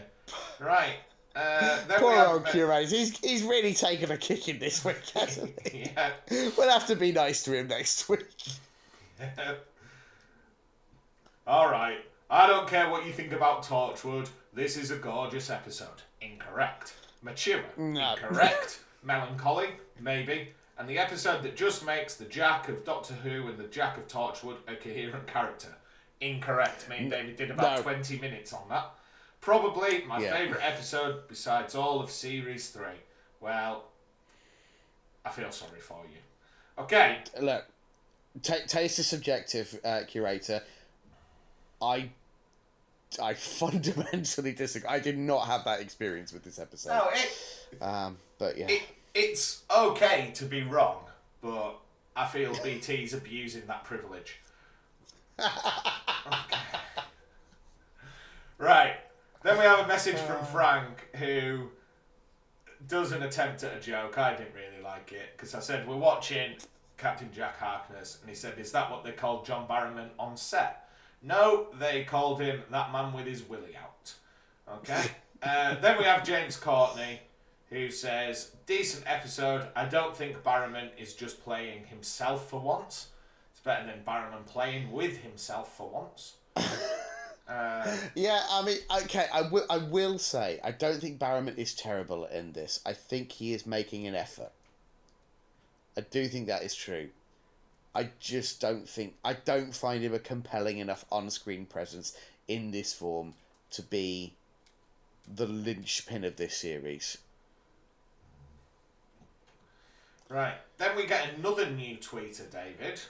Right. 0.60 0.98
Uh, 1.36 1.80
Poor 1.98 2.12
we 2.12 2.18
have 2.18 2.28
old 2.30 2.46
Curates. 2.48 2.92
He's, 2.92 3.18
he's 3.20 3.44
really 3.44 3.74
taken 3.74 4.12
a 4.12 4.18
kicking 4.18 4.60
this 4.60 4.84
week, 4.84 5.10
hasn't 5.16 5.68
he? 5.68 5.92
Yeah. 5.96 6.12
We'll 6.58 6.70
have 6.70 6.88
to 6.88 6.96
be 6.96 7.12
nice 7.12 7.44
to 7.44 7.54
him 7.54 7.68
next 7.68 8.10
week. 8.10 8.28
Yeah. 9.20 9.54
All 11.48 11.70
right. 11.72 12.04
I 12.34 12.48
don't 12.48 12.66
care 12.68 12.90
what 12.90 13.06
you 13.06 13.12
think 13.12 13.34
about 13.34 13.64
Torchwood. 13.64 14.30
This 14.54 14.78
is 14.78 14.90
a 14.90 14.96
gorgeous 14.96 15.50
episode. 15.50 16.02
Incorrect. 16.22 16.94
Mature. 17.22 17.62
No. 17.78 18.14
Incorrect. 18.14 18.80
Melancholy. 19.04 19.72
Maybe. 20.00 20.50
And 20.78 20.88
the 20.88 20.98
episode 20.98 21.44
that 21.44 21.58
just 21.58 21.86
makes 21.86 22.16
the 22.16 22.24
Jack 22.26 22.70
of 22.70 22.86
Doctor 22.86 23.16
Who 23.16 23.48
and 23.50 23.58
the 23.58 23.66
Jack 23.68 23.98
of 23.98 24.08
Torchwood 24.08 24.58
a 24.66 24.76
coherent 24.78 25.28
character. 25.28 25.76
Incorrect. 26.22 26.88
Me 26.88 26.98
and 27.00 27.12
David 27.12 27.36
did 27.36 27.52
about 27.52 27.78
No. 27.80 27.84
20 27.84 28.20
minutes 28.20 28.54
on 28.54 28.70
that. 28.70 28.92
Probably 29.42 30.04
my 30.06 30.20
Yeah. 30.20 30.32
favourite 30.34 30.64
episode 30.64 31.28
besides 31.28 31.76
all 31.76 32.00
of 32.00 32.10
Series 32.10 32.70
3. 32.70 32.86
Well, 33.42 33.90
I 35.26 35.32
feel 35.32 35.52
sorry 35.52 35.82
for 35.82 36.06
you. 36.10 36.20
Okay. 36.82 37.24
Look, 37.42 37.66
ta 38.42 38.56
taste 38.68 39.00
is 39.00 39.08
subjective, 39.08 39.80
uh, 39.84 40.04
curator. 40.08 40.62
I, 41.82 42.12
I 43.20 43.34
fundamentally 43.36 44.54
disagree. 44.54 44.90
I 44.90 45.00
did 45.00 45.18
not 45.18 45.48
have 45.48 45.66
that 45.66 45.80
experience 45.82 46.32
with 46.34 46.44
this 46.44 46.60
episode. 46.60 46.90
No, 46.90 47.10
it, 47.14 47.82
Um, 47.82 48.18
but 48.38 48.58
yeah. 48.58 48.68
it, 48.70 48.84
it's 49.14 49.64
okay 49.76 50.32
to 50.36 50.46
be 50.46 50.64
wrong, 50.64 51.04
but 51.42 51.78
I 52.16 52.28
feel 52.28 52.54
BT's 52.54 53.14
abusing 53.14 53.64
that 53.68 53.84
privilege. 53.84 54.40
Okay. 56.28 56.58
Right. 58.60 58.94
Then 59.44 59.58
we 59.58 59.64
have 59.64 59.80
a 59.80 59.88
message 59.88 60.18
from 60.18 60.46
Frank 60.46 61.08
who 61.16 61.70
does 62.88 63.12
an 63.12 63.24
attempt 63.24 63.64
at 63.64 63.76
a 63.76 63.80
joke. 63.80 64.20
I 64.20 64.36
didn't 64.36 64.54
really 64.54 64.84
like 64.84 65.12
it 65.12 65.36
because 65.36 65.56
I 65.56 65.60
said, 65.60 65.88
We're 65.88 65.96
watching 65.98 66.58
Captain 66.98 67.30
Jack 67.34 67.58
Harkness, 67.58 68.20
and 68.22 68.30
he 68.30 68.36
said, 68.36 68.60
Is 68.60 68.72
that 68.74 68.92
what 68.92 69.04
they 69.04 69.14
called 69.14 69.46
John 69.48 69.68
Barrowman 69.68 70.10
on 70.20 70.38
set? 70.38 70.88
No, 71.22 71.68
they 71.80 72.04
called 72.04 72.42
him 72.42 72.64
that 72.72 72.92
man 72.92 73.14
with 73.14 73.26
his 73.26 73.44
willy 73.48 73.76
out. 73.76 74.14
Okay. 74.78 75.04
uh, 75.44 75.80
then 75.80 75.98
we 75.98 76.04
have 76.04 76.24
James 76.24 76.58
Courtney 76.58 77.20
who 77.72 77.90
says, 77.90 78.52
Decent 78.66 79.04
episode. 79.08 79.68
I 79.76 79.86
don't 79.86 80.16
think 80.16 80.44
Barrowman 80.44 80.90
is 80.98 81.14
just 81.14 81.44
playing 81.44 81.86
himself 81.86 82.50
for 82.50 82.60
once. 82.60 83.08
It's 83.52 83.62
better 83.62 83.86
than 83.86 84.04
Barrowman 84.06 84.46
playing 84.46 84.92
with 84.92 85.18
himself 85.18 85.76
for 85.76 85.90
once. 85.90 86.36
Uh, 87.48 87.98
Yeah, 88.16 88.42
I 88.50 88.64
mean, 88.64 88.78
okay, 89.04 89.26
I 89.34 89.42
will. 89.42 89.66
I 89.70 89.78
will 89.78 90.18
say, 90.18 90.62
I 90.64 90.72
don't 90.72 91.02
think 91.02 91.20
Barrowman 91.20 91.58
is 91.58 91.74
terrible 91.74 92.24
in 92.26 92.54
this. 92.54 92.80
I 92.86 92.94
think 92.94 93.32
he 93.34 93.52
is 93.52 93.66
making 93.66 94.08
an 94.08 94.16
effort. 94.16 94.52
I 95.98 96.02
do 96.02 96.28
think 96.28 96.48
that 96.48 96.64
is 96.64 96.74
true. 96.74 97.10
I 97.94 98.10
just 98.20 98.62
don't 98.62 98.88
think 98.88 99.16
I 99.24 99.34
don't 99.34 99.76
find 99.76 100.04
him 100.04 100.14
a 100.14 100.20
compelling 100.20 100.78
enough 100.78 101.06
on-screen 101.12 101.66
presence 101.66 102.16
in 102.48 102.72
this 102.72 102.94
form 102.94 103.34
to 103.72 103.82
be 103.82 104.34
the 105.34 105.46
linchpin 105.46 106.24
of 106.24 106.38
this 106.38 106.58
series. 106.58 107.18
Right. 110.30 110.56
Then 110.78 110.96
we 110.96 111.06
get 111.06 111.34
another 111.36 111.70
new 111.70 111.98
tweeter, 111.98 112.50
David. 112.50 113.02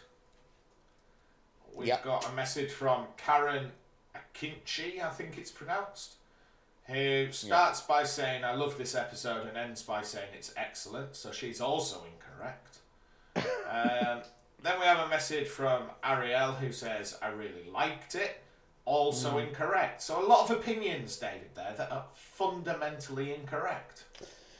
We've 1.73 1.87
Yep. 1.87 2.03
got 2.03 2.27
a 2.27 2.31
message 2.31 2.71
from 2.71 3.07
Karen 3.15 3.71
Akinchi, 4.15 5.01
I 5.01 5.09
think 5.11 5.37
it's 5.37 5.51
pronounced, 5.51 6.15
who 6.87 7.31
starts 7.31 7.81
by 7.81 8.03
saying, 8.03 8.43
I 8.43 8.53
love 8.55 8.77
this 8.77 8.95
episode, 8.95 9.47
and 9.47 9.55
ends 9.55 9.83
by 9.83 10.01
saying 10.01 10.29
it's 10.33 10.51
excellent. 10.57 11.15
So 11.15 11.31
she's 11.31 11.61
also 11.61 12.03
incorrect. 12.05 12.79
um, 13.69 14.23
then 14.63 14.79
we 14.79 14.85
have 14.85 15.05
a 15.05 15.09
message 15.09 15.47
from 15.47 15.83
Ariel 16.03 16.53
who 16.53 16.71
says, 16.71 17.17
I 17.21 17.29
really 17.29 17.69
liked 17.73 18.15
it. 18.15 18.41
Also 18.85 19.31
hmm. 19.31 19.39
incorrect. 19.39 20.01
So 20.01 20.23
a 20.23 20.25
lot 20.25 20.49
of 20.49 20.57
opinions, 20.57 21.15
David, 21.17 21.49
there 21.55 21.73
that 21.77 21.91
are 21.91 22.05
fundamentally 22.13 23.33
incorrect. 23.33 24.05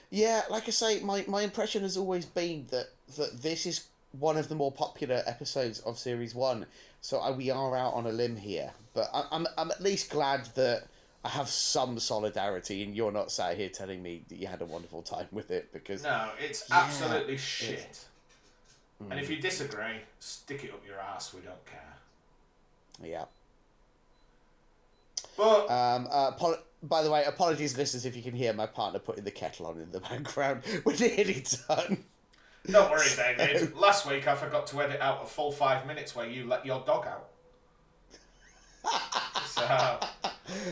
Yeah, 0.10 0.42
like 0.50 0.68
I 0.68 0.72
say, 0.72 1.02
my, 1.02 1.24
my 1.28 1.42
impression 1.42 1.84
has 1.84 1.98
always 1.98 2.26
been 2.26 2.68
that, 2.70 2.88
that 3.18 3.42
this 3.42 3.66
is 3.66 3.88
one 4.20 4.38
of 4.38 4.50
the 4.50 4.56
more 4.56 4.72
popular 4.72 5.24
episodes 5.26 5.80
of 5.80 5.98
Series 5.98 6.36
1. 6.36 6.66
So 7.02 7.20
I, 7.20 7.32
we 7.32 7.50
are 7.50 7.76
out 7.76 7.94
on 7.94 8.06
a 8.06 8.12
limb 8.12 8.36
here. 8.36 8.72
But 8.94 9.10
I, 9.14 9.26
I'm, 9.32 9.48
I'm 9.58 9.72
at 9.72 9.82
least 9.82 10.10
glad 10.10 10.46
that 10.56 10.84
I 11.24 11.30
have 11.30 11.48
some 11.48 12.00
solidarity 12.00 12.84
and 12.84 12.96
you're 12.96 13.12
not 13.12 13.32
sat 13.32 13.58
here 13.58 13.70
telling 13.70 14.02
me 14.02 14.24
that 14.30 14.36
you 14.36 14.48
had 14.48 14.62
a 14.62 14.66
wonderful 14.66 15.02
time 15.02 15.28
with 15.32 15.52
it 15.52 15.72
because. 15.72 16.04
No, 16.04 16.30
it's 16.40 16.66
Yeah, 16.70 16.82
absolutely 16.84 17.38
shit. 17.38 18.06
And 19.10 19.20
if 19.20 19.30
you 19.30 19.38
disagree, 19.38 20.02
stick 20.20 20.64
it 20.64 20.72
up 20.72 20.86
your 20.86 21.00
ass. 21.00 21.34
We 21.34 21.42
don't 21.42 21.66
care. 21.66 21.94
Yeah. 23.04 23.26
But 25.38 25.70
Um, 25.72 26.08
uh, 26.12 26.32
apol- 26.36 26.58
by 26.84 27.02
the 27.04 27.10
way, 27.12 27.24
apologies, 27.26 27.78
listeners, 27.78 28.06
if 28.06 28.16
you 28.16 28.22
can 28.24 28.34
hear 28.34 28.54
my 28.54 28.66
partner 28.66 29.00
putting 29.00 29.24
the 29.24 29.32
kettle 29.32 29.66
on 29.68 29.80
in 29.80 29.92
the 29.92 30.00
background. 30.10 30.64
We're 30.86 30.96
nearly 30.98 31.44
done. 31.68 32.04
don't 32.70 32.92
worry, 32.92 33.08
David. 33.16 33.76
Last 33.76 34.06
week 34.06 34.28
I 34.28 34.36
forgot 34.36 34.68
to 34.68 34.82
edit 34.82 35.00
out 35.02 35.24
a 35.24 35.26
full 35.26 35.52
five 35.52 35.86
minutes 35.88 36.16
where 36.16 36.28
you 36.28 36.46
let 36.48 36.66
your 36.66 36.84
dog 36.86 37.08
out. 37.08 37.28
so 39.46 40.00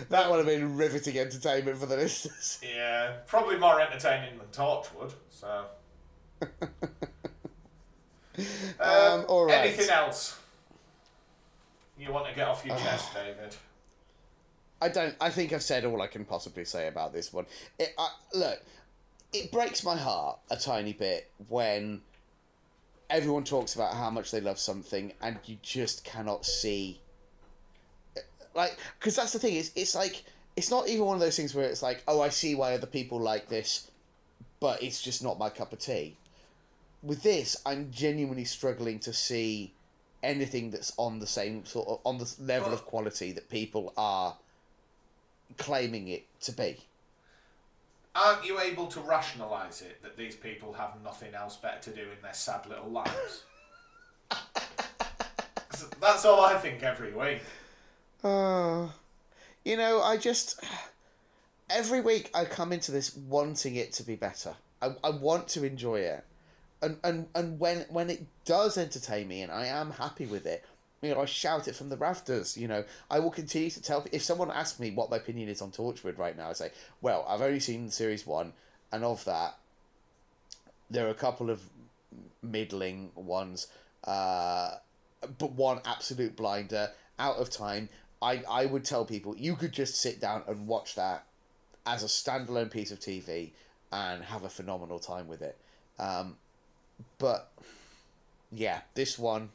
That 0.09 0.29
would 0.29 0.37
have 0.37 0.45
been 0.45 0.75
riveting 0.77 1.17
entertainment 1.17 1.77
for 1.77 1.85
the 1.85 1.95
listeners. 1.97 2.59
yeah, 2.63 3.17
probably 3.27 3.57
more 3.57 3.79
entertaining 3.79 4.37
than 4.37 4.47
Torchwood. 4.47 5.13
So. 5.29 5.65
Um, 8.79 9.25
all 9.27 9.45
right. 9.45 9.65
Anything 9.65 9.89
else 9.89 10.39
you 11.99 12.11
want 12.13 12.27
to 12.27 12.35
get 12.35 12.47
off 12.47 12.65
your 12.65 12.77
chest, 12.77 13.13
David? 13.13 13.55
I 14.81 14.89
don't. 14.89 15.15
I 15.19 15.29
think 15.29 15.51
I've 15.51 15.61
said 15.61 15.83
all 15.83 16.01
I 16.01 16.07
can 16.07 16.23
possibly 16.23 16.63
say 16.63 16.87
about 16.87 17.11
this 17.11 17.33
one. 17.33 17.45
It, 17.77 17.93
I, 17.97 18.09
look, 18.33 18.63
it 19.33 19.51
breaks 19.51 19.83
my 19.83 19.97
heart 19.97 20.39
a 20.49 20.55
tiny 20.55 20.93
bit 20.93 21.29
when 21.49 22.01
everyone 23.09 23.43
talks 23.43 23.75
about 23.75 23.93
how 23.93 24.09
much 24.09 24.31
they 24.31 24.39
love 24.39 24.59
something 24.59 25.11
and 25.21 25.37
you 25.45 25.57
just 25.61 26.03
cannot 26.03 26.45
see. 26.45 27.01
Like, 28.55 28.77
because 28.99 29.15
that's 29.15 29.33
the 29.33 29.39
thing 29.39 29.55
is, 29.55 29.71
it's 29.75 29.95
like 29.95 30.23
it's 30.55 30.71
not 30.71 30.87
even 30.87 31.05
one 31.05 31.15
of 31.15 31.21
those 31.21 31.35
things 31.35 31.53
where 31.53 31.65
it's 31.65 31.83
like, 31.83 32.03
oh, 32.07 32.21
I 32.21 32.29
see 32.29 32.55
why 32.55 32.73
other 32.73 32.87
people 32.87 33.19
like 33.19 33.47
this, 33.49 33.91
but 34.59 34.81
it's 34.81 35.01
just 35.01 35.23
not 35.23 35.37
my 35.37 35.49
cup 35.49 35.73
of 35.73 35.79
tea. 35.79 36.15
With 37.01 37.23
this, 37.23 37.55
I'm 37.65 37.91
genuinely 37.91 38.45
struggling 38.45 38.99
to 38.99 39.13
see 39.13 39.73
anything 40.21 40.69
that's 40.69 40.91
on 40.97 41.19
the 41.19 41.27
same 41.27 41.65
sort 41.65 41.87
of 41.87 41.99
on 42.05 42.17
the 42.17 42.33
level 42.39 42.73
of 42.73 42.85
quality 42.85 43.31
that 43.31 43.49
people 43.49 43.93
are 43.95 44.35
claiming 45.57 46.09
it 46.09 46.25
to 46.41 46.51
be. 46.51 46.77
Aren't 48.15 48.45
you 48.45 48.59
able 48.59 48.87
to 48.87 48.99
rationalise 48.99 49.81
it 49.81 50.01
that 50.01 50.17
these 50.17 50.35
people 50.35 50.73
have 50.73 51.01
nothing 51.03 51.33
else 51.33 51.55
better 51.55 51.79
to 51.81 51.91
do 51.91 52.01
in 52.01 52.21
their 52.21 52.33
sad 52.33 52.65
little 52.65 52.89
lives? 52.89 53.43
That's 56.01 56.25
all 56.25 56.41
I 56.41 56.57
think 56.57 56.83
every 56.83 57.13
week. 57.13 57.41
Oh, 58.23 58.91
you 59.63 59.77
know, 59.77 60.01
I 60.01 60.17
just 60.17 60.61
every 61.69 62.01
week 62.01 62.29
I 62.33 62.45
come 62.45 62.73
into 62.73 62.91
this 62.91 63.15
wanting 63.15 63.75
it 63.75 63.93
to 63.93 64.03
be 64.03 64.15
better. 64.15 64.55
I, 64.81 64.95
I 65.03 65.09
want 65.11 65.47
to 65.49 65.63
enjoy 65.63 65.99
it, 65.99 66.23
and 66.81 66.97
and 67.03 67.27
and 67.35 67.59
when 67.59 67.85
when 67.89 68.09
it 68.09 68.25
does 68.45 68.77
entertain 68.77 69.27
me 69.27 69.41
and 69.41 69.51
I 69.51 69.65
am 69.65 69.91
happy 69.91 70.25
with 70.25 70.45
it, 70.45 70.63
you 71.01 71.13
know, 71.13 71.21
I 71.21 71.25
shout 71.25 71.67
it 71.67 71.75
from 71.75 71.89
the 71.89 71.97
rafters. 71.97 72.57
You 72.57 72.67
know, 72.67 72.83
I 73.09 73.19
will 73.19 73.31
continue 73.31 73.69
to 73.69 73.81
tell. 73.81 74.05
If 74.11 74.23
someone 74.23 74.51
asks 74.51 74.79
me 74.79 74.91
what 74.91 75.09
my 75.09 75.17
opinion 75.17 75.49
is 75.49 75.61
on 75.61 75.71
Torchwood 75.71 76.17
right 76.17 76.37
now, 76.37 76.49
I 76.49 76.53
say, 76.53 76.71
well, 77.01 77.25
I've 77.27 77.41
only 77.41 77.59
seen 77.59 77.89
series 77.89 78.25
one, 78.25 78.53
and 78.91 79.03
of 79.03 79.23
that, 79.25 79.57
there 80.89 81.07
are 81.07 81.11
a 81.11 81.15
couple 81.15 81.49
of 81.49 81.61
middling 82.41 83.11
ones, 83.15 83.67
uh, 84.05 84.71
but 85.37 85.51
one 85.51 85.81
absolute 85.85 86.35
blinder. 86.35 86.91
Out 87.17 87.35
of 87.35 87.49
time, 87.49 87.89
I 88.21 88.43
I 88.49 88.65
would 88.65 88.85
tell 88.85 89.05
people 89.05 89.35
you 89.37 89.55
could 89.55 89.73
just 89.73 89.95
sit 89.95 90.21
down 90.21 90.43
and 90.47 90.67
watch 90.67 90.95
that 90.95 91.25
as 91.85 92.03
a 92.03 92.07
standalone 92.07 92.71
piece 92.71 92.91
of 92.91 92.99
TV 92.99 93.51
and 93.91 94.23
have 94.23 94.43
a 94.43 94.49
phenomenal 94.49 94.99
time 94.99 95.27
with 95.27 95.41
it. 95.41 95.57
Um, 95.97 96.37
but 97.17 97.51
yeah, 98.51 98.81
this 98.93 99.17
one, 99.19 99.49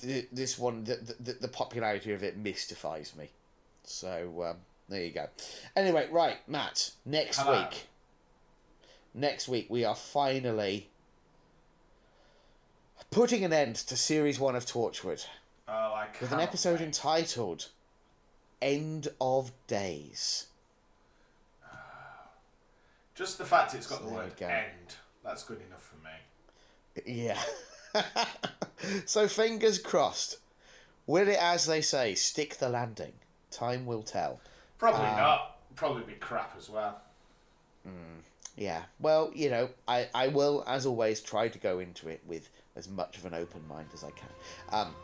th- 0.00 0.28
this 0.32 0.58
one, 0.58 0.84
the, 0.84 0.96
the 1.20 1.32
the 1.34 1.48
popularity 1.48 2.12
of 2.12 2.22
it 2.22 2.36
mystifies 2.36 3.14
me. 3.16 3.30
So 3.84 4.44
um, 4.50 4.56
there 4.88 5.02
you 5.04 5.10
go. 5.12 5.28
Anyway, 5.76 6.08
right, 6.10 6.36
Matt. 6.48 6.92
Next 7.04 7.38
Hello. 7.38 7.60
week. 7.62 7.86
Next 9.14 9.48
week 9.48 9.66
we 9.68 9.84
are 9.84 9.94
finally 9.94 10.88
putting 13.10 13.44
an 13.44 13.52
end 13.52 13.76
to 13.76 13.96
series 13.96 14.40
one 14.40 14.56
of 14.56 14.66
Torchwood 14.66 15.24
Oh, 15.68 15.94
I 15.94 16.06
can't 16.06 16.20
with 16.22 16.32
an 16.32 16.40
episode 16.40 16.80
wait. 16.80 16.86
entitled 16.86 17.68
"End 18.60 19.08
of 19.20 19.52
Days." 19.68 20.46
Just 23.14 23.38
the 23.38 23.44
fact 23.44 23.74
it's 23.74 23.86
got 23.86 24.02
the 24.02 24.08
word 24.08 24.32
go. 24.36 24.46
end. 24.46 24.96
That's 25.24 25.42
good 25.42 25.60
enough 25.66 25.82
for 25.82 25.96
me. 26.04 27.24
Yeah. 27.24 27.40
so 29.06 29.26
fingers 29.26 29.78
crossed. 29.78 30.38
Will 31.06 31.28
it, 31.28 31.38
as 31.40 31.66
they 31.66 31.80
say, 31.80 32.14
stick 32.14 32.58
the 32.58 32.68
landing? 32.68 33.12
Time 33.50 33.86
will 33.86 34.02
tell. 34.02 34.40
Probably 34.78 35.06
not. 35.06 35.58
Probably 35.76 36.02
be 36.02 36.14
crap 36.14 36.54
as 36.58 36.68
well. 36.68 37.00
Yeah. 38.56 38.82
Well, 39.00 39.30
you 39.34 39.50
know, 39.50 39.70
I, 39.88 40.08
I 40.14 40.28
will, 40.28 40.64
as 40.66 40.86
always, 40.86 41.20
try 41.20 41.48
to 41.48 41.58
go 41.58 41.78
into 41.78 42.08
it 42.08 42.20
with 42.26 42.48
as 42.76 42.88
much 42.88 43.18
of 43.18 43.24
an 43.24 43.34
open 43.34 43.66
mind 43.68 43.88
as 43.92 44.04
I 44.04 44.10
can. 44.10 44.28
Um, 44.70 44.94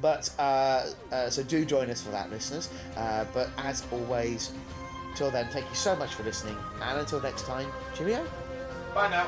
but 0.00 0.30
uh, 0.38 0.86
uh, 1.10 1.30
so 1.30 1.42
do 1.42 1.64
join 1.64 1.90
us 1.90 2.02
for 2.02 2.10
that, 2.10 2.30
listeners. 2.30 2.70
Uh, 2.96 3.24
but 3.34 3.50
as 3.58 3.84
always, 3.92 4.52
till 5.14 5.30
then, 5.30 5.48
thank 5.50 5.68
you 5.68 5.76
so 5.76 5.94
much 5.96 6.14
for 6.14 6.22
listening, 6.22 6.56
and 6.80 7.00
until 7.00 7.20
next 7.20 7.42
time, 7.42 7.70
cheerio. 7.94 8.26
Bye 8.94 9.08
now. 9.08 9.26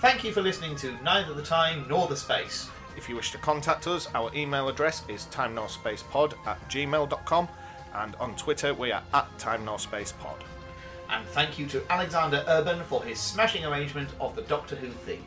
Thank 0.00 0.24
you 0.24 0.32
for 0.32 0.40
listening 0.40 0.76
to 0.76 0.96
Neither 1.02 1.34
the 1.34 1.42
Time 1.42 1.84
Nor 1.86 2.08
the 2.08 2.16
Space. 2.16 2.70
If 2.96 3.06
you 3.08 3.16
wish 3.16 3.32
to 3.32 3.38
contact 3.38 3.86
us, 3.86 4.08
our 4.14 4.30
email 4.34 4.68
address 4.68 5.02
is 5.08 5.26
timenorthspacepod 5.30 6.34
at 6.46 6.68
gmail.com 6.70 7.48
and 7.94 8.16
on 8.16 8.34
Twitter 8.36 8.72
we 8.72 8.92
are 8.92 9.02
at 9.12 9.38
timenorthspacepod. 9.38 10.49
And 11.10 11.26
thank 11.28 11.58
you 11.58 11.66
to 11.66 11.82
Alexander 11.90 12.44
Urban 12.46 12.84
for 12.84 13.02
his 13.02 13.18
smashing 13.18 13.64
arrangement 13.64 14.08
of 14.20 14.36
the 14.36 14.42
Doctor 14.42 14.76
Who 14.76 14.88
theme. 14.88 15.24